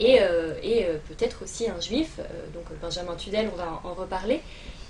Et, 0.00 0.20
et 0.62 0.86
peut-être 1.08 1.42
aussi 1.42 1.68
un 1.68 1.80
juif, 1.80 2.20
donc 2.54 2.64
Benjamin 2.80 3.16
Tudel, 3.16 3.50
on 3.52 3.56
va 3.56 3.80
en 3.82 3.94
reparler. 3.94 4.40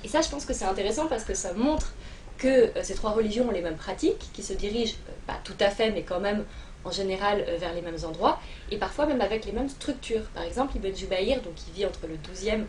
Et 0.04 0.08
ça, 0.08 0.20
je 0.20 0.28
pense 0.28 0.44
que 0.44 0.52
c'est 0.52 0.64
intéressant 0.64 1.06
parce 1.06 1.24
que 1.24 1.34
ça 1.34 1.52
montre 1.54 1.92
que 2.38 2.48
euh, 2.48 2.82
ces 2.82 2.94
trois 2.94 3.10
religions 3.10 3.48
ont 3.48 3.52
les 3.52 3.60
mêmes 3.60 3.76
pratiques, 3.76 4.30
qui 4.32 4.42
se 4.42 4.52
dirigent, 4.52 4.94
euh, 5.08 5.12
pas 5.26 5.38
tout 5.44 5.56
à 5.60 5.70
fait, 5.70 5.90
mais 5.90 6.02
quand 6.02 6.20
même 6.20 6.44
en 6.84 6.90
général 6.90 7.44
euh, 7.46 7.56
vers 7.58 7.74
les 7.74 7.82
mêmes 7.82 7.98
endroits, 8.06 8.40
et 8.70 8.78
parfois 8.78 9.06
même 9.06 9.20
avec 9.20 9.44
les 9.44 9.52
mêmes 9.52 9.68
structures. 9.68 10.22
Par 10.34 10.44
exemple, 10.44 10.76
Ibn 10.76 10.94
Jubayr, 10.94 11.42
donc 11.42 11.56
qui 11.56 11.70
vit 11.72 11.84
entre 11.84 12.06
le 12.06 12.16
XIIe 12.32 12.64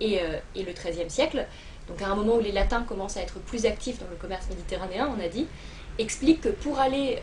et, 0.00 0.20
et 0.56 0.62
le 0.62 0.72
XIIIe 0.72 1.10
siècle, 1.10 1.46
donc 1.86 2.00
à 2.00 2.08
un 2.08 2.14
moment 2.14 2.36
où 2.36 2.40
les 2.40 2.52
latins 2.52 2.82
commencent 2.88 3.18
à 3.18 3.20
être 3.20 3.38
plus 3.40 3.66
actifs 3.66 3.98
dans 3.98 4.08
le 4.08 4.16
commerce 4.16 4.48
méditerranéen, 4.48 5.14
on 5.14 5.22
a 5.22 5.28
dit, 5.28 5.46
explique 5.98 6.40
que 6.40 6.48
pour 6.48 6.78
aller 6.78 7.18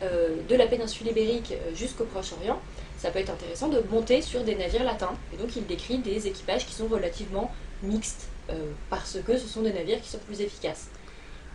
de 0.48 0.56
la 0.56 0.68
péninsule 0.68 1.08
ibérique 1.08 1.56
jusqu'au 1.74 2.04
Proche-Orient, 2.04 2.60
ça 2.98 3.12
peut 3.12 3.20
être 3.20 3.30
intéressant 3.30 3.68
de 3.68 3.80
monter 3.92 4.22
sur 4.22 4.44
des 4.44 4.56
navires 4.56 4.84
latins. 4.84 5.14
Et 5.34 5.38
donc 5.38 5.56
il 5.56 5.66
décrit 5.66 6.00
des 6.00 6.28
équipages 6.28 6.66
qui 6.66 6.74
sont 6.74 6.88
relativement 6.88 7.52
mixtes 7.84 8.28
euh, 8.50 8.72
parce 8.90 9.18
que 9.26 9.38
ce 9.38 9.48
sont 9.48 9.62
des 9.62 9.74
navires 9.74 10.02
qui 10.02 10.10
sont 10.10 10.20
plus 10.20 10.42
efficaces. 10.42 10.88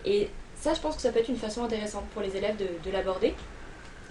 Et 0.05 0.29
ça, 0.63 0.75
je 0.75 0.81
pense 0.81 0.97
que 0.97 1.03
ça 1.03 1.11
peut 1.11 1.19
être 1.19 1.29
une 1.29 1.37
façon 1.37 1.65
intéressante 1.65 2.05
pour 2.11 2.23
les 2.23 2.37
élèves 2.37 2.57
de, 2.57 2.91
l'aborder. 2.91 3.35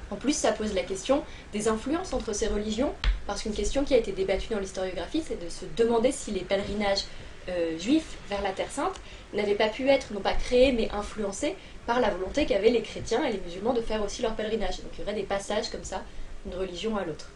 En 0.09 0.15
plus, 0.15 0.35
ça 0.35 0.51
pose 0.51 0.73
la 0.73 0.83
question 0.83 1.23
des 1.53 1.69
influences 1.69 2.11
entre 2.11 2.33
ces 2.33 2.47
religions, 2.47 2.93
parce 3.25 3.43
qu'une 3.43 3.53
question 3.53 3.85
qui 3.85 3.93
a 3.93 3.97
été 3.97 4.11
débattue 4.11 4.49
dans 4.49 4.59
l'historiographie, 4.59 5.23
c'est 5.25 5.41
de 5.41 5.49
se 5.49 5.63
demander 5.77 6.11
si 6.11 6.31
les 6.31 6.41
pèlerinages 6.41 7.05
euh, 7.47 7.77
juifs 7.79 8.17
vers 8.29 8.41
la 8.41 8.51
Terre 8.51 8.69
Sainte 8.69 8.99
n'avaient 9.33 9.55
pas 9.55 9.69
pu 9.69 9.87
être, 9.87 10.13
non 10.13 10.19
pas 10.19 10.33
créés, 10.33 10.73
mais 10.73 10.89
influencés 10.91 11.55
par 11.85 12.01
la 12.01 12.09
volonté 12.09 12.45
qu'avaient 12.45 12.69
les 12.69 12.81
chrétiens 12.81 13.23
et 13.23 13.31
les 13.31 13.39
musulmans 13.39 13.73
de 13.73 13.81
faire 13.81 14.03
aussi 14.03 14.21
leur 14.21 14.35
pèlerinage. 14.35 14.81
Donc 14.81 14.91
il 14.97 14.99
y 14.99 15.03
aurait 15.03 15.13
des 15.13 15.23
passages 15.23 15.69
comme 15.69 15.85
ça, 15.85 16.03
d'une 16.45 16.55
religion 16.59 16.97
à 16.97 17.05
l'autre. 17.05 17.27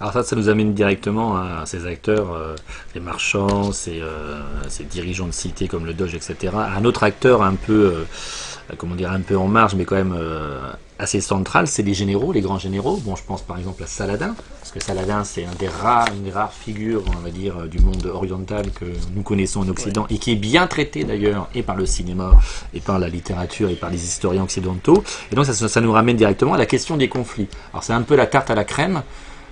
Alors 0.00 0.12
ça, 0.12 0.24
ça 0.24 0.34
nous 0.34 0.48
amène 0.48 0.74
directement 0.74 1.36
à 1.36 1.66
ces 1.66 1.86
acteurs, 1.86 2.32
euh, 2.32 2.56
les 2.94 3.00
marchands, 3.00 3.70
ces, 3.70 4.00
euh, 4.00 4.40
ces, 4.68 4.84
dirigeants 4.84 5.26
de 5.26 5.32
cités 5.32 5.68
comme 5.68 5.86
le 5.86 5.94
Doge, 5.94 6.14
etc. 6.14 6.52
Un 6.54 6.84
autre 6.84 7.04
acteur 7.04 7.42
un 7.42 7.54
peu, 7.54 7.94
euh, 7.94 8.74
comment 8.76 8.96
dire, 8.96 9.12
un 9.12 9.20
peu 9.20 9.36
en 9.36 9.46
marge, 9.46 9.76
mais 9.76 9.84
quand 9.84 9.94
même 9.96 10.16
assez 10.98 11.20
central, 11.20 11.66
c'est 11.66 11.82
les 11.82 11.94
généraux, 11.94 12.32
les 12.32 12.40
grands 12.40 12.58
généraux. 12.58 12.96
Bon, 13.04 13.14
je 13.14 13.22
pense 13.24 13.42
par 13.42 13.58
exemple 13.58 13.82
à 13.82 13.86
Saladin, 13.86 14.34
parce 14.60 14.72
que 14.72 14.80
Saladin, 14.80 15.22
c'est 15.22 15.44
un 15.44 15.54
des 15.58 15.68
rares, 15.68 16.08
une 16.16 16.24
des 16.24 16.30
rares 16.30 16.52
figures, 16.52 17.02
on 17.16 17.20
va 17.20 17.30
dire, 17.30 17.68
du 17.68 17.78
monde 17.78 18.06
oriental 18.06 18.70
que 18.70 18.86
nous 19.14 19.22
connaissons 19.22 19.60
en 19.60 19.68
Occident 19.68 20.06
et 20.10 20.18
qui 20.18 20.32
est 20.32 20.36
bien 20.36 20.66
traité 20.66 21.04
d'ailleurs, 21.04 21.48
et 21.54 21.62
par 21.62 21.76
le 21.76 21.86
cinéma, 21.86 22.32
et 22.72 22.80
par 22.80 22.98
la 22.98 23.08
littérature, 23.08 23.70
et 23.70 23.76
par 23.76 23.90
les 23.90 24.02
historiens 24.02 24.42
occidentaux. 24.42 25.04
Et 25.30 25.36
donc 25.36 25.46
ça, 25.46 25.52
ça 25.52 25.80
nous 25.80 25.92
ramène 25.92 26.16
directement 26.16 26.54
à 26.54 26.58
la 26.58 26.66
question 26.66 26.96
des 26.96 27.08
conflits. 27.08 27.48
Alors 27.72 27.84
c'est 27.84 27.92
un 27.92 28.02
peu 28.02 28.16
la 28.16 28.26
tarte 28.26 28.50
à 28.50 28.54
la 28.54 28.64
crème 28.64 29.02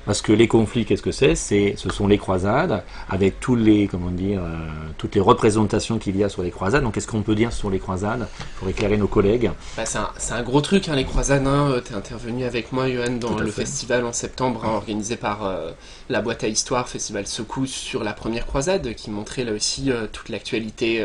Parce 0.04 0.20
que 0.20 0.32
les 0.32 0.48
conflits, 0.48 0.84
qu'est-ce 0.84 1.02
que 1.02 1.12
c'est? 1.12 1.34
C'est, 1.36 1.74
ce 1.76 1.88
sont 1.90 2.08
les 2.08 2.18
croisades, 2.18 2.82
avec 3.08 3.38
tous 3.38 3.54
les, 3.54 3.86
comment 3.86 4.10
dire, 4.10 4.40
euh, 4.42 4.66
toutes 4.98 5.14
les 5.14 5.20
représentations 5.20 5.98
qu'il 5.98 6.16
y 6.16 6.24
a 6.24 6.28
sur 6.28 6.42
les 6.42 6.50
croisades. 6.50 6.82
Donc, 6.82 6.94
qu'est-ce 6.94 7.06
qu'on 7.06 7.22
peut 7.22 7.36
dire 7.36 7.52
sur 7.52 7.70
les 7.70 7.78
croisades? 7.78 8.26
Pour 8.58 8.68
éclairer 8.68 8.96
nos 8.96 9.06
collègues 9.06 9.50
bah, 9.76 9.84
c'est, 9.86 10.32
un, 10.32 10.42
gros 10.42 10.60
truc, 10.60 10.88
hein, 10.88 10.96
les 10.96 11.04
croisades. 11.04 11.46
Hein. 11.46 11.80
Tu 11.84 11.92
es 11.92 11.96
intervenu 11.96 12.44
avec 12.44 12.72
moi, 12.72 12.90
Johan, 12.90 13.12
dans 13.12 13.38
le 13.38 13.46
fait. 13.46 13.62
festival 13.62 14.04
en 14.04 14.12
septembre, 14.12 14.64
hein, 14.64 14.70
organisé 14.70 15.16
par 15.16 15.44
euh, 15.44 15.70
la 16.08 16.20
boîte 16.20 16.42
à 16.42 16.48
histoire, 16.48 16.88
Festival 16.88 17.26
Secousse, 17.26 17.70
sur 17.70 18.02
la 18.02 18.12
première 18.12 18.46
croisade, 18.46 18.94
qui 18.94 19.10
montrait 19.10 19.44
là 19.44 19.52
aussi 19.52 19.90
euh, 19.90 20.06
toute 20.10 20.28
l'actualité 20.28 21.04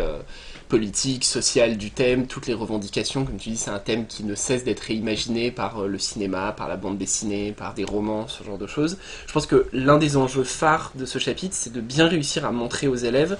politique, 0.67 1.23
sociale 1.23 1.77
du 1.77 1.91
thème, 1.91 2.27
toutes 2.27 2.47
les 2.47 2.53
revendications. 2.53 3.25
Comme 3.25 3.37
tu 3.37 3.49
dis, 3.49 3.57
c'est 3.57 3.71
un 3.71 3.79
thème 3.79 4.05
qui 4.05 4.23
ne 4.23 4.35
cesse 4.35 4.63
d'être 4.63 4.81
réimaginé 4.81 5.51
par 5.51 5.79
euh, 5.79 5.87
le 5.87 5.97
cinéma, 5.97 6.51
par 6.51 6.67
la 6.67 6.77
bande 6.77 6.97
dessinée, 6.97 7.51
par 7.51 7.73
des 7.73 7.85
romans, 7.85 8.27
ce 8.27 8.43
genre 8.43 8.57
de 8.57 8.67
choses. 8.67 8.97
Je 9.27 9.33
pense 9.33 9.45
que 9.45 9.67
l'un 9.73 9.97
des 9.97 10.17
enjeux 10.17 10.43
phares 10.43 10.91
de 10.95 11.05
ce 11.05 11.19
chapitre, 11.19 11.55
c'est 11.57 11.73
de 11.73 11.81
bien 11.81 12.07
réussir 12.07 12.45
à 12.45 12.51
montrer 12.51 12.87
aux 12.87 12.95
élèves 12.95 13.37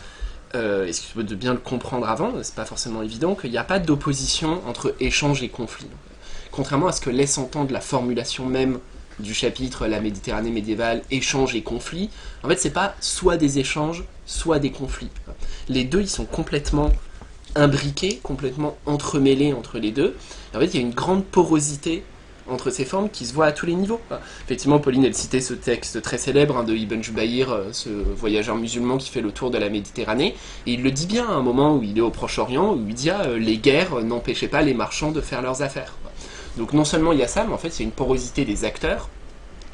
euh, 0.56 0.90
et 1.18 1.24
de 1.24 1.36
bien 1.36 1.54
le 1.54 1.60
comprendre 1.60 2.08
avant, 2.08 2.32
c'est 2.42 2.56
pas 2.56 2.66
forcément 2.66 3.02
évident, 3.02 3.36
qu'il 3.36 3.52
n'y 3.52 3.58
a 3.58 3.64
pas 3.64 3.80
d'opposition 3.80 4.62
entre 4.68 4.96
échange 5.00 5.44
et 5.44 5.50
conflit. 5.50 5.88
Contrairement 6.52 6.88
à 6.88 6.92
ce 6.94 7.02
que 7.02 7.10
laisse 7.10 7.38
entendre 7.38 7.74
la 7.74 7.82
formulation 7.82 8.46
même 8.46 8.80
du 9.20 9.34
chapitre 9.34 9.88
La 9.88 10.00
Méditerranée 10.00 10.52
médiévale, 10.52 11.02
échange 11.12 11.56
et 11.56 11.64
conflit, 11.64 12.10
en 12.44 12.48
fait 12.48 12.58
c'est 12.58 12.72
pas 12.72 12.96
soit 13.02 13.36
des 13.36 13.60
échanges, 13.60 14.06
soit 14.26 14.60
des 14.60 14.72
conflits. 14.72 15.10
Les 15.70 15.84
deux 15.84 16.02
ils 16.02 16.10
sont 16.10 16.26
complètement 16.26 16.92
imbriqués, 17.58 18.20
complètement 18.24 18.78
entremêlés 18.86 19.54
entre 19.54 19.80
les 19.80 19.92
deux. 19.92 20.16
en 20.56 20.60
fait, 20.60 20.68
il 20.68 20.76
y 20.76 20.78
a 20.78 20.82
une 20.82 20.94
grande 20.94 21.26
porosité 21.26 22.04
entre 22.50 22.70
ces 22.70 22.86
formes 22.86 23.10
qui 23.10 23.26
se 23.26 23.34
voit 23.34 23.48
à 23.48 23.52
tous 23.52 23.66
les 23.66 23.76
niveaux. 23.76 24.00
Effectivement, 24.46 24.80
Pauline, 24.80 25.04
elle 25.04 25.14
citait 25.14 25.42
ce 25.42 25.54
texte 25.54 26.02
très 26.02 26.18
célèbre 26.18 26.58
hein, 26.58 26.64
de 26.64 26.74
Ibn 26.74 27.02
Jubayr, 27.02 27.52
euh, 27.52 27.64
ce 27.72 27.90
voyageur 27.90 28.56
musulman 28.56 28.98
qui 28.98 29.10
fait 29.10 29.22
le 29.22 29.32
tour 29.32 29.52
de 29.52 29.58
la 29.58 29.70
Méditerranée, 29.70 30.36
et 30.66 30.74
il 30.74 30.84
le 30.84 30.92
dit 30.92 31.08
bien 31.08 31.28
à 31.28 31.34
un 31.34 31.42
moment 31.42 31.76
où 31.76 31.84
il 31.84 31.98
est 31.98 32.02
au 32.02 32.10
Proche-Orient, 32.10 32.74
où 32.74 32.86
il 32.88 32.94
dit 32.94 33.10
ah, 33.10 33.24
euh, 33.26 33.38
les 33.38 33.58
guerres 33.58 34.02
n'empêchaient 34.02 34.48
pas 34.48 34.62
les 34.62 34.74
marchands 34.74 35.12
de 35.12 35.22
faire 35.22 35.42
leurs 35.42 35.62
affaires. 35.62 35.94
Donc 36.58 36.74
non 36.74 36.86
seulement 36.86 37.12
il 37.12 37.20
y 37.20 37.24
a 37.24 37.28
ça, 37.28 37.44
mais 37.44 37.54
en 37.54 37.58
fait, 37.58 37.70
il 37.70 37.80
y 37.80 37.82
a 37.82 37.86
une 37.86 37.92
porosité 37.92 38.46
des 38.46 38.66
acteurs, 38.66 39.10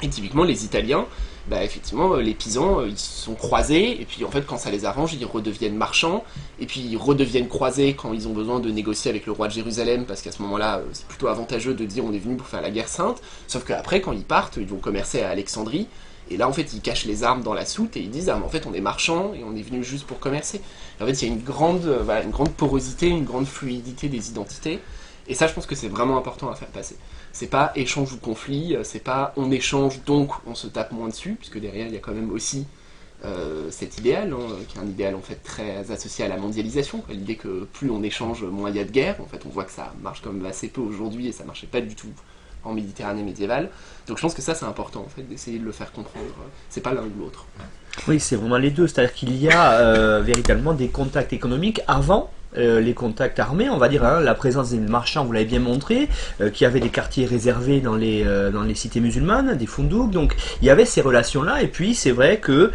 et 0.02 0.08
typiquement 0.08 0.44
les 0.44 0.64
Italiens, 0.64 1.06
bah, 1.48 1.62
effectivement, 1.62 2.14
euh, 2.14 2.22
les 2.22 2.32
pisans, 2.32 2.80
euh, 2.80 2.88
ils 2.88 2.98
sont 2.98 3.34
croisés, 3.34 4.00
et 4.00 4.06
puis 4.06 4.24
en 4.24 4.30
fait, 4.30 4.46
quand 4.46 4.56
ça 4.56 4.70
les 4.70 4.86
arrange, 4.86 5.12
ils 5.12 5.26
redeviennent 5.26 5.76
marchands, 5.76 6.24
et 6.58 6.64
puis 6.64 6.80
ils 6.80 6.96
redeviennent 6.96 7.48
croisés 7.48 7.94
quand 7.94 8.14
ils 8.14 8.26
ont 8.28 8.32
besoin 8.32 8.60
de 8.60 8.70
négocier 8.70 9.10
avec 9.10 9.26
le 9.26 9.32
roi 9.32 9.48
de 9.48 9.52
Jérusalem, 9.52 10.06
parce 10.06 10.22
qu'à 10.22 10.32
ce 10.32 10.40
moment-là, 10.40 10.78
euh, 10.78 10.84
c'est 10.92 11.06
plutôt 11.06 11.28
avantageux 11.28 11.74
de 11.74 11.84
dire 11.84 12.02
on 12.04 12.14
est 12.14 12.18
venu 12.18 12.36
pour 12.36 12.46
faire 12.46 12.62
la 12.62 12.70
guerre 12.70 12.88
sainte, 12.88 13.20
sauf 13.46 13.64
qu'après, 13.64 14.00
quand 14.00 14.12
ils 14.12 14.24
partent, 14.24 14.56
ils 14.56 14.66
vont 14.66 14.78
commercer 14.78 15.20
à 15.20 15.28
Alexandrie, 15.28 15.86
et 16.30 16.38
là, 16.38 16.48
en 16.48 16.52
fait, 16.54 16.72
ils 16.72 16.80
cachent 16.80 17.04
les 17.04 17.24
armes 17.24 17.42
dans 17.42 17.52
la 17.52 17.66
soute, 17.66 17.98
et 17.98 18.00
ils 18.00 18.10
disent, 18.10 18.30
ah, 18.30 18.36
mais 18.38 18.46
en 18.46 18.48
fait, 18.48 18.66
on 18.66 18.72
est 18.72 18.80
marchands, 18.80 19.34
et 19.34 19.44
on 19.44 19.54
est 19.54 19.62
venu 19.62 19.84
juste 19.84 20.06
pour 20.06 20.20
commercer. 20.20 20.62
en 20.98 21.04
fait, 21.04 21.20
il 21.20 21.28
y 21.28 21.30
a 21.30 21.34
une 21.34 21.42
grande, 21.42 21.86
une 22.24 22.30
grande 22.30 22.52
porosité, 22.52 23.08
une 23.08 23.24
grande 23.24 23.46
fluidité 23.46 24.08
des 24.08 24.30
identités, 24.30 24.80
et 25.26 25.34
ça, 25.34 25.46
je 25.46 25.54
pense 25.54 25.66
que 25.66 25.74
c'est 25.74 25.88
vraiment 25.88 26.18
important 26.18 26.50
à 26.50 26.54
faire 26.54 26.68
passer. 26.68 26.96
C'est 27.32 27.46
pas 27.46 27.72
échange 27.74 28.12
ou 28.12 28.18
conflit, 28.18 28.76
euh, 28.76 28.84
c'est 28.84 29.02
pas 29.02 29.32
on 29.36 29.50
échange 29.50 30.04
donc 30.04 30.30
on 30.46 30.54
se 30.54 30.66
tape 30.66 30.92
moins 30.92 31.08
dessus, 31.08 31.36
puisque 31.38 31.58
derrière 31.58 31.86
il 31.86 31.94
y 31.94 31.96
a 31.96 32.00
quand 32.00 32.12
même 32.12 32.30
aussi 32.30 32.66
euh, 33.24 33.70
cet 33.70 33.98
idéal, 33.98 34.32
hein, 34.32 34.54
qui 34.68 34.76
est 34.76 34.80
un 34.80 34.86
idéal 34.86 35.14
en 35.14 35.22
fait 35.22 35.42
très 35.42 35.90
associé 35.90 36.24
à 36.24 36.28
la 36.28 36.36
mondialisation, 36.36 37.02
l'idée 37.08 37.36
que 37.36 37.64
plus 37.72 37.90
on 37.90 38.02
échange, 38.02 38.44
moins 38.44 38.70
il 38.70 38.76
y 38.76 38.80
a 38.80 38.84
de 38.84 38.90
guerre. 38.90 39.16
En 39.20 39.26
fait, 39.26 39.42
on 39.46 39.48
voit 39.48 39.64
que 39.64 39.72
ça 39.72 39.94
marche 40.02 40.20
quand 40.22 40.32
même 40.32 40.44
assez 40.44 40.68
peu 40.68 40.82
aujourd'hui 40.82 41.28
et 41.28 41.32
ça 41.32 41.44
marchait 41.44 41.66
pas 41.66 41.80
du 41.80 41.94
tout 41.94 42.12
en 42.64 42.72
Méditerranée 42.72 43.22
médiévale. 43.22 43.70
Donc 44.06 44.18
je 44.18 44.22
pense 44.22 44.34
que 44.34 44.42
ça 44.42 44.54
c'est 44.54 44.64
important 44.64 45.00
en 45.00 45.08
fait 45.08 45.22
d'essayer 45.22 45.58
de 45.58 45.64
le 45.64 45.72
faire 45.72 45.92
comprendre. 45.92 46.26
C'est 46.68 46.80
pas 46.80 46.92
l'un 46.92 47.02
ou 47.02 47.12
l'autre. 47.18 47.46
Oui, 48.08 48.18
c'est 48.20 48.36
vraiment 48.36 48.58
les 48.58 48.70
deux. 48.70 48.86
C'est-à-dire 48.86 49.14
qu'il 49.14 49.36
y 49.36 49.50
a 49.50 49.72
euh, 49.72 50.20
véritablement 50.20 50.72
des 50.72 50.88
contacts 50.88 51.32
économiques 51.32 51.80
avant 51.86 52.30
euh, 52.56 52.80
les 52.80 52.94
contacts 52.94 53.38
armés, 53.40 53.68
on 53.68 53.78
va 53.78 53.88
dire, 53.88 54.04
hein, 54.04 54.20
la 54.20 54.34
présence 54.34 54.70
des 54.70 54.78
marchands, 54.78 55.24
vous 55.24 55.32
l'avez 55.32 55.44
bien 55.44 55.58
montré, 55.58 56.08
euh, 56.40 56.50
qui 56.50 56.64
avaient 56.64 56.80
des 56.80 56.88
quartiers 56.88 57.26
réservés 57.26 57.80
dans 57.80 57.96
les, 57.96 58.22
euh, 58.24 58.50
dans 58.50 58.62
les 58.62 58.74
cités 58.74 59.00
musulmanes, 59.00 59.56
des 59.56 59.66
fundouks, 59.66 60.10
donc 60.10 60.36
il 60.62 60.66
y 60.66 60.70
avait 60.70 60.84
ces 60.84 61.00
relations-là, 61.00 61.62
et 61.62 61.68
puis 61.68 61.94
c'est 61.94 62.12
vrai 62.12 62.38
que 62.38 62.70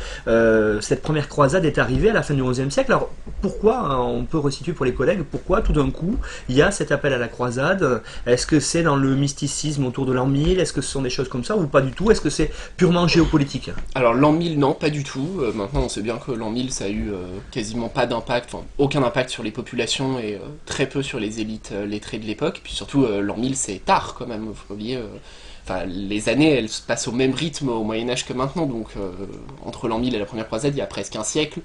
cette 0.81 1.01
première 1.01 1.27
croisade 1.27 1.65
est 1.65 1.77
arrivée 1.77 2.09
à 2.09 2.13
la 2.13 2.23
fin 2.23 2.33
du 2.33 2.43
XIe 2.43 2.69
siècle. 2.71 2.91
Alors 2.91 3.09
pourquoi, 3.41 3.77
hein, 3.77 3.99
on 3.99 4.23
peut 4.23 4.37
resituer 4.37 4.73
pour 4.73 4.85
les 4.85 4.93
collègues, 4.93 5.21
pourquoi 5.29 5.61
tout 5.61 5.73
d'un 5.73 5.89
coup 5.89 6.17
il 6.49 6.55
y 6.55 6.61
a 6.61 6.71
cet 6.71 6.91
appel 6.91 7.13
à 7.13 7.17
la 7.17 7.27
croisade? 7.27 8.01
Est-ce 8.25 8.45
que 8.45 8.59
c'est 8.59 8.83
dans 8.83 8.95
le 8.95 9.15
mysticisme 9.15 9.85
autour 9.85 10.05
de 10.05 10.13
l'an 10.13 10.25
1000 10.25 10.59
Est-ce 10.59 10.73
que 10.73 10.81
ce 10.81 10.91
sont 10.91 11.01
des 11.01 11.09
choses 11.09 11.29
comme 11.29 11.43
ça, 11.43 11.55
ou 11.57 11.67
pas 11.67 11.81
du 11.81 11.91
tout? 11.91 12.11
Est-ce 12.11 12.21
que 12.21 12.29
c'est 12.29 12.51
purement 12.77 13.07
géopolitique? 13.07 13.71
Alors 13.95 14.13
l'an 14.13 14.31
1000, 14.31 14.59
non, 14.59 14.73
pas 14.73 14.89
du 14.89 15.03
tout. 15.03 15.41
maintenant 15.55 15.81
on 15.81 15.89
sait 15.89 16.01
bien 16.01 16.17
que 16.17 16.31
l'an 16.31 16.49
1000 16.49 16.71
ça 16.71 16.85
a 16.85 16.89
eu 16.89 17.11
quasiment 17.51 17.89
pas 17.89 18.05
d'impact, 18.05 18.53
enfin 18.53 18.65
aucun 18.77 19.03
impact 19.03 19.29
sur 19.29 19.43
les 19.43 19.51
populations 19.51 19.68
et 19.77 20.36
euh, 20.36 20.39
très 20.65 20.88
peu 20.88 21.03
sur 21.03 21.19
les 21.19 21.41
élites 21.41 21.71
euh, 21.73 21.86
lettrées 21.86 22.17
de 22.17 22.25
l'époque. 22.25 22.62
Puis 22.63 22.73
surtout, 22.73 23.03
euh, 23.03 23.21
l'an 23.21 23.38
1000, 23.38 23.55
c'est 23.55 23.84
tard 23.84 24.15
quand 24.17 24.27
même, 24.27 24.53
faut 24.53 24.73
oublier. 24.73 24.99
Enfin, 25.63 25.86
les 25.86 26.29
années, 26.29 26.51
elles 26.51 26.69
se 26.69 26.82
passent 26.82 27.08
au 27.08 27.12
même 27.12 27.34
rythme 27.34 27.69
au 27.69 27.84
Moyen-Âge 27.84 28.25
que 28.25 28.34
maintenant. 28.34 28.65
Donc, 28.65 28.88
entre 29.63 29.88
l'an 29.88 29.99
1000 29.99 30.15
et 30.15 30.19
la 30.19 30.25
première 30.25 30.47
croisade, 30.47 30.73
il 30.73 30.79
y 30.79 30.82
a 30.82 30.88
presque 30.88 31.15
un 31.15 31.23
siècle 31.23 31.62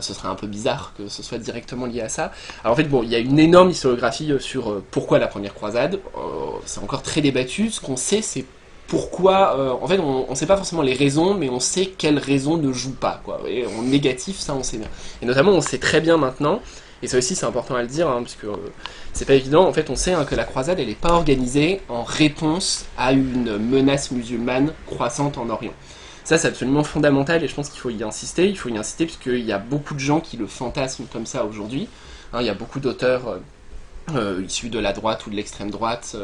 ce 0.00 0.14
serait 0.14 0.28
un 0.28 0.34
peu 0.36 0.46
bizarre 0.46 0.94
que 0.96 1.06
ce 1.06 1.22
soit 1.22 1.36
directement 1.36 1.84
lié 1.84 2.00
à 2.00 2.08
ça. 2.08 2.32
Alors 2.64 2.72
en 2.72 2.76
fait, 2.76 2.84
bon, 2.88 3.02
il 3.02 3.10
y 3.10 3.14
a 3.14 3.18
une 3.18 3.38
énorme 3.38 3.68
historiographie 3.68 4.32
sur 4.38 4.82
pourquoi 4.90 5.18
la 5.18 5.26
première 5.26 5.52
croisade. 5.52 6.00
c'est 6.64 6.80
encore 6.80 7.02
très 7.02 7.20
débattu. 7.20 7.70
Ce 7.70 7.78
qu'on 7.78 7.96
sait, 7.96 8.22
c'est 8.22 8.46
pourquoi. 8.86 9.54
en 9.82 9.86
fait, 9.86 9.98
on 9.98 10.30
ne 10.30 10.34
sait 10.34 10.46
pas 10.46 10.56
forcément 10.56 10.80
les 10.80 10.94
raisons, 10.94 11.34
mais 11.34 11.50
on 11.50 11.60
sait 11.60 11.84
quelles 11.84 12.18
raisons 12.18 12.56
ne 12.56 12.72
jouent 12.72 12.96
pas. 12.98 13.20
Quoi. 13.22 13.42
En 13.78 13.82
négatif, 13.82 14.38
ça, 14.38 14.54
on 14.54 14.62
sait 14.62 14.78
bien. 14.78 14.88
Et 15.20 15.26
notamment, 15.26 15.52
on 15.52 15.60
sait 15.60 15.76
très 15.76 16.00
bien 16.00 16.16
maintenant 16.16 16.62
et 17.02 17.08
ça 17.08 17.18
aussi, 17.18 17.34
c'est 17.34 17.46
important 17.46 17.74
à 17.74 17.82
le 17.82 17.88
dire, 17.88 18.08
hein, 18.08 18.22
parce 18.22 18.36
que 18.36 18.46
euh, 18.46 18.56
c'est 19.12 19.24
pas 19.24 19.34
évident. 19.34 19.66
En 19.66 19.72
fait, 19.72 19.90
on 19.90 19.96
sait 19.96 20.12
hein, 20.12 20.24
que 20.24 20.36
la 20.36 20.44
croisade, 20.44 20.78
elle 20.78 20.86
n'est 20.86 20.94
pas 20.94 21.12
organisée 21.12 21.80
en 21.88 22.04
réponse 22.04 22.86
à 22.96 23.12
une 23.12 23.58
menace 23.58 24.12
musulmane 24.12 24.72
croissante 24.86 25.36
en 25.36 25.50
Orient. 25.50 25.74
Ça, 26.22 26.38
c'est 26.38 26.46
absolument 26.46 26.84
fondamental 26.84 27.42
et 27.42 27.48
je 27.48 27.54
pense 27.54 27.68
qu'il 27.68 27.80
faut 27.80 27.90
y 27.90 28.04
insister. 28.04 28.48
Il 28.48 28.56
faut 28.56 28.68
y 28.68 28.78
insister 28.78 29.06
parce 29.06 29.18
qu'il 29.18 29.44
y 29.44 29.50
a 29.50 29.58
beaucoup 29.58 29.94
de 29.94 29.98
gens 29.98 30.20
qui 30.20 30.36
le 30.36 30.46
fantasment 30.46 31.06
comme 31.12 31.26
ça 31.26 31.44
aujourd'hui. 31.44 31.88
Hein, 32.32 32.40
il 32.40 32.46
y 32.46 32.50
a 32.50 32.54
beaucoup 32.54 32.78
d'auteurs 32.78 33.26
euh, 33.26 33.38
euh, 34.14 34.44
issus 34.46 34.68
de 34.68 34.78
la 34.78 34.92
droite 34.92 35.26
ou 35.26 35.30
de 35.30 35.34
l'extrême 35.34 35.72
droite, 35.72 36.16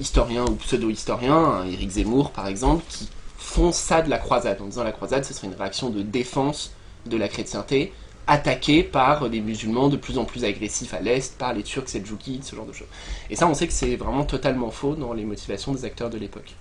historiens 0.00 0.46
ou 0.46 0.54
pseudo-historiens, 0.54 1.64
Éric 1.70 1.90
Zemmour 1.90 2.30
par 2.30 2.48
exemple, 2.48 2.82
qui 2.88 3.10
font 3.36 3.72
ça 3.72 4.00
de 4.00 4.08
la 4.08 4.18
croisade 4.18 4.60
en 4.62 4.66
disant 4.66 4.84
la 4.84 4.92
croisade, 4.92 5.24
ce 5.24 5.34
serait 5.34 5.46
une 5.46 5.54
réaction 5.54 5.90
de 5.90 6.00
défense 6.02 6.72
de 7.06 7.16
la 7.18 7.28
chrétienté 7.28 7.92
attaqués 8.26 8.82
par 8.82 9.28
des 9.28 9.40
musulmans 9.40 9.88
de 9.88 9.96
plus 9.96 10.18
en 10.18 10.24
plus 10.24 10.44
agressifs 10.44 10.94
à 10.94 11.00
l'Est, 11.00 11.36
par 11.36 11.52
les 11.52 11.62
Turcs 11.62 11.88
seljoukides, 11.88 12.44
ce 12.44 12.56
genre 12.56 12.66
de 12.66 12.72
choses. 12.72 12.88
Et 13.30 13.36
ça, 13.36 13.46
on 13.46 13.54
sait 13.54 13.66
que 13.66 13.72
c'est 13.72 13.96
vraiment 13.96 14.24
totalement 14.24 14.70
faux 14.70 14.94
dans 14.94 15.12
les 15.12 15.24
motivations 15.24 15.72
des 15.72 15.84
acteurs 15.84 16.10
de 16.10 16.18
l'époque. 16.18 16.54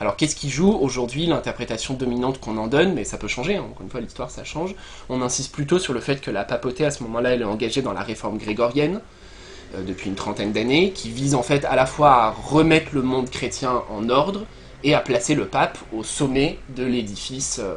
Alors 0.00 0.16
qu'est-ce 0.16 0.34
qui 0.34 0.48
joue 0.48 0.72
aujourd'hui 0.72 1.26
l'interprétation 1.26 1.94
dominante 1.94 2.40
qu'on 2.40 2.56
en 2.56 2.66
donne, 2.66 2.94
mais 2.94 3.04
ça 3.04 3.18
peut 3.18 3.28
changer, 3.28 3.56
hein. 3.56 3.66
encore 3.70 3.82
une 3.82 3.90
fois 3.90 4.00
l'histoire 4.00 4.30
ça 4.30 4.44
change. 4.44 4.74
On 5.08 5.20
insiste 5.20 5.52
plutôt 5.52 5.78
sur 5.78 5.92
le 5.92 6.00
fait 6.00 6.20
que 6.20 6.30
la 6.30 6.44
papauté 6.44 6.84
à 6.84 6.90
ce 6.90 7.02
moment-là 7.02 7.30
elle 7.30 7.42
est 7.42 7.44
engagée 7.44 7.82
dans 7.82 7.92
la 7.92 8.02
réforme 8.02 8.38
grégorienne 8.38 9.00
euh, 9.74 9.82
depuis 9.84 10.08
une 10.08 10.16
trentaine 10.16 10.52
d'années, 10.52 10.92
qui 10.92 11.10
vise 11.10 11.34
en 11.34 11.42
fait 11.42 11.64
à 11.66 11.76
la 11.76 11.84
fois 11.84 12.12
à 12.12 12.30
remettre 12.30 12.94
le 12.94 13.02
monde 13.02 13.28
chrétien 13.28 13.82
en 13.90 14.08
ordre 14.08 14.46
et 14.84 14.94
à 14.94 15.00
placer 15.00 15.34
le 15.34 15.46
pape 15.46 15.78
au 15.92 16.02
sommet 16.02 16.58
de 16.74 16.84
l'édifice 16.84 17.60
euh, 17.62 17.76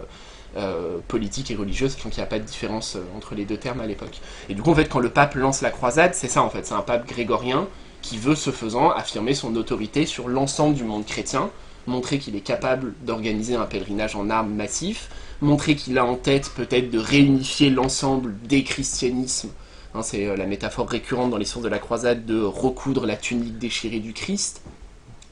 euh, 0.57 0.99
politique 1.07 1.51
et 1.51 1.55
religieuse, 1.55 1.93
sachant 1.93 2.09
qu'il 2.09 2.19
n'y 2.19 2.23
a 2.23 2.27
pas 2.27 2.39
de 2.39 2.43
différence 2.43 2.95
euh, 2.95 3.03
entre 3.17 3.35
les 3.35 3.45
deux 3.45 3.57
termes 3.57 3.81
à 3.81 3.87
l'époque. 3.87 4.19
Et 4.49 4.53
du 4.53 4.61
coup, 4.61 4.71
en 4.71 4.75
fait, 4.75 4.87
quand 4.87 4.99
le 4.99 5.09
pape 5.09 5.35
lance 5.35 5.61
la 5.61 5.71
croisade, 5.71 6.13
c'est 6.13 6.27
ça 6.27 6.43
en 6.43 6.49
fait, 6.49 6.65
c'est 6.65 6.73
un 6.73 6.81
pape 6.81 7.07
grégorien 7.07 7.67
qui 8.01 8.17
veut, 8.17 8.35
ce 8.35 8.51
faisant, 8.51 8.91
affirmer 8.91 9.33
son 9.33 9.55
autorité 9.55 10.05
sur 10.05 10.27
l'ensemble 10.27 10.75
du 10.75 10.83
monde 10.83 11.05
chrétien, 11.05 11.49
montrer 11.87 12.19
qu'il 12.19 12.35
est 12.35 12.41
capable 12.41 12.93
d'organiser 13.03 13.55
un 13.55 13.65
pèlerinage 13.65 14.15
en 14.15 14.29
armes 14.29 14.53
massif, 14.53 15.09
montrer 15.41 15.75
qu'il 15.75 15.97
a 15.97 16.05
en 16.05 16.15
tête 16.15 16.51
peut-être 16.55 16.91
de 16.91 16.99
réunifier 16.99 17.69
l'ensemble 17.69 18.35
des 18.43 18.63
christianismes. 18.63 19.49
Hein, 19.95 20.01
c'est 20.01 20.27
euh, 20.27 20.35
la 20.35 20.45
métaphore 20.45 20.89
récurrente 20.89 21.31
dans 21.31 21.37
les 21.37 21.45
sources 21.45 21.63
de 21.63 21.69
la 21.69 21.79
croisade 21.79 22.25
de 22.25 22.41
recoudre 22.41 23.05
la 23.05 23.15
tunique 23.15 23.57
déchirée 23.57 23.99
du 23.99 24.13
Christ. 24.13 24.61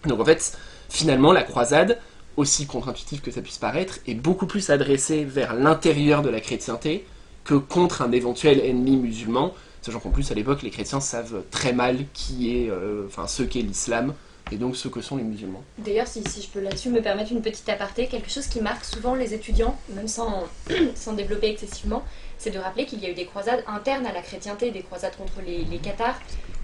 Donc 0.06 0.20
en 0.20 0.26
fait, 0.26 0.58
finalement, 0.90 1.32
la 1.32 1.44
croisade, 1.44 2.00
aussi 2.38 2.66
contre-intuitif 2.66 3.22
que 3.22 3.32
ça 3.32 3.42
puisse 3.42 3.58
paraître, 3.58 4.00
est 4.08 4.16
beaucoup 4.16 4.48
plus 4.48 4.70
adressé 4.70 5.24
vers 5.24 5.54
l'intérieur 5.54 6.22
de 6.22 6.30
la 6.30 6.40
chrétienté 6.40 7.06
que 7.44 7.56
contre 7.56 8.02
un 8.02 8.12
éventuel 8.12 8.60
ennemi 8.60 8.98
musulman, 8.98 9.54
sachant 9.82 10.00
qu'en 10.00 10.12
plus 10.12 10.32
à 10.32 10.36
l'époque 10.36 10.62
les 10.62 10.70
chrétiens 10.70 11.00
savent 11.00 11.44
très 11.52 11.74
mal 11.74 11.98
qui 12.14 12.56
est, 12.56 12.70
euh, 12.70 13.08
ce 13.28 13.44
qu'est 13.44 13.62
l'islam 13.62 14.14
et 14.52 14.58
donc 14.58 14.76
ce 14.76 14.88
que 14.88 15.02
sont 15.02 15.16
les 15.16 15.24
musulmans. 15.24 15.64
D'ailleurs, 15.78 16.08
si, 16.08 16.22
je 16.24 16.48
peux 16.48 16.60
là-dessus 16.60 16.90
me 16.90 17.02
permettre 17.02 17.32
une 17.32 17.42
petite 17.42 17.68
aparté, 17.70 18.08
quelque 18.08 18.30
chose 18.30 18.48
qui 18.48 18.60
marque 18.60 18.84
souvent 18.84 19.16
les 19.16 19.34
étudiants, 19.34 19.78
même 19.96 20.08
sans, 20.08 20.46
sans 20.96 21.14
développer 21.14 21.50
excessivement, 21.50 22.04
c'est 22.38 22.52
de 22.52 22.60
rappeler 22.60 22.86
qu'il 22.86 23.00
y 23.00 23.06
a 23.06 23.10
eu 23.10 23.14
des 23.14 23.26
croisades 23.26 23.64
internes 23.68 24.06
à 24.06 24.12
la 24.12 24.22
chrétienté, 24.22 24.72
des 24.72 24.82
croisades 24.82 25.16
contre 25.16 25.42
les, 25.46 25.64
les 25.64 25.80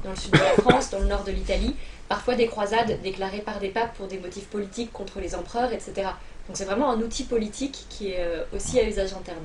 dans 0.03 0.09
le 0.11 0.15
sud 0.15 0.31
de 0.31 0.37
la 0.37 0.61
France, 0.61 0.89
dans 0.89 0.99
le 0.99 1.05
nord 1.05 1.23
de 1.23 1.31
l'Italie, 1.31 1.75
parfois 2.09 2.35
des 2.35 2.47
croisades 2.47 3.01
déclarées 3.01 3.41
par 3.41 3.59
des 3.59 3.69
papes 3.69 3.95
pour 3.95 4.07
des 4.07 4.19
motifs 4.19 4.47
politiques 4.47 4.91
contre 4.91 5.19
les 5.19 5.35
empereurs, 5.35 5.71
etc. 5.73 5.93
Donc 6.47 6.55
c'est 6.55 6.65
vraiment 6.65 6.89
un 6.91 7.01
outil 7.01 7.23
politique 7.23 7.85
qui 7.89 8.11
est 8.11 8.19
euh, 8.19 8.43
aussi 8.55 8.79
à 8.79 8.87
usage 8.87 9.13
interne. 9.13 9.43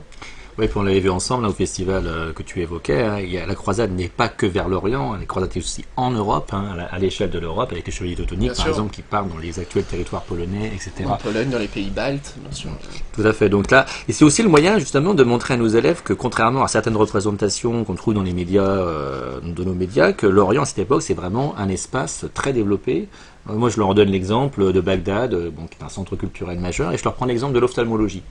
Oui, 0.58 0.68
puis 0.68 0.76
on 0.78 0.82
l'avait 0.82 1.00
vu 1.00 1.08
ensemble 1.08 1.44
là, 1.44 1.48
au 1.48 1.52
festival 1.54 2.04
euh, 2.06 2.32
que 2.34 2.42
tu 2.42 2.60
évoquais. 2.60 3.02
hein, 3.02 3.18
il 3.20 3.30
y 3.30 3.38
a- 3.38 3.46
la 3.46 3.54
croisade 3.54 3.90
n'est 3.90 4.08
pas 4.08 4.28
que 4.28 4.44
vers 4.44 4.68
l'Orient, 4.68 5.14
la 5.14 5.24
croisade 5.24 5.50
est 5.56 5.58
aussi 5.60 5.82
en 5.96 6.10
Europe, 6.10 6.50
hein, 6.52 6.76
à 6.90 6.98
l'échelle 6.98 7.30
de 7.30 7.38
l'Europe, 7.38 7.72
avec 7.72 7.86
les 7.86 7.92
chevaliers 7.92 8.16
teutoniques, 8.16 8.48
par 8.50 8.56
sûr. 8.56 8.68
exemple, 8.68 8.92
qui 8.94 9.00
partent 9.00 9.30
dans 9.30 9.38
les 9.38 9.58
actuels 9.58 9.84
territoires 9.84 10.22
polonais, 10.22 10.66
etc. 10.74 11.08
En 11.08 11.16
Pologne, 11.16 11.48
dans 11.48 11.58
les 11.58 11.68
pays 11.68 11.88
baltes, 11.88 12.34
bien 12.36 12.52
sûr. 12.52 12.70
Tout 13.14 13.22
à 13.26 13.32
fait. 13.32 13.48
Donc 13.48 13.70
là, 13.70 13.86
et 14.08 14.12
c'est 14.12 14.24
aussi 14.26 14.42
le 14.42 14.50
moyen 14.50 14.78
justement 14.78 15.14
de 15.14 15.24
montrer 15.24 15.54
à 15.54 15.56
nos 15.56 15.68
élèves 15.68 16.02
que 16.02 16.12
contrairement 16.12 16.62
à 16.62 16.68
certaines 16.68 16.96
représentations 16.96 17.84
qu'on 17.84 17.94
trouve 17.94 18.12
dans 18.14 18.22
les 18.22 18.34
médias, 18.34 18.62
euh, 18.62 19.40
de 19.42 19.64
nos 19.64 19.74
médias, 19.74 20.12
que 20.12 20.26
l'Orient 20.26 20.62
à 20.62 20.66
cette 20.66 20.80
époque 20.80 21.00
c'est 21.02 21.14
vraiment 21.14 21.54
un 21.56 21.68
espace 21.70 22.26
très 22.34 22.52
développé. 22.52 23.08
Euh, 23.50 23.54
Moi, 23.54 23.70
je 23.70 23.78
leur 23.78 23.94
donne 23.94 24.08
l'exemple 24.08 24.72
de 24.72 24.80
Bagdad, 24.80 25.34
euh, 25.34 25.50
qui 25.70 25.78
est 25.80 25.84
un 25.84 25.88
centre 25.88 26.16
culturel 26.16 26.58
majeur, 26.60 26.92
et 26.92 26.98
je 26.98 27.04
leur 27.04 27.14
prends 27.14 27.26
l'exemple 27.26 27.54
de 27.54 27.58
l'ophtalmologie. 27.58 28.22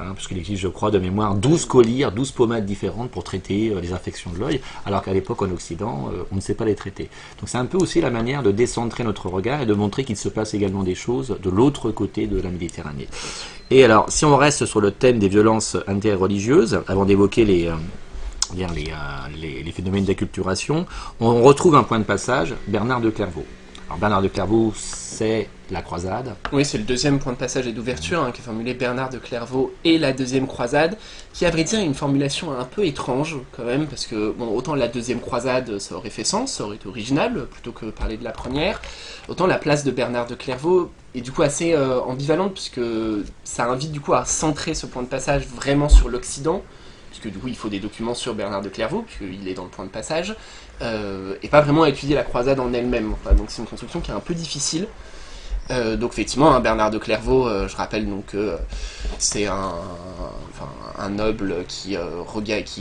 Hein, 0.00 0.12
parce 0.14 0.28
qu'il 0.28 0.38
existe, 0.38 0.62
je 0.62 0.68
crois, 0.68 0.90
de 0.90 0.98
mémoire, 0.98 1.34
12 1.34 1.64
colliers, 1.64 2.06
12 2.14 2.30
pommades 2.32 2.66
différentes 2.66 3.10
pour 3.10 3.24
traiter 3.24 3.70
euh, 3.70 3.80
les 3.80 3.92
infections 3.92 4.30
de 4.30 4.38
l'œil, 4.38 4.60
alors 4.86 5.02
qu'à 5.02 5.12
l'époque 5.12 5.42
en 5.42 5.50
Occident, 5.50 6.10
on 6.30 6.36
ne 6.36 6.40
sait 6.40 6.54
pas 6.54 6.64
les 6.64 6.74
traiter. 6.74 7.08
Donc 7.40 7.48
c'est 7.48 7.58
un 7.58 7.64
peu 7.64 7.78
aussi 7.78 8.00
la 8.00 8.10
manière 8.10 8.42
de 8.42 8.50
décentrer 8.50 9.04
notre 9.04 9.28
regard 9.28 9.62
et 9.62 9.66
de 9.66 9.74
montrer 9.74 10.04
qu'il 10.04 10.16
se 10.16 10.28
passe 10.28 10.54
également 10.54 10.82
des 10.82 10.94
choses 10.94 11.36
de 11.42 11.50
l'autre 11.50 11.90
côté 11.90 12.26
de 12.26 12.40
la 12.40 12.50
Méditerranée. 12.50 13.08
Et 13.70 13.84
alors, 13.84 14.06
si 14.08 14.24
on 14.24 14.36
reste 14.36 14.66
sur 14.66 14.80
le 14.80 14.90
thème 14.90 15.18
des 15.18 15.28
violences 15.28 15.76
interreligieuses, 15.86 16.82
avant 16.86 17.04
d'évoquer 17.04 17.44
les, 17.44 17.70
les, 18.56 19.62
les 19.62 19.72
phénomènes 19.72 20.04
d'acculturation, 20.04 20.86
on 21.20 21.42
retrouve 21.42 21.74
un 21.74 21.82
point 21.82 21.98
de 21.98 22.04
passage, 22.04 22.54
Bernard 22.68 23.00
de 23.00 23.10
Clairvaux. 23.10 23.44
Alors 23.88 23.98
Bernard 23.98 24.20
de 24.20 24.28
Clairvaux, 24.28 24.74
c'est 24.76 25.48
la 25.70 25.80
croisade. 25.80 26.34
Oui, 26.52 26.62
c'est 26.62 26.76
le 26.76 26.84
deuxième 26.84 27.18
point 27.18 27.32
de 27.32 27.38
passage 27.38 27.66
et 27.66 27.72
d'ouverture 27.72 28.22
hein, 28.22 28.32
qui 28.32 28.42
est 28.42 28.44
formulé 28.44 28.74
Bernard 28.74 29.08
de 29.08 29.16
Clairvaux 29.16 29.72
et 29.82 29.96
la 29.96 30.12
deuxième 30.12 30.46
croisade, 30.46 30.98
qui 31.32 31.46
à 31.46 31.50
vrai 31.50 31.64
dire 31.64 31.80
une 31.80 31.94
formulation 31.94 32.52
un 32.52 32.66
peu 32.66 32.84
étrange 32.84 33.38
quand 33.52 33.64
même, 33.64 33.86
parce 33.86 34.06
que 34.06 34.30
bon, 34.32 34.48
autant 34.54 34.74
la 34.74 34.88
deuxième 34.88 35.20
croisade 35.20 35.78
ça 35.78 35.94
aurait 35.94 36.10
fait 36.10 36.24
sens, 36.24 36.52
ça 36.52 36.64
aurait 36.64 36.76
été 36.76 36.86
original 36.86 37.46
plutôt 37.46 37.72
que 37.72 37.86
parler 37.86 38.18
de 38.18 38.24
la 38.24 38.32
première, 38.32 38.82
autant 39.26 39.46
la 39.46 39.56
place 39.56 39.84
de 39.84 39.90
Bernard 39.90 40.26
de 40.26 40.34
Clairvaux 40.34 40.90
est 41.14 41.22
du 41.22 41.32
coup 41.32 41.42
assez 41.42 41.72
euh, 41.72 41.98
ambivalente 42.02 42.52
puisque 42.52 42.82
ça 43.42 43.70
invite 43.70 43.90
du 43.90 44.00
coup 44.00 44.12
à 44.12 44.26
centrer 44.26 44.74
ce 44.74 44.84
point 44.84 45.02
de 45.02 45.08
passage 45.08 45.46
vraiment 45.46 45.88
sur 45.88 46.10
l'Occident, 46.10 46.62
puisque 47.18 47.32
du 47.32 47.40
coup 47.40 47.48
il 47.48 47.56
faut 47.56 47.68
des 47.68 47.80
documents 47.80 48.14
sur 48.14 48.34
Bernard 48.34 48.62
de 48.62 48.68
Clairvaux, 48.68 49.02
puisqu'il 49.02 49.48
est 49.48 49.54
dans 49.54 49.64
le 49.64 49.70
point 49.70 49.84
de 49.84 49.90
passage, 49.90 50.36
euh, 50.82 51.34
et 51.42 51.48
pas 51.48 51.60
vraiment 51.60 51.82
à 51.82 51.88
étudier 51.88 52.14
la 52.14 52.22
croisade 52.22 52.60
en 52.60 52.72
elle-même. 52.72 53.14
Donc 53.36 53.46
c'est 53.48 53.62
une 53.62 53.68
construction 53.68 54.00
qui 54.00 54.10
est 54.10 54.14
un 54.14 54.20
peu 54.20 54.34
difficile. 54.34 54.86
Euh, 55.70 55.96
donc 55.96 56.12
effectivement, 56.12 56.54
hein, 56.54 56.60
Bernard 56.60 56.90
de 56.90 56.98
Clairvaux, 56.98 57.46
euh, 57.46 57.68
je 57.68 57.76
rappelle 57.76 58.08
donc 58.08 58.26
que 58.26 58.56
c'est 59.18 59.46
un, 59.46 59.72
noble 61.10 61.64
qui 61.66 61.96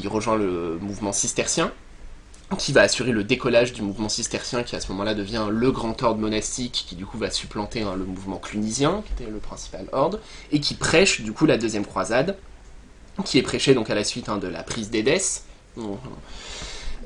rejoint 0.08 0.36
le 0.36 0.78
mouvement 0.82 1.12
cistercien, 1.12 1.72
qui 2.58 2.72
va 2.72 2.82
assurer 2.82 3.12
le 3.12 3.24
décollage 3.24 3.74
du 3.74 3.82
mouvement 3.82 4.10
cistercien, 4.10 4.64
qui 4.64 4.76
à 4.76 4.80
ce 4.80 4.90
moment-là 4.92 5.16
devient 5.16 5.48
le 5.50 5.72
grand 5.72 6.02
ordre 6.04 6.22
monastique, 6.22 6.86
qui 6.88 6.96
du 6.96 7.06
coup 7.06 7.18
va 7.18 7.30
supplanter 7.30 7.82
hein, 7.82 7.96
le 7.98 8.06
mouvement 8.06 8.38
clunisien, 8.38 9.04
qui 9.06 9.24
était 9.24 9.32
le 9.32 9.40
principal 9.40 9.86
ordre, 9.92 10.20
et 10.52 10.60
qui 10.60 10.76
prêche 10.76 11.22
du 11.22 11.34
coup 11.34 11.46
la 11.46 11.58
deuxième 11.58 11.86
croisade, 11.86 12.38
qui 13.26 13.38
est 13.38 13.44
prêchée 13.44 13.74
donc 13.74 13.90
à 13.90 13.96
la 13.96 14.04
suite 14.04 14.30
hein, 14.30 14.38
de 14.38 14.48
la 14.48 14.64
prise 14.64 14.90
d'Édesse. 14.90 15.46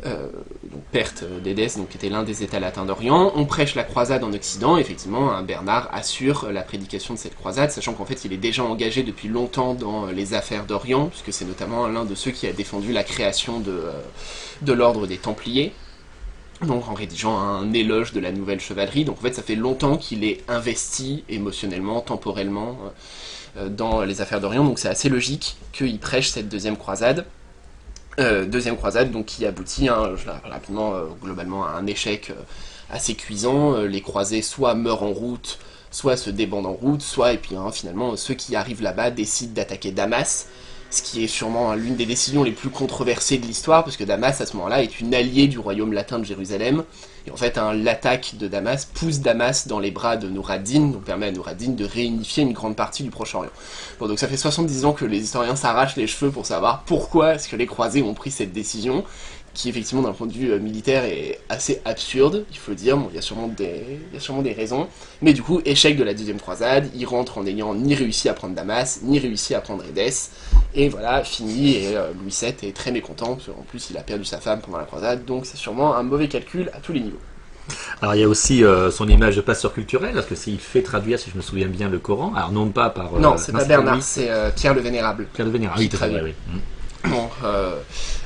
Euh, 0.04 0.30
donc 0.64 0.82
perte 0.92 1.24
d'Édesse, 1.44 1.78
donc 1.78 1.90
qui 1.90 1.98
était 1.98 2.10
l'un 2.10 2.24
des 2.24 2.42
États 2.42 2.60
latins 2.60 2.86
d'Orient. 2.86 3.34
On 3.36 3.46
prêche 3.46 3.76
la 3.76 3.84
croisade 3.84 4.24
en 4.24 4.34
Occident. 4.34 4.78
Effectivement, 4.78 5.40
Bernard 5.44 5.90
assure 5.94 6.52
la 6.52 6.64
prédication 6.64 7.14
de 7.14 7.20
cette 7.20 7.36
croisade, 7.36 7.70
sachant 7.70 7.94
qu'en 7.94 8.06
fait, 8.06 8.26
il 8.26 8.34
est 8.34 8.38
déjà 8.38 8.64
engagé 8.64 9.04
depuis 9.04 9.28
longtemps 9.28 9.76
dans 9.76 10.08
les 10.08 10.34
affaires 10.34 10.66
d'Orient, 10.66 11.08
puisque 11.08 11.32
c'est 11.32 11.46
notamment 11.46 11.88
l'un 11.88 12.06
de 12.06 12.16
ceux 12.16 12.32
qui 12.32 12.48
a 12.48 12.52
défendu 12.52 12.94
la 12.94 13.04
création 13.04 13.60
de, 13.60 13.72
euh, 13.72 13.92
de 14.64 14.74
l'ordre 14.74 15.06
des 15.06 15.18
Templiers. 15.18 15.72
Donc 16.64 16.88
en 16.90 16.94
rédigeant 16.94 17.38
un 17.38 17.72
éloge 17.74 18.12
de 18.14 18.20
la 18.20 18.32
nouvelle 18.32 18.60
chevalerie. 18.60 19.06
Donc 19.06 19.20
en 19.20 19.22
fait, 19.22 19.34
ça 19.34 19.44
fait 19.44 19.56
longtemps 19.56 19.98
qu'il 19.98 20.24
est 20.24 20.44
investi 20.48 21.24
émotionnellement, 21.30 22.02
temporellement 22.02 22.78
euh, 22.86 22.90
dans 23.70 24.04
les 24.04 24.22
affaires 24.22 24.40
d'Orient. 24.40 24.64
Donc 24.64 24.80
c'est 24.80 24.90
assez 24.90 25.10
logique 25.10 25.58
qu'il 25.74 26.00
prêche 26.00 26.30
cette 26.30 26.50
deuxième 26.50 26.78
croisade. 26.78 27.26
Euh, 28.20 28.46
deuxième 28.46 28.76
croisade 28.76 29.10
donc 29.12 29.26
qui 29.28 29.46
aboutit 29.46 29.88
hein, 29.88 30.16
rapidement 30.44 30.94
euh, 30.96 31.06
globalement 31.22 31.66
à 31.66 31.72
un 31.72 31.88
échec 31.88 32.30
euh, 32.30 32.42
assez 32.90 33.16
cuisant. 33.16 33.76
Euh, 33.76 33.88
les 33.88 34.02
croisés 34.02 34.42
soit 34.42 34.76
meurent 34.76 35.04
en 35.04 35.12
route, 35.12 35.60
soit 35.92 36.18
se 36.18 36.30
débandent 36.30 36.66
en 36.66 36.74
route, 36.74 37.02
soit 37.02 37.34
et 37.34 37.38
puis 37.38 37.56
hein, 37.56 37.72
finalement 37.72 38.18
ceux 38.18 38.34
qui 38.34 38.56
arrivent 38.56 38.82
là-bas 38.82 39.12
décident 39.12 39.54
d'attaquer 39.54 39.92
Damas, 39.92 40.48
ce 40.92 41.02
qui 41.02 41.24
est 41.24 41.28
sûrement 41.28 41.74
l'une 41.74 41.96
des 41.96 42.06
décisions 42.06 42.44
les 42.44 42.52
plus 42.52 42.70
controversées 42.70 43.38
de 43.38 43.46
l'histoire 43.46 43.84
parce 43.84 43.96
que 43.96 44.04
Damas 44.04 44.42
à 44.42 44.46
ce 44.46 44.56
moment-là 44.58 44.84
est 44.84 45.00
une 45.00 45.16
alliée 45.16 45.48
du 45.48 45.58
royaume 45.58 45.94
latin 45.94 46.20
de 46.20 46.26
Jérusalem 46.26 46.84
et 47.26 47.32
en 47.32 47.38
fait 47.38 47.58
l'attaque 47.76 48.36
de 48.38 48.48
Damas 48.48 48.86
pousse 48.86 49.20
Damas 49.20 49.68
dans 49.68 49.80
les 49.80 49.92
bras 49.92 50.18
de 50.18 50.28
Nouradin, 50.28 50.88
donc 50.88 51.04
permet 51.04 51.28
à 51.28 51.32
Nouradin 51.32 51.70
de 51.70 51.86
réunifier 51.86 52.44
une 52.44 52.54
grande 52.54 52.76
partie 52.76 53.04
du 53.04 53.10
Proche-Orient. 53.10 53.52
Bon, 54.00 54.08
donc 54.08 54.20
ça 54.20 54.28
fait 54.28 54.38
70 54.38 54.86
ans 54.86 54.94
que 54.94 55.06
les 55.06 55.20
historiens 55.20 55.56
s'arrachent 55.56 55.96
les 55.96 56.08
cheveux 56.08 56.32
pour 56.32 56.46
savoir 56.46 56.84
pourquoi 56.86 57.36
est-ce 57.36 57.48
que 57.48 57.56
les 57.56 57.68
croisés 57.68 58.02
ont 58.02 58.14
pris 58.14 58.32
cette 58.32 58.52
décision, 58.52 59.06
qui 59.54 59.70
effectivement 59.70 60.02
d'un 60.02 60.14
point 60.14 60.28
de 60.28 60.34
vue 60.34 60.52
euh, 60.52 60.60
militaire 60.60 61.04
est 61.04 61.40
assez 61.50 61.82
absurde, 61.86 62.46
il 62.52 62.58
faut 62.58 62.72
le 62.72 62.78
dire, 62.78 62.98
bon, 62.98 63.08
il 63.12 63.16
y, 63.16 63.20
a 63.20 63.22
sûrement 63.22 63.48
des, 63.48 63.84
il 64.10 64.14
y 64.14 64.18
a 64.18 64.20
sûrement 64.20 64.42
des 64.42 64.54
raisons, 64.54 64.88
mais 65.22 65.34
du 65.34 65.42
coup, 65.42 65.62
échec 65.66 65.98
de 65.98 66.04
la 66.04 66.14
deuxième 66.14 66.40
croisade, 66.40 66.90
il 66.96 67.06
rentre 67.06 67.38
en 67.38 67.44
n'ayant 67.44 67.76
ni 67.76 67.94
réussi 67.94 68.30
à 68.30 68.34
prendre 68.34 68.56
Damas, 68.56 69.02
ni 69.04 69.20
réussi 69.20 69.54
à 69.54 69.62
prendre 69.62 69.84
Édesse, 69.86 70.32
et 70.74 70.88
voilà, 70.88 71.24
fini, 71.24 71.76
et 71.76 71.98
euh, 71.98 72.12
Louis 72.22 72.36
VII 72.40 72.70
est 72.70 72.76
très 72.76 72.92
mécontent, 72.92 73.36
parce 73.36 73.48
qu'en 73.48 73.64
plus 73.64 73.90
il 73.90 73.98
a 73.98 74.02
perdu 74.02 74.24
sa 74.24 74.40
femme 74.40 74.62
pendant 74.62 74.78
la 74.78 74.86
croisade, 74.86 75.26
donc 75.26 75.46
c'est 75.46 75.58
sûrement 75.58 75.96
un 75.96 76.04
mauvais 76.04 76.28
calcul 76.28 76.70
à 76.74 76.80
tous 76.80 76.94
les 76.94 77.02
niveaux. 77.02 77.20
Alors 78.02 78.16
il 78.16 78.22
y 78.22 78.24
a 78.24 78.28
aussi 78.28 78.64
euh, 78.64 78.90
son 78.90 79.08
image 79.08 79.36
de 79.36 79.42
passeur 79.42 79.74
culturel, 79.74 80.14
parce 80.14 80.26
que 80.26 80.36
s'il 80.36 80.60
fait 80.60 80.82
traduire, 80.82 81.20
si 81.20 81.30
je 81.30 81.36
me 81.36 81.42
souviens 81.42 81.68
bien, 81.68 81.90
le 81.90 82.00
Coran, 82.00 82.34
alors 82.36 82.52
non 82.52 82.70
pas 82.70 82.90
par... 82.90 83.12
non, 83.20 83.36
c'est 83.38 83.52
pas 83.52 83.66
Bernard, 83.66 84.02
c'est 84.02 84.30
Pierre 84.56 84.74
le 84.74 84.82
Vénérable. 84.82 85.28
Pierre 85.34 85.48
de 85.48 85.52
Vénéral. 85.52 85.78
Qui 85.78 85.84
oui, 85.84 85.90
traduit. 85.90 86.22
oui. 86.24 86.34
Mm. 86.48 86.60
Euh, 87.44 87.82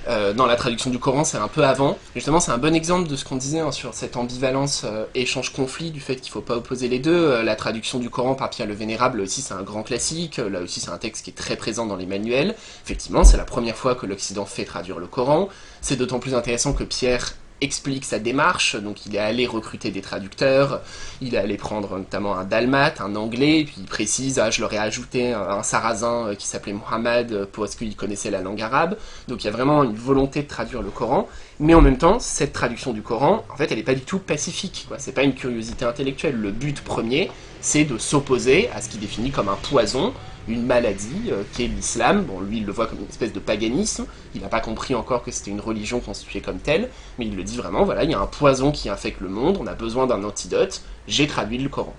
euh, 0.10 0.34
dans 0.34 0.46
la 0.46 0.58
traduction 0.58 0.90
du 0.90 1.00
Coran, 1.00 1.24
c'est 1.24 1.38
un 1.38 1.48
peu 1.48 1.64
avant. 1.64 1.98
Justement, 2.16 2.42
c'est 2.42 2.52
un 2.52 2.58
bon 2.58 2.76
exemple 2.76 3.08
de 3.08 3.16
ce 3.16 3.24
qu'on 3.24 3.38
disait 3.38 3.60
hein, 3.60 3.72
sur 3.72 3.94
cette 3.94 4.18
ambivalence 4.18 4.84
euh, 4.86 5.06
échange-conflit, 5.16 5.92
du 5.92 6.02
fait 6.02 6.18
qu'il 6.18 6.32
faut 6.32 6.42
pas 6.42 6.58
opposer 6.58 6.90
les 6.90 7.00
deux. 7.00 7.42
La 7.42 7.56
traduction 7.56 7.98
du 7.98 8.10
Coran 8.10 8.36
par 8.36 8.50
Pierre 8.50 8.68
le 8.68 8.74
Vénérable, 8.74 9.22
aussi, 9.22 9.42
c'est 9.42 9.54
un 9.54 9.64
grand 9.64 9.84
classique. 9.84 10.38
Là 10.38 10.60
aussi, 10.60 10.82
c'est 10.82 10.92
un 10.92 10.98
texte 10.98 11.24
qui 11.24 11.32
est 11.32 11.34
très 11.34 11.56
présent 11.56 11.86
dans 11.86 11.96
les 11.96 12.06
manuels. 12.06 12.56
Effectivement, 12.84 13.24
c'est 13.24 13.38
la 13.38 13.46
première 13.46 13.78
fois 13.78 13.96
que 13.96 14.06
l'Occident 14.06 14.46
fait 14.46 14.66
traduire 14.66 15.00
le 15.00 15.08
Coran. 15.08 15.48
C'est 15.82 15.96
d'autant 15.96 16.20
plus 16.20 16.36
intéressant 16.36 16.74
que 16.74 16.84
Pierre 16.84 17.36
explique 17.62 18.06
sa 18.06 18.20
démarche, 18.20 18.76
donc 18.76 19.06
il 19.06 19.16
est 19.16 19.20
allé 19.20 19.48
recruter 19.48 19.90
des 19.92 20.02
traducteurs, 20.02 20.82
il 21.22 21.36
est 21.36 21.38
allé 21.38 21.56
prendre 21.58 21.98
notamment 21.98 22.38
un 22.38 22.44
dalmate, 22.44 23.00
un 23.00 23.16
anglais, 23.16 23.64
puis 23.66 23.76
il 23.80 23.86
précise, 23.86 24.40
ah, 24.40 24.52
je 24.52 24.62
leur 24.62 24.74
ai 24.74 24.78
ajouté 24.78 25.32
un, 25.32 25.42
un 25.42 25.64
sarrasin 25.64 26.28
euh, 26.28 26.36
qui 26.36 26.48
s'appelait 26.48 26.74
Mohammed 26.74 27.32
euh, 27.32 27.46
parce 27.52 27.76
qu'il 27.76 27.96
connaissait 27.96 28.30
la 28.30 28.42
langue 28.42 28.62
arabe, 28.62 28.98
donc 29.28 29.44
il 29.44 29.48
y 29.48 29.50
a 29.50 29.54
vraiment 29.54 29.84
une 29.84 29.96
volonté 29.96 30.44
de 30.44 30.48
traduire 30.48 30.82
le 30.82 30.90
Coran, 30.90 31.30
mais 31.60 31.74
en 31.74 31.82
même 31.82 31.98
temps, 31.98 32.20
cette 32.20 32.54
traduction 32.54 32.94
du 32.94 33.02
Coran, 33.02 33.46
en 33.52 33.56
fait, 33.56 33.72
elle 33.72 33.78
n'est 33.78 33.84
pas 33.84 33.96
du 33.96 34.02
tout 34.02 34.20
pacifique, 34.20 34.86
quoi. 34.88 35.00
c'est 35.00 35.14
pas 35.14 35.24
une 35.24 35.34
curiosité 35.34 35.86
intellectuelle, 35.86 36.36
le 36.36 36.52
but 36.52 36.82
premier, 36.82 37.32
c'est 37.62 37.86
de 37.86 37.98
s'opposer 37.98 38.70
à 38.76 38.82
ce 38.82 38.90
qu'il 38.90 39.00
définit 39.00 39.32
comme 39.32 39.50
un 39.50 39.56
poison, 39.56 40.14
une 40.48 40.66
maladie 40.66 41.32
euh, 41.32 41.44
qui 41.54 41.64
est 41.64 41.68
l'islam. 41.68 42.24
Bon, 42.24 42.40
lui, 42.40 42.58
il 42.58 42.66
le 42.66 42.72
voit 42.72 42.88
comme 42.88 43.00
une 43.00 43.08
espèce 43.08 43.34
de 43.34 43.40
paganisme. 43.40 44.06
Il 44.36 44.42
n'a 44.42 44.48
pas 44.48 44.60
compris 44.60 44.94
encore 44.94 45.24
que 45.24 45.32
c'était 45.32 45.52
une 45.52 45.60
religion 45.60 46.00
constituée 46.00 46.42
comme 46.42 46.60
telle, 46.60 46.90
mais 47.18 47.26
il 47.26 47.36
le 47.36 47.44
dit 47.44 47.58
vraiment. 47.58 47.84
Voilà, 47.84 48.04
il 48.04 48.12
y 48.12 48.14
a 48.14 48.20
un 48.20 48.28
poison 48.28 48.72
qui 48.72 48.90
infecte 48.90 49.22
le 49.22 49.30
monde. 49.30 49.58
On 49.60 49.68
a 49.68 49.74
besoin 49.74 50.06
d'un 50.08 50.24
antidote. 50.24 50.82
J'ai 51.08 51.28
traduit 51.28 51.58
le 51.58 51.70
Coran. 51.70 51.96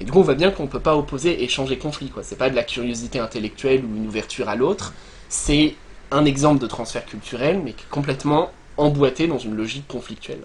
Et 0.00 0.04
du 0.04 0.12
coup, 0.12 0.18
on 0.18 0.22
voit 0.22 0.34
bien 0.34 0.50
qu'on 0.50 0.64
ne 0.64 0.68
peut 0.68 0.80
pas 0.80 0.96
opposer 0.96 1.42
échanger 1.42 1.78
conflit. 1.78 2.08
Quoi. 2.08 2.22
C'est 2.22 2.36
pas 2.36 2.50
de 2.50 2.56
la 2.56 2.62
curiosité 2.62 3.18
intellectuelle 3.18 3.84
ou 3.84 3.96
une 3.96 4.06
ouverture 4.06 4.48
à 4.48 4.56
l'autre. 4.56 4.92
C'est 5.28 5.74
un 6.10 6.24
exemple 6.24 6.60
de 6.60 6.66
transfert 6.66 7.04
culturel, 7.04 7.60
mais 7.64 7.74
complètement 7.90 8.50
emboîté 8.76 9.26
dans 9.26 9.38
une 9.38 9.54
logique 9.56 9.88
conflictuelle. 9.88 10.42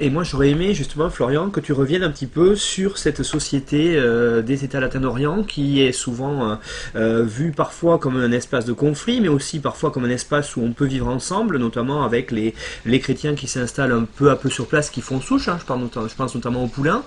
Et 0.00 0.10
moi, 0.10 0.24
j'aurais 0.24 0.48
aimé 0.50 0.74
justement, 0.74 1.10
Florian, 1.10 1.50
que 1.50 1.60
tu 1.60 1.72
reviennes 1.72 2.02
un 2.02 2.10
petit 2.10 2.26
peu 2.26 2.56
sur 2.56 2.98
cette 2.98 3.22
société 3.22 3.94
euh, 3.96 4.42
des 4.42 4.64
États 4.64 4.80
latins 4.80 4.98
d'Orient 4.98 5.44
qui 5.44 5.82
est 5.82 5.92
souvent 5.92 6.50
euh, 6.50 6.54
euh, 6.96 7.22
vue 7.22 7.52
parfois 7.52 7.98
comme 7.98 8.16
un 8.16 8.32
espace 8.32 8.64
de 8.64 8.72
conflit, 8.72 9.20
mais 9.20 9.28
aussi 9.28 9.60
parfois 9.60 9.90
comme 9.90 10.04
un 10.04 10.10
espace 10.10 10.56
où 10.56 10.62
on 10.62 10.72
peut 10.72 10.86
vivre 10.86 11.06
ensemble, 11.08 11.58
notamment 11.58 12.04
avec 12.04 12.32
les, 12.32 12.54
les 12.86 13.00
chrétiens 13.00 13.34
qui 13.34 13.46
s'installent 13.46 13.92
un 13.92 14.04
peu 14.04 14.30
à 14.30 14.36
peu 14.36 14.48
sur 14.50 14.66
place, 14.66 14.88
qui 14.90 15.02
font 15.02 15.20
souche. 15.20 15.48
hein, 15.48 15.58
je, 15.60 15.66
parle 15.66 15.80
notamment- 15.80 16.08
je 16.08 16.14
pense 16.16 16.34
notamment 16.34 16.64
aux 16.64 16.68
poulains. 16.68 17.02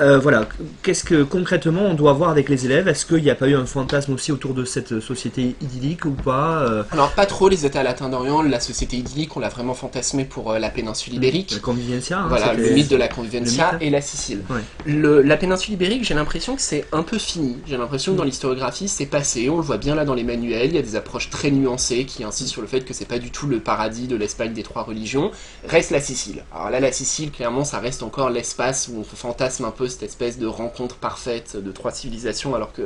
Euh, 0.00 0.18
voilà. 0.18 0.46
Qu'est-ce 0.82 1.04
que 1.04 1.24
concrètement 1.24 1.82
on 1.82 1.94
doit 1.94 2.12
voir 2.14 2.30
avec 2.30 2.48
les 2.48 2.64
élèves? 2.64 2.88
Est-ce 2.88 3.04
qu'il 3.04 3.22
n'y 3.22 3.30
a 3.30 3.34
pas 3.34 3.48
eu 3.48 3.56
un 3.56 3.66
fantasme 3.66 4.12
aussi 4.14 4.32
autour 4.32 4.54
de 4.54 4.64
cette 4.64 5.00
société 5.00 5.54
idyllique 5.60 6.04
ou 6.06 6.12
pas 6.12 6.84
Alors, 6.92 7.10
pas 7.12 7.26
trop 7.26 7.48
les 7.48 7.66
États 7.66 7.82
latins 7.82 8.08
d'Orient. 8.08 8.42
La 8.42 8.60
société 8.60 8.96
idyllique, 8.96 9.36
on 9.36 9.40
l'a 9.40 9.48
vraiment 9.50 9.74
fantasmé 9.74 10.24
pour 10.24 10.52
la 10.54 10.70
péninsule 10.70 11.14
ibérique. 11.14 11.50
La 11.52 11.58
convivencia 11.58 12.20
hein 12.20 12.27
Voilà, 12.28 12.52
le 12.54 12.70
mythe 12.70 12.88
de 12.90 12.96
la 12.96 13.08
Convivencia 13.08 13.76
et 13.80 13.90
la 13.90 14.00
Sicile. 14.00 14.42
Ouais. 14.50 14.60
Le- 14.86 15.22
la 15.22 15.36
péninsule 15.36 15.74
ibérique, 15.74 16.04
j'ai 16.04 16.14
l'impression 16.14 16.54
que 16.56 16.62
c'est 16.62 16.84
un 16.92 17.02
peu 17.02 17.18
fini. 17.18 17.56
J'ai 17.66 17.76
l'impression 17.76 18.12
que 18.12 18.18
dans 18.18 18.24
l'historiographie, 18.24 18.88
c'est 18.88 19.06
passé. 19.06 19.48
On 19.50 19.56
le 19.56 19.62
voit 19.62 19.78
bien 19.78 19.94
là 19.94 20.04
dans 20.04 20.14
les 20.14 20.24
manuels. 20.24 20.66
Il 20.70 20.74
y 20.74 20.78
a 20.78 20.82
des 20.82 20.96
approches 20.96 21.30
très 21.30 21.50
nuancées 21.50 22.04
qui 22.04 22.24
insistent 22.24 22.50
sur 22.52 22.62
le 22.62 22.68
fait 22.68 22.80
que 22.84 22.94
c'est 22.94 23.04
pas 23.06 23.18
du 23.18 23.30
tout 23.30 23.46
le 23.46 23.60
paradis 23.60 24.06
de 24.06 24.16
l'Espagne 24.16 24.52
des 24.52 24.62
trois 24.62 24.82
religions. 24.82 25.30
Reste 25.66 25.90
la 25.90 26.00
Sicile. 26.00 26.44
Alors 26.54 26.70
là, 26.70 26.80
la 26.80 26.92
Sicile, 26.92 27.30
clairement, 27.30 27.64
ça 27.64 27.78
reste 27.78 28.02
encore 28.02 28.30
l'espace 28.30 28.88
où 28.92 28.98
on 29.00 29.04
fantasme 29.04 29.64
un 29.64 29.70
peu 29.70 29.88
cette 29.88 30.02
espèce 30.02 30.38
de 30.38 30.46
rencontre 30.46 30.96
parfaite 30.96 31.56
de 31.56 31.72
trois 31.72 31.90
civilisations, 31.92 32.54
alors 32.54 32.72
que 32.72 32.82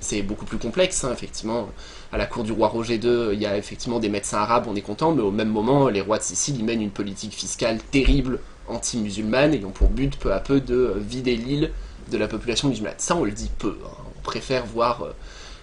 c'est 0.00 0.22
beaucoup 0.22 0.44
plus 0.44 0.58
complexe, 0.58 1.04
hein, 1.04 1.10
effectivement. 1.12 1.68
À 2.12 2.18
la 2.18 2.26
cour 2.26 2.42
du 2.42 2.52
roi 2.52 2.68
Roger 2.68 2.96
II, 2.96 3.28
il 3.32 3.40
y 3.40 3.46
a 3.46 3.56
effectivement 3.56 4.00
des 4.00 4.08
médecins 4.08 4.38
arabes, 4.38 4.64
on 4.68 4.74
est 4.74 4.80
content, 4.80 5.12
mais 5.12 5.22
au 5.22 5.30
même 5.30 5.48
moment, 5.48 5.88
les 5.88 6.00
rois 6.00 6.18
de 6.18 6.22
Sicile, 6.24 6.56
ils 6.58 6.64
mènent 6.64 6.82
une 6.82 6.90
politique 6.90 7.32
fiscale 7.32 7.78
terrible 7.92 8.40
anti-musulmane 8.70 9.64
ont 9.64 9.70
pour 9.70 9.88
but 9.88 10.16
peu 10.18 10.32
à 10.32 10.40
peu 10.40 10.60
de 10.60 10.94
vider 10.96 11.36
l'île 11.36 11.70
de 12.10 12.18
la 12.18 12.28
population 12.28 12.68
musulmane. 12.68 12.94
Ça, 12.98 13.16
on 13.16 13.24
le 13.24 13.30
dit 13.32 13.50
peu. 13.58 13.78
hein. 13.84 13.90
On 14.18 14.22
préfère 14.22 14.66
voir 14.66 15.02
euh, 15.02 15.14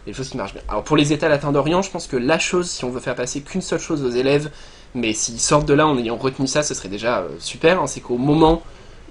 les 0.08 0.14
choses 0.14 0.30
qui 0.30 0.38
marchent 0.38 0.54
bien. 0.54 0.64
Alors 0.68 0.84
pour 0.84 0.98
les 0.98 1.14
États 1.14 1.30
latins 1.30 1.52
d'Orient, 1.52 1.82
je 1.82 1.92
pense 1.92 2.08
que 2.08 2.18
la 2.18 2.40
chose, 2.40 2.70
si 2.70 2.86
on 2.86 2.90
veut 2.90 3.00
faire 3.00 3.16
passer 3.16 3.42
qu'une 3.42 3.62
seule 3.62 3.80
chose 3.80 4.04
aux 4.04 4.10
élèves, 4.10 4.50
mais 4.96 5.14
s'ils 5.14 5.40
sortent 5.40 5.68
de 5.68 5.74
là 5.74 5.86
en 5.86 5.98
ayant 5.98 6.18
retenu 6.18 6.48
ça, 6.48 6.64
ce 6.64 6.74
serait 6.74 6.90
déjà 6.90 7.20
euh, 7.20 7.30
super, 7.40 7.82
hein, 7.82 7.88
c'est 7.88 8.02
qu'au 8.02 8.18
moment 8.18 8.64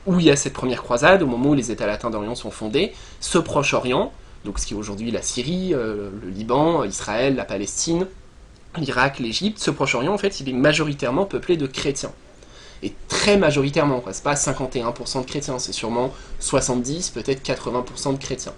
où 0.07 0.19
il 0.19 0.27
y 0.27 0.31
a 0.31 0.37
cette 0.37 0.53
première 0.53 0.83
croisade, 0.83 1.23
au 1.23 1.27
moment 1.27 1.51
où 1.51 1.55
les 1.55 1.71
États 1.71 1.87
latins 1.87 2.11
d'Orient 2.11 2.35
sont 2.35 2.51
fondés, 2.51 2.93
ce 3.21 3.39
Proche-Orient, 3.39 4.13
donc 4.45 4.59
ce 4.59 4.67
qui 4.67 4.75
est 4.75 4.77
aujourd'hui 4.77 5.11
la 5.11 5.23
Syrie, 5.23 5.75
euh, 5.75 6.11
le 6.23 6.29
Liban, 6.31 6.85
Israël, 6.85 7.35
la 7.35 7.45
Palestine, 7.45 8.07
l'Irak, 8.79 9.19
l'Égypte, 9.19 9.59
ce 9.59 9.71
Proche-Orient, 9.71 10.13
en 10.13 10.19
fait, 10.19 10.41
il 10.41 10.49
est 10.49 10.53
majoritairement 10.53 11.25
peuplé 11.25 11.57
de 11.57 11.67
chrétiens. 11.67 12.13
Et 12.83 12.93
très 13.09 13.37
majoritairement. 13.37 14.03
C'est 14.13 14.23
pas 14.23 14.35
51% 14.35 15.23
de 15.23 15.27
chrétiens, 15.27 15.59
c'est 15.59 15.73
sûrement 15.73 16.13
70, 16.41 17.11
peut-être 17.11 17.43
80% 17.47 18.13
de 18.13 18.19
chrétiens. 18.19 18.53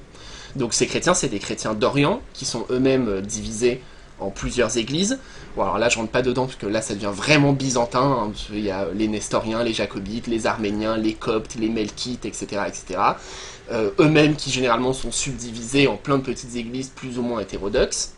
Donc 0.57 0.75
ces 0.75 0.87
chrétiens, 0.87 1.15
c'est 1.15 1.29
des 1.29 1.39
chrétiens 1.39 1.75
d'Orient, 1.75 2.21
qui 2.35 2.45
sont 2.45 2.67
eux-mêmes 2.71 3.09
euh, 3.09 3.21
divisés 3.21 3.81
en 4.21 4.31
plusieurs 4.31 4.77
églises. 4.77 5.19
Bon, 5.57 5.63
alors 5.63 5.79
là, 5.79 5.89
je 5.89 5.99
rentre 5.99 6.11
pas 6.11 6.23
dedans, 6.23 6.47
parce 6.47 6.57
que 6.57 6.67
là, 6.67 6.83
ça 6.83 6.95
devient 6.95 7.13
vraiment 7.13 7.53
byzantin. 7.53 8.01
hein, 8.01 8.33
qu'il 8.35 8.61
y 8.61 8.71
a 8.71 8.89
les 8.95 9.09
Nestoriens, 9.09 9.63
les 9.63 9.73
Jacobites, 9.73 10.27
les 10.27 10.47
Arméniens, 10.47 10.97
les 10.97 11.15
Coptes, 11.15 11.55
les 11.55 11.69
Melkites, 11.69 12.25
etc. 12.25 12.63
etc. 12.67 13.01
Euh, 13.71 13.91
eux-mêmes 14.01 14.35
qui 14.35 14.51
généralement 14.51 14.93
sont 14.93 15.13
subdivisés 15.13 15.87
en 15.87 15.97
plein 15.97 16.19
de 16.19 16.23
petites 16.23 16.57
églises 16.57 16.89
plus 16.89 17.19
ou 17.19 17.23
moins 17.23 17.41
hétérodoxes, 17.41 18.15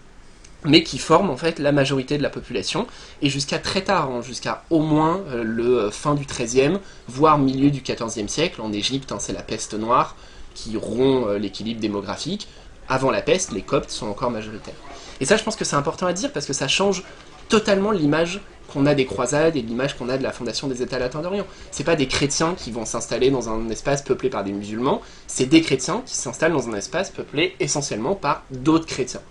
mais 0.65 0.83
qui 0.83 0.99
forment 0.99 1.31
en 1.31 1.37
fait 1.37 1.59
la 1.59 1.73
majorité 1.73 2.19
de 2.19 2.23
la 2.23 2.31
population, 2.31 2.87
et 3.23 3.29
jusqu'à 3.29 3.59
très 3.59 3.83
tard, 3.83 4.11
hein, 4.11 4.23
jusqu'à 4.23 4.65
au 4.71 4.81
moins 4.81 5.21
euh, 5.29 5.43
le 5.43 5.79
euh, 5.79 5.91
fin 5.91 6.15
du 6.15 6.25
XIIIe, 6.25 6.79
voire 7.09 7.39
milieu 7.39 7.71
du 7.71 7.81
XIVe 7.81 8.29
siècle, 8.29 8.61
en 8.61 8.73
Égypte, 8.73 9.13
hein, 9.13 9.19
c'est 9.19 9.33
la 9.33 9.43
peste 9.43 9.75
noire 9.75 10.17
qui 10.55 10.77
rompt 10.77 11.27
euh, 11.29 11.39
l'équilibre 11.39 11.81
démographique. 11.81 12.49
Avant 12.89 13.11
la 13.11 13.23
peste, 13.23 13.53
les 13.53 13.63
Coptes 13.63 13.91
sont 13.91 14.09
encore 14.09 14.31
majoritaires. 14.31 14.75
Et 15.21 15.25
ça, 15.25 15.37
je 15.37 15.45
pense 15.45 15.57
que 15.57 15.65
c'est 15.65 15.77
important 15.77 16.07
à 16.07 16.13
dire 16.13 16.33
parce 16.33 16.47
que 16.47 16.53
ça 16.53 16.67
change 16.67 17.05
totalement 17.49 17.91
l'image 17.91 18.41
qu'on 18.73 18.87
a 18.87 18.95
des 18.95 19.05
croisades 19.05 19.57
et 19.57 19.63
l'image 19.63 19.97
qu'on 19.97 20.09
a 20.09 20.17
de 20.17 20.23
la 20.23 20.33
fondation 20.33 20.69
des 20.69 20.83
États 20.83 20.99
latins 20.99 21.21
d'Orient. 21.21 21.47
C'est 21.71 21.85
pas 21.85 21.97
des 21.97 22.07
chrétiens 22.07 22.55
qui 22.57 22.71
vont 22.71 22.85
s'installer 22.85 23.31
dans 23.31 23.49
un 23.49 23.69
espace 23.69 24.03
peuplé 24.03 24.31
par 24.31 24.45
des 24.45 24.53
musulmans, 24.53 25.01
c'est 25.27 25.47
des 25.47 25.61
chrétiens 25.61 26.03
qui 26.07 26.15
s'installent 26.15 26.53
dans 26.53 26.69
un 26.69 26.75
espace 26.75 27.11
peuplé 27.11 27.57
essentiellement 27.61 28.15
par 28.15 28.45
d'autres 28.51 28.87
chrétiens. 28.87 29.23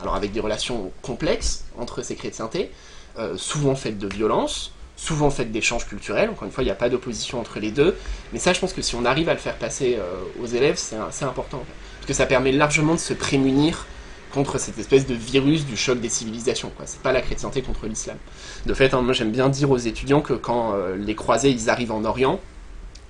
Alors 0.00 0.14
avec 0.14 0.32
des 0.32 0.40
relations 0.40 0.92
complexes 1.02 1.64
entre 1.78 2.02
ces 2.02 2.16
chrétientés, 2.16 2.70
euh, 3.18 3.36
souvent 3.36 3.74
faites 3.74 3.98
de 3.98 4.06
violence, 4.06 4.72
souvent 4.96 5.30
faites 5.30 5.52
d'échanges 5.52 5.86
culturels, 5.86 6.30
encore 6.30 6.44
une 6.44 6.52
fois 6.52 6.62
il 6.62 6.66
n'y 6.66 6.72
a 6.72 6.76
pas 6.76 6.88
d'opposition 6.88 7.40
entre 7.40 7.60
les 7.60 7.70
deux, 7.70 7.96
mais 8.32 8.38
ça 8.38 8.52
je 8.52 8.60
pense 8.60 8.72
que 8.72 8.82
si 8.82 8.94
on 8.94 9.04
arrive 9.04 9.28
à 9.28 9.34
le 9.34 9.38
faire 9.38 9.56
passer 9.56 9.96
euh, 9.98 10.42
aux 10.42 10.46
élèves, 10.46 10.76
c'est 10.76 11.24
important, 11.24 11.62
parce 11.98 12.06
que 12.06 12.12
ça 12.12 12.26
permet 12.26 12.52
largement 12.52 12.94
de 12.94 13.00
se 13.00 13.14
prémunir 13.14 13.86
contre 14.32 14.58
cette 14.58 14.78
espèce 14.78 15.06
de 15.06 15.14
virus 15.14 15.64
du 15.64 15.76
choc 15.76 16.00
des 16.00 16.10
civilisations. 16.10 16.70
C'est 16.84 17.00
pas 17.00 17.12
la 17.12 17.22
chrétienté 17.22 17.62
contre 17.62 17.86
l'islam. 17.86 18.18
De 18.66 18.74
fait, 18.74 18.92
hein, 18.92 19.00
moi 19.00 19.14
j'aime 19.14 19.30
bien 19.30 19.48
dire 19.48 19.70
aux 19.70 19.78
étudiants 19.78 20.20
que 20.20 20.34
quand 20.34 20.74
euh, 20.74 20.96
les 20.96 21.14
croisés 21.14 21.50
ils 21.50 21.70
arrivent 21.70 21.92
en 21.92 22.04
Orient, 22.04 22.40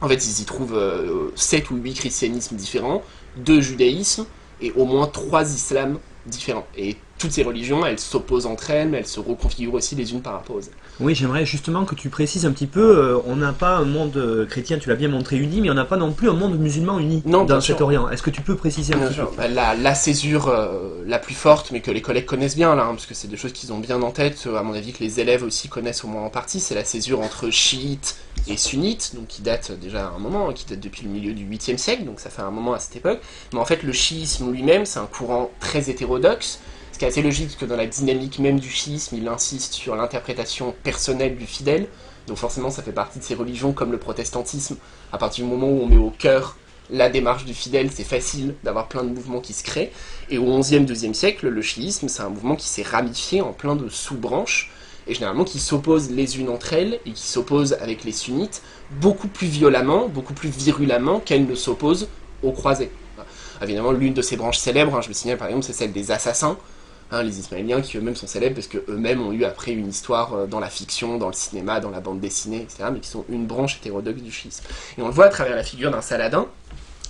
en 0.01 0.09
fait 0.09 0.24
ils 0.26 0.43
y 0.43 0.45
trouvent 0.45 0.76
euh, 0.76 1.32
7 1.34 1.70
ou 1.70 1.76
8 1.76 1.95
christianismes 1.95 2.57
différents, 2.57 3.03
deux 3.37 3.61
judaïsmes 3.61 4.26
et 4.61 4.72
au 4.72 4.84
moins 4.84 5.07
trois 5.07 5.53
islams 5.53 5.99
différents. 6.27 6.66
Et 6.77 6.97
toutes 7.18 7.33
ces 7.33 7.43
religions, 7.43 7.85
elles 7.87 7.99
s'opposent 7.99 8.47
entre 8.47 8.70
elles, 8.70 8.89
mais 8.89 8.99
elles 8.99 9.07
se 9.07 9.20
reconfigurent 9.20 9.74
aussi 9.74 9.95
les 9.95 10.12
unes 10.12 10.22
par 10.22 10.35
rapport 10.35 10.57
autres. 10.68 10.77
Oui, 10.99 11.14
j'aimerais 11.14 11.44
justement 11.44 11.84
que 11.84 11.94
tu 11.94 12.09
précises 12.09 12.47
un 12.47 12.53
petit 12.53 12.66
peu, 12.66 12.80
euh, 12.99 13.18
on 13.26 13.36
n'a 13.36 13.53
pas 13.53 13.76
un 13.76 13.84
monde 13.84 14.16
euh, 14.16 14.47
chrétien, 14.47 14.78
tu 14.78 14.88
l'as 14.88 14.94
bien 14.94 15.09
montré, 15.09 15.36
uni, 15.36 15.61
mais 15.61 15.68
on 15.68 15.74
n'a 15.74 15.84
pas 15.84 15.99
non 15.99 16.11
plus 16.12 16.30
un 16.30 16.32
monde 16.32 16.59
musulman 16.59 16.99
uni 16.99 17.22
Non, 17.26 17.44
dans 17.44 17.61
sûr. 17.61 17.74
cet 17.74 17.82
Orient. 17.82 18.09
Est-ce 18.09 18.22
que 18.22 18.30
tu 18.30 18.40
peux 18.40 18.57
préciser 18.57 18.94
un 18.94 18.99
Bien 18.99 19.07
petit 19.09 19.14
sûr. 19.16 19.30
peu 19.30 19.36
Bah, 19.36 19.49
La, 19.49 19.74
la 19.74 19.94
césure 19.94 20.49
euh, 20.49 21.03
la 21.07 21.18
plus 21.18 21.34
forte, 21.34 21.70
mais 21.70 21.80
que 21.80 21.90
les 21.90 22.01
collègues 22.01 22.24
connaissent 22.24 22.57
bien, 22.57 22.74
là, 22.74 22.84
hein, 22.84 22.94
parce 22.94 23.05
que 23.05 23.12
c'est 23.12 23.28
des 23.28 23.36
choses 23.36 23.53
qu'ils 23.53 23.74
ont 23.74 23.78
bien 23.78 24.01
en 24.01 24.11
tête, 24.11 24.49
à 24.57 24.62
mon 24.62 24.72
avis 24.72 24.94
que 24.94 25.05
les 25.05 25.20
élèves 25.20 25.42
aussi 25.42 25.68
connaissent 25.68 26.03
au 26.03 26.09
moins 26.09 26.22
en 26.22 26.30
partie, 26.30 26.61
c'est 26.61 26.74
la 26.74 26.84
césure 26.84 27.20
entre 27.20 27.51
chiites 27.51 28.16
et 28.49 28.57
sunnites, 28.57 29.14
donc 29.16 29.26
qui 29.26 29.42
date 29.42 29.72
déjà 29.78 30.12
un 30.16 30.18
moment, 30.18 30.49
hein, 30.49 30.53
qui 30.55 30.64
date 30.64 30.80
depuis 30.80 31.03
le 31.05 31.11
milieu 31.11 31.34
du 31.34 31.44
8e 31.44 31.76
siècle, 31.76 32.05
donc 32.05 32.20
ça 32.20 32.30
fait 32.30 32.40
un 32.42 32.51
moment 32.51 32.72
à 32.72 32.78
cette 32.78 32.97
époque. 32.97 33.20
Mais 33.53 33.59
en 33.59 33.66
fait, 33.66 33.82
le 33.82 33.92
chiisme 33.92 34.51
lui-même, 34.51 34.86
c'est 34.86 34.99
un 34.99 35.07
courant 35.07 35.51
très 35.61 35.90
hétérodoxe, 35.90 36.59
ce 36.97 36.99
qui 36.99 37.05
est 37.05 37.09
assez 37.09 37.20
logique, 37.20 37.49
parce 37.49 37.57
que 37.57 37.66
dans 37.66 37.76
la 37.76 37.84
dynamique 37.84 38.38
même 38.38 38.59
du 38.59 38.70
chiisme, 38.70 39.16
il 39.18 39.28
insiste 39.28 39.74
sur 39.74 39.97
l'interprétation 39.97 40.74
personnelle 40.82 41.36
du 41.36 41.44
fidèle, 41.44 41.88
donc 42.26 42.38
forcément 42.38 42.70
ça 42.70 42.82
fait 42.82 42.90
partie 42.90 43.18
de 43.18 43.24
ces 43.24 43.34
religions 43.34 43.74
comme 43.74 43.92
le 43.92 43.99
protestantisme, 43.99 44.76
à 45.12 45.18
partir 45.18 45.44
du 45.44 45.51
moment 45.51 45.68
où 45.68 45.82
on 45.82 45.86
met 45.88 45.99
au 45.99 46.09
cœur 46.09 46.57
la 46.88 47.11
démarche 47.11 47.44
du 47.44 47.53
fidèle, 47.53 47.90
c'est 47.92 48.03
facile 48.03 48.55
d'avoir 48.64 48.88
plein 48.88 49.05
de 49.05 49.11
mouvements 49.11 49.40
qui 49.40 49.53
se 49.53 49.62
créent. 49.62 49.92
Et 50.30 50.38
au 50.38 50.47
11e, 50.47 50.86
12e 50.86 51.12
siècle, 51.12 51.49
le 51.49 51.61
chiisme, 51.61 52.09
c'est 52.09 52.22
un 52.22 52.30
mouvement 52.30 52.57
qui 52.57 52.66
s'est 52.66 52.82
ramifié 52.82 53.42
en 53.42 53.53
plein 53.53 53.76
de 53.76 53.90
sous-branches, 53.90 54.70
et 55.07 55.12
généralement 55.12 55.44
qui 55.44 55.59
s'opposent 55.59 56.11
les 56.11 56.38
unes 56.38 56.49
entre 56.49 56.72
elles, 56.72 56.99
et 57.05 57.11
qui 57.11 57.26
s'opposent 57.26 57.74
avec 57.74 58.05
les 58.05 58.12
sunnites, 58.12 58.62
beaucoup 59.03 59.28
plus 59.28 59.49
violemment, 59.49 60.09
beaucoup 60.09 60.32
plus 60.32 60.49
virulemment 60.49 61.20
qu'elles 61.20 61.47
ne 61.47 61.57
s'opposent 61.57 62.09
aux 62.42 62.53
croisés. 62.53 62.90
Évidemment, 63.61 63.92
l'une 63.92 64.14
de 64.14 64.22
ces 64.22 64.38
branches 64.38 64.59
célèbres, 64.59 64.97
hein, 64.97 65.03
je 65.03 65.11
me 65.11 65.14
signale 65.14 65.36
par 65.36 65.49
exemple, 65.49 65.66
c'est 65.66 65.74
celle 65.74 65.92
des 65.92 66.11
assassins, 66.11 66.57
hein, 67.11 67.22
les 67.22 67.38
Ismaéliens 67.38 67.80
qui 67.80 67.96
eux-mêmes 67.96 68.16
sont 68.16 68.26
célèbres 68.26 68.54
parce 68.54 68.68
qu'eux-mêmes 68.68 69.20
ont 69.20 69.32
eu 69.32 69.44
après 69.44 69.72
une 69.72 69.88
histoire 69.88 70.34
euh, 70.34 70.46
dans 70.46 70.61
la 70.61 70.68
fiction, 70.68 71.18
dans 71.18 71.28
le 71.28 71.32
cinéma, 71.32 71.80
dans 71.80 71.90
la 71.90 72.00
bande 72.00 72.20
dessinée, 72.20 72.62
etc., 72.62 72.84
mais 72.92 73.00
qui 73.00 73.09
sont 73.09 73.24
une 73.28 73.46
branche 73.46 73.76
hétérodoxe 73.76 74.22
du 74.22 74.32
schisme. 74.32 74.64
Et 74.98 75.02
on 75.02 75.07
le 75.07 75.12
voit 75.12 75.26
à 75.26 75.30
travers 75.30 75.57
la 75.57 75.64
figure 75.64 75.90
d'un 75.90 76.00
Saladin. 76.02 76.46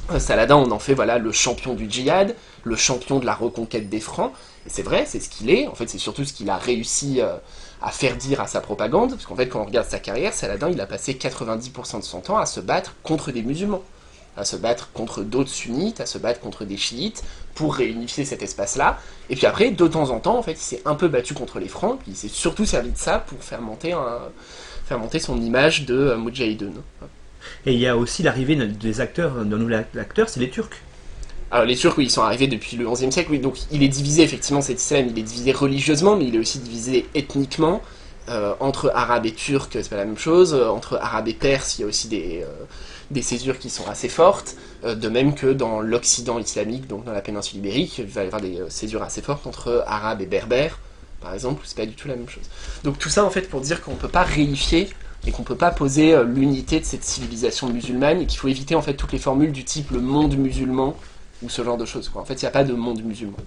Un 0.09 0.20
Saladin, 0.20 0.57
on 0.57 0.70
en 0.70 0.78
fait 0.78 0.94
voilà 0.94 1.18
le 1.18 1.32
champion 1.32 1.74
du 1.74 1.90
djihad, 1.90 2.36
le 2.62 2.76
champion 2.76 3.18
de 3.18 3.26
la 3.26 3.34
reconquête 3.34 3.88
des 3.88 4.01
Francs. 4.01 4.32
Et 4.64 4.70
c'est 4.70 4.82
vrai, 4.82 5.05
c'est 5.07 5.18
ce 5.18 5.28
qu'il 5.28 5.51
est. 5.51 5.66
En 5.66 5.74
fait, 5.74 5.88
c'est 5.88 5.99
surtout 5.99 6.24
ce 6.24 6.32
qu'il 6.32 6.49
a 6.49 6.57
réussi 6.57 7.20
euh, 7.20 7.36
à 7.82 7.90
faire 7.90 8.16
dire 8.16 8.40
à 8.40 8.47
sa 8.47 8.61
propagande. 8.61 9.11
Parce 9.11 9.26
qu'en 9.26 9.34
fait, 9.34 9.49
quand 9.49 9.61
on 9.61 9.64
regarde 9.64 9.88
sa 9.88 9.99
carrière, 9.99 10.32
Saladin, 10.32 10.70
il 10.70 10.80
a 10.80 10.86
passé 10.86 11.14
90% 11.14 11.99
de 11.99 12.05
son 12.05 12.20
temps 12.20 12.38
à 12.38 12.47
se 12.47 12.61
battre 12.61 12.94
contre 13.03 13.32
des 13.32 13.42
musulmans, 13.42 13.82
à 14.37 14.45
se 14.45 14.57
battre 14.57 14.91
contre 14.93 15.22
d'autres 15.22 15.51
sunnites, 15.51 16.01
à 16.01 16.07
se 16.07 16.18
battre 16.18 16.41
contre 16.41 16.64
des 16.64 16.76
chiites, 16.76 17.22
pour 17.55 17.74
réunifier 17.74 18.24
cet 18.24 18.43
espace-là. 18.43 18.99
Et 19.30 19.37
puis 19.37 19.47
après, 19.47 19.70
de 19.70 19.87
temps 19.89 20.11
en 20.11 20.18
temps, 20.20 20.37
en 20.39 20.43
fait, 20.43 20.53
il 20.53 20.59
s'est 20.59 20.82
un 20.84 20.95
peu 20.95 21.09
battu 21.09 21.32
contre 21.34 21.59
les 21.59 21.68
Francs, 21.68 21.99
puis 22.01 22.12
il 22.12 22.16
s'est 22.16 22.28
surtout 22.28 22.66
servi 22.66 22.91
de 22.91 22.99
ça 22.99 23.18
pour 23.18 23.43
faire 23.43 23.62
monter, 23.62 23.93
un- 23.93 24.18
faire 24.87 24.99
monter 24.99 25.18
son 25.18 25.41
image 25.41 25.87
de 25.87 25.95
euh, 25.97 26.16
Moudjahidun. 26.16 26.72
Et 27.64 27.72
il 27.72 27.78
y 27.78 27.87
a 27.87 27.97
aussi 27.97 28.22
l'arrivée 28.22 28.57
des 28.57 29.01
acteurs, 29.01 29.45
d'un 29.45 29.57
nouvel 29.57 29.87
acteur, 29.99 30.28
c'est 30.28 30.41
les 30.41 30.51
Turcs. 30.51 30.68
Alors 31.51 31.64
les 31.64 31.76
Turcs, 31.76 31.95
oui, 31.97 32.05
ils 32.07 32.11
sont 32.11 32.22
arrivés 32.22 32.49
depuis 32.49 32.76
le 32.76 32.91
XIe 32.91 33.11
siècle, 33.12 33.30
oui, 33.30 33.39
donc 33.39 33.57
il 33.70 33.82
est 33.82 33.89
divisé 33.89 34.22
effectivement 34.24 34.61
cet 34.61 34.80
islam, 34.80 35.07
il 35.09 35.18
est 35.18 35.22
divisé 35.22 35.53
religieusement, 35.53 36.16
mais 36.16 36.26
il 36.26 36.34
est 36.34 36.39
aussi 36.41 36.59
divisé 36.59 37.07
ethniquement. 37.14 37.80
Euh, 38.28 38.55
entre 38.59 38.91
Arabes 38.93 39.26
et 39.26 39.32
Turcs, 39.32 39.68
c'est 39.70 39.89
pas 39.89 39.97
la 39.97 40.05
même 40.05 40.18
chose. 40.18 40.53
Euh, 40.53 40.68
entre 40.68 40.99
Arabes 41.01 41.28
et 41.28 41.34
Perses, 41.34 41.78
il 41.78 41.82
y 41.82 41.84
a 41.84 41.87
aussi 41.87 42.09
des, 42.09 42.43
euh, 42.43 42.64
des 43.11 43.22
césures 43.22 43.59
qui 43.59 43.70
sont 43.70 43.86
assez 43.88 44.09
fortes. 44.09 44.57
Euh, 44.84 44.94
de 44.94 45.09
même 45.09 45.34
que 45.34 45.46
dans 45.46 45.80
l'Occident 45.80 46.38
islamique, 46.38 46.86
donc 46.86 47.04
dans 47.04 47.12
la 47.12 47.22
péninsule 47.22 47.59
ibérique, 47.59 47.98
il 47.98 48.07
va 48.07 48.24
y 48.24 48.26
avoir 48.26 48.42
des 48.42 48.61
euh, 48.61 48.70
césures 48.70 49.02
assez 49.02 49.22
fortes 49.22 49.46
entre 49.46 49.84
Arabes 49.86 50.20
et 50.20 50.26
Berbères, 50.26 50.78
par 51.20 51.34
exemple, 51.34 51.62
c'est 51.64 51.76
pas 51.76 51.86
du 51.86 51.94
tout 51.94 52.09
la 52.09 52.16
même 52.16 52.28
chose. 52.28 52.44
Donc 52.84 52.98
tout 52.98 53.09
ça, 53.09 53.24
en 53.24 53.30
fait, 53.30 53.48
pour 53.48 53.61
dire 53.61 53.82
qu'on 53.82 53.94
peut 53.94 54.09
pas 54.09 54.22
réifier 54.22 54.90
et 55.26 55.32
qu'on 55.32 55.42
peut 55.42 55.57
pas 55.57 55.70
poser 55.70 56.14
euh, 56.14 56.24
l'unité 56.24 56.78
de 56.78 56.84
cette 56.84 57.04
civilisation 57.04 57.68
musulmane 57.68 58.20
et 58.20 58.26
qu'il 58.26 58.38
faut 58.38 58.48
éviter 58.48 58.74
en 58.74 58.82
fait 58.82 58.94
toutes 58.94 59.12
les 59.12 59.18
formules 59.18 59.52
du 59.52 59.64
type 59.64 59.90
le 59.90 60.00
monde 60.00 60.36
musulman 60.36 60.94
ou 61.42 61.48
ce 61.48 61.64
genre 61.64 61.76
de 61.76 61.84
choses. 61.84 62.11
En 62.14 62.24
fait, 62.24 62.34
il 62.34 62.44
n'y 62.44 62.48
a 62.48 62.52
pas 62.52 62.64
de 62.64 62.74
monde 62.74 63.02
musulman. 63.02 63.38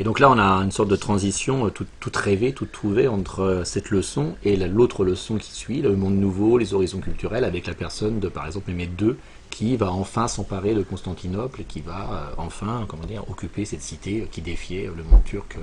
Et 0.00 0.04
donc 0.04 0.18
là, 0.18 0.28
on 0.30 0.38
a 0.38 0.44
une 0.62 0.72
sorte 0.72 0.88
de 0.88 0.96
transition 0.96 1.66
euh, 1.66 1.70
toute, 1.70 2.16
rêvée, 2.16 2.52
toute 2.52 2.72
trouvée 2.72 3.06
entre 3.08 3.40
euh, 3.40 3.64
cette 3.64 3.90
leçon 3.90 4.34
et 4.44 4.56
la- 4.56 4.66
l'autre 4.66 5.04
leçon 5.04 5.36
qui 5.36 5.52
suit, 5.52 5.82
le 5.82 5.94
monde 5.94 6.16
nouveau, 6.16 6.58
les 6.58 6.74
horizons 6.74 7.00
culturels, 7.00 7.44
avec 7.44 7.66
la 7.66 7.74
personne 7.74 8.18
de, 8.18 8.28
par 8.28 8.46
exemple, 8.46 8.70
Mehmet 8.70 8.90
II, 9.00 9.14
qui 9.50 9.76
va 9.76 9.92
enfin 9.92 10.26
s'emparer 10.26 10.74
de 10.74 10.82
Constantinople 10.82 11.60
et 11.60 11.64
qui 11.64 11.80
va 11.80 12.08
euh, 12.12 12.34
enfin, 12.38 12.84
comment 12.88 13.04
dire, 13.06 13.22
occuper 13.30 13.64
cette 13.64 13.82
cité 13.82 14.26
qui 14.32 14.42
défiait 14.42 14.90
le 14.94 15.04
monde 15.04 15.22
turc 15.24 15.56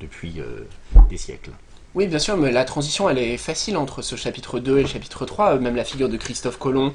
depuis 0.00 0.40
des 1.08 1.16
siècles. 1.16 1.50
Oui, 1.94 2.08
bien 2.08 2.18
sûr, 2.18 2.36
mais 2.36 2.50
la 2.50 2.64
transition, 2.64 3.08
elle 3.08 3.18
est 3.18 3.36
facile 3.36 3.76
entre 3.76 4.02
ce 4.02 4.16
chapitre 4.16 4.58
2 4.58 4.78
et 4.78 4.82
le 4.82 4.88
chapitre 4.88 5.24
3. 5.26 5.60
Même 5.60 5.76
la 5.76 5.84
figure 5.84 6.08
de 6.08 6.16
Christophe 6.16 6.58
Colomb, 6.58 6.92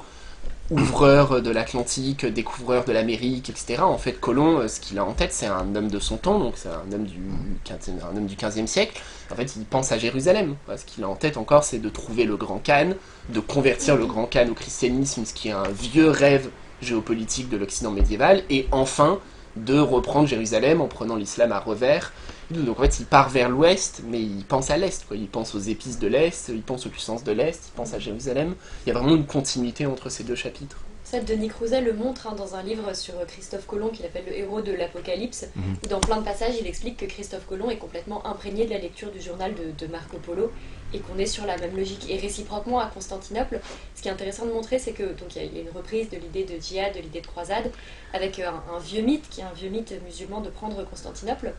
ouvreur 0.70 1.42
de 1.42 1.50
l'Atlantique, 1.50 2.24
découvreur 2.24 2.84
de 2.84 2.92
l'Amérique, 2.92 3.50
etc. 3.50 3.82
En 3.82 3.98
fait, 3.98 4.12
Colomb, 4.12 4.66
ce 4.68 4.80
qu'il 4.80 4.98
a 4.98 5.04
en 5.04 5.12
tête, 5.12 5.32
c'est 5.32 5.46
un 5.46 5.74
homme 5.74 5.88
de 5.88 5.98
son 5.98 6.16
temps, 6.16 6.38
donc 6.38 6.54
c'est 6.56 6.68
un 6.68 6.92
homme 6.92 7.04
du 7.04 7.20
15, 7.64 7.92
un 8.12 8.16
homme 8.16 8.26
du 8.26 8.36
15e 8.36 8.66
siècle. 8.66 9.00
En 9.30 9.34
fait, 9.34 9.56
il 9.56 9.64
pense 9.64 9.92
à 9.92 9.98
Jérusalem. 9.98 10.56
Ce 10.76 10.84
qu'il 10.84 11.04
a 11.04 11.08
en 11.08 11.16
tête 11.16 11.36
encore, 11.36 11.64
c'est 11.64 11.78
de 11.78 11.88
trouver 11.88 12.24
le 12.24 12.36
Grand 12.36 12.60
Khan, 12.64 12.90
de 13.28 13.40
convertir 13.40 13.96
le 13.96 14.06
Grand 14.06 14.26
Khan 14.26 14.46
au 14.50 14.54
christianisme, 14.54 15.24
ce 15.24 15.34
qui 15.34 15.48
est 15.48 15.52
un 15.52 15.68
vieux 15.68 16.10
rêve 16.10 16.50
géopolitique 16.80 17.48
de 17.48 17.56
l'Occident 17.56 17.90
médiéval, 17.90 18.42
et 18.48 18.66
enfin 18.72 19.18
de 19.56 19.78
reprendre 19.78 20.28
Jérusalem 20.28 20.80
en 20.80 20.88
prenant 20.88 21.16
l'islam 21.16 21.52
à 21.52 21.60
revers. 21.60 22.12
Donc 22.50 22.78
en 22.78 22.82
fait, 22.82 23.00
il 23.00 23.06
part 23.06 23.28
vers 23.28 23.48
l'ouest, 23.48 24.02
mais 24.08 24.20
il 24.20 24.44
pense 24.44 24.70
à 24.70 24.76
l'est. 24.76 25.06
Il 25.12 25.28
pense 25.28 25.54
aux 25.54 25.60
épices 25.60 25.98
de 25.98 26.08
l'est, 26.08 26.48
il 26.48 26.62
pense 26.62 26.86
aux 26.86 26.90
puissances 26.90 27.24
de 27.24 27.32
l'est, 27.32 27.60
il 27.68 27.76
pense 27.76 27.94
à 27.94 27.98
Jérusalem. 27.98 28.54
Il 28.84 28.88
y 28.88 28.92
a 28.92 28.98
vraiment 28.98 29.14
une 29.14 29.26
continuité 29.26 29.86
entre 29.86 30.08
ces 30.08 30.24
deux 30.24 30.34
chapitres. 30.34 30.78
Ça, 31.04 31.18
Denis 31.18 31.48
Crouzet 31.48 31.80
le 31.80 31.92
montre 31.92 32.28
hein, 32.28 32.34
dans 32.36 32.54
un 32.54 32.62
livre 32.62 32.94
sur 32.94 33.14
Christophe 33.26 33.66
Colomb 33.66 33.88
qu'il 33.88 34.06
appelle 34.06 34.26
Le 34.26 34.38
héros 34.38 34.62
de 34.62 34.70
l'Apocalypse. 34.70 35.46
Mhm. 35.56 35.62
Dans 35.88 35.98
plein 35.98 36.18
de 36.18 36.24
passages, 36.24 36.54
il 36.60 36.66
explique 36.68 36.98
que 36.98 37.06
Christophe 37.06 37.46
Colomb 37.48 37.68
est 37.68 37.78
complètement 37.78 38.24
imprégné 38.26 38.64
de 38.64 38.70
la 38.70 38.78
lecture 38.78 39.10
du 39.10 39.20
journal 39.20 39.52
de, 39.54 39.72
de 39.76 39.90
Marco 39.90 40.18
Polo 40.18 40.52
et 40.92 40.98
qu'on 40.98 41.18
est 41.18 41.26
sur 41.26 41.46
la 41.46 41.56
même 41.56 41.76
logique. 41.76 42.08
Et 42.10 42.16
réciproquement 42.18 42.78
à 42.80 42.86
Constantinople, 42.86 43.60
ce 43.94 44.02
qui 44.02 44.08
est 44.08 44.10
intéressant 44.10 44.46
de 44.46 44.52
montrer, 44.52 44.78
c'est 44.78 44.92
que 44.92 45.02
donc 45.04 45.36
il 45.36 45.42
y, 45.42 45.58
a- 45.58 45.60
une 45.62 45.70
reprise 45.70 46.08
de 46.10 46.16
l'idée 46.16 46.44
de 46.44 46.60
djihad, 46.60 46.94
de 46.94 47.00
l'idée 47.00 47.20
de 47.20 47.26
croisade, 47.26 47.70
avec 48.12 48.38
euh, 48.38 48.50
un, 48.74 48.78
vieux 48.80 49.02
mythe 49.02 49.28
qui 49.30 49.40
est 49.40 49.44
un 49.44 49.52
vieux 49.52 49.70
mythe 49.70 49.94
musulman 50.04 50.40
de 50.40 50.50
prendre 50.50 50.84
Constantinople. 50.84 51.52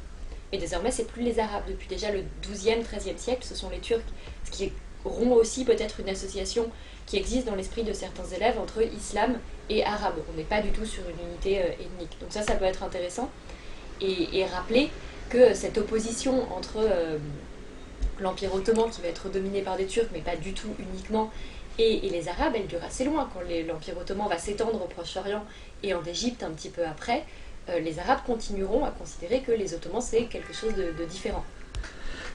Mais 0.52 0.58
désormais, 0.58 0.92
c'est 0.92 1.06
plus 1.08 1.24
les 1.24 1.40
Arabes. 1.40 1.64
Depuis 1.68 1.88
déjà 1.88 2.12
le 2.12 2.24
12e, 2.44 2.84
13e 2.84 3.18
siècle, 3.18 3.44
ce 3.46 3.56
sont 3.56 3.70
les 3.70 3.80
Turcs. 3.80 4.02
Ce 4.44 4.52
qui 4.52 4.72
rompt 5.06 5.34
aussi 5.34 5.64
peut-être 5.66 6.00
une 6.02 6.10
association 6.10 6.70
qui 7.06 7.18
existe 7.18 7.46
dans 7.48 7.56
l'esprit 7.56 7.84
de 7.84 7.94
certains 7.94 8.26
élèves 8.36 8.60
entre 8.60 8.82
islam 8.84 9.40
et 9.70 9.84
arabe. 9.84 10.16
On 10.32 10.38
n'est 10.38 10.44
pas 10.44 10.62
du 10.62 10.70
tout 10.72 10.86
sur 10.86 11.04
une 11.04 11.28
unité 11.30 11.60
euh, 11.60 11.72
ethnique. 11.72 12.18
Donc 12.20 12.32
ça, 12.32 12.42
ça 12.44 12.56
peut 12.56 12.66
être 12.66 12.84
intéressant. 12.84 13.30
Et, 14.02 14.40
et 14.40 14.46
rappeler 14.46 14.90
que 15.30 15.54
cette 15.54 15.78
opposition 15.78 16.52
entre 16.54 16.78
euh, 16.80 17.18
l'Empire 18.22 18.54
ottoman, 18.54 18.90
qui 18.90 19.02
va 19.02 19.08
être 19.08 19.30
dominé 19.30 19.62
par 19.62 19.78
des 19.78 19.86
Turcs, 19.86 20.10
mais 20.14 20.20
pas 20.20 20.36
du 20.36 20.54
tout 20.54 20.70
uniquement, 20.80 21.32
et, 21.80 22.10
les 22.10 22.28
Arabes, 22.28 22.54
elle 22.56 22.68
dure 22.68 22.84
assez 22.86 23.06
loin. 23.06 23.28
Quand 23.34 23.40
l'Empire 23.68 23.98
ottoman 24.00 24.28
va 24.30 24.38
s'étendre 24.38 24.82
au 24.84 24.88
Proche-Orient 24.88 25.44
et 25.84 25.94
en 25.94 26.04
Égypte 26.04 26.44
un 26.44 26.52
petit 26.52 26.70
peu 26.70 26.86
après, 26.86 27.24
euh, 27.70 27.80
les 27.80 28.00
Arabes 28.00 28.20
continueront 28.26 28.84
à 28.84 28.90
considérer 28.90 29.42
que 29.42 29.52
les 29.52 29.74
Ottomans, 29.74 30.02
c'est 30.02 30.24
quelque 30.24 30.54
chose 30.54 30.74
de, 30.76 31.06
différent. 31.06 31.44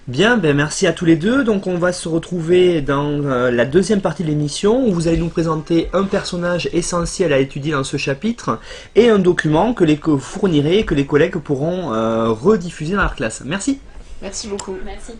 Bien, 0.06 0.36
ben 0.36 0.54
merci 0.54 0.86
à 0.86 0.92
tous 0.92 1.04
les 1.04 1.16
deux. 1.16 1.42
Donc 1.42 1.66
on 1.66 1.78
va 1.78 1.92
se 1.92 2.08
retrouver 2.08 2.80
dans 2.80 3.08
euh, 3.24 3.50
la 3.50 3.64
deuxième 3.64 4.00
partie 4.00 4.22
de 4.22 4.28
l'émission 4.28 4.86
où 4.86 4.92
vous 4.92 5.08
allez 5.08 5.16
nous 5.16 5.28
présenter 5.28 5.88
un 5.92 6.04
personnage 6.04 6.68
essentiel 6.72 7.32
à 7.32 7.38
étudier 7.38 7.72
dans 7.72 7.82
ce 7.82 7.96
chapitre 7.96 8.60
et 8.94 9.10
un 9.10 9.18
document 9.18 9.74
que 9.74 9.82
les 9.82 9.98
fournirez 10.18 10.78
et 10.78 10.84
que 10.84 10.94
les 10.94 11.06
collègues 11.06 11.38
pourront 11.38 11.92
euh, 11.92 12.30
rediffuser 12.30 12.94
dans 12.94 13.02
leur 13.02 13.16
classe. 13.16 13.42
Merci. 13.44 13.80
Merci 14.22 14.48
beaucoup. 14.48 14.76
Merci. 14.84 15.12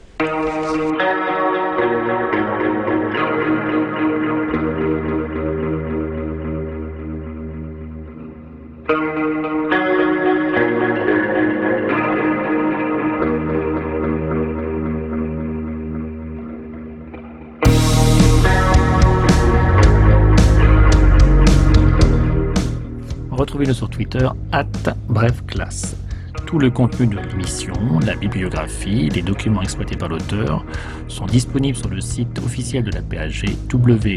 Retrouvez-nous 23.30 23.74
sur 23.74 23.90
Twitter, 23.90 24.28
brefclasse. 25.08 25.94
Tout 26.46 26.58
le 26.60 26.70
contenu 26.70 27.08
de 27.08 27.18
l'émission, 27.18 27.74
la 28.06 28.14
bibliographie, 28.14 29.08
les 29.08 29.22
documents 29.22 29.62
exploités 29.62 29.96
par 29.96 30.08
l'auteur 30.08 30.64
sont 31.08 31.26
disponibles 31.26 31.76
sur 31.76 31.88
le 31.88 32.00
site 32.00 32.38
officiel 32.38 32.84
de 32.84 32.92
la 32.92 33.02
PAG 33.02 33.46
www.apag.fr. 33.72 34.16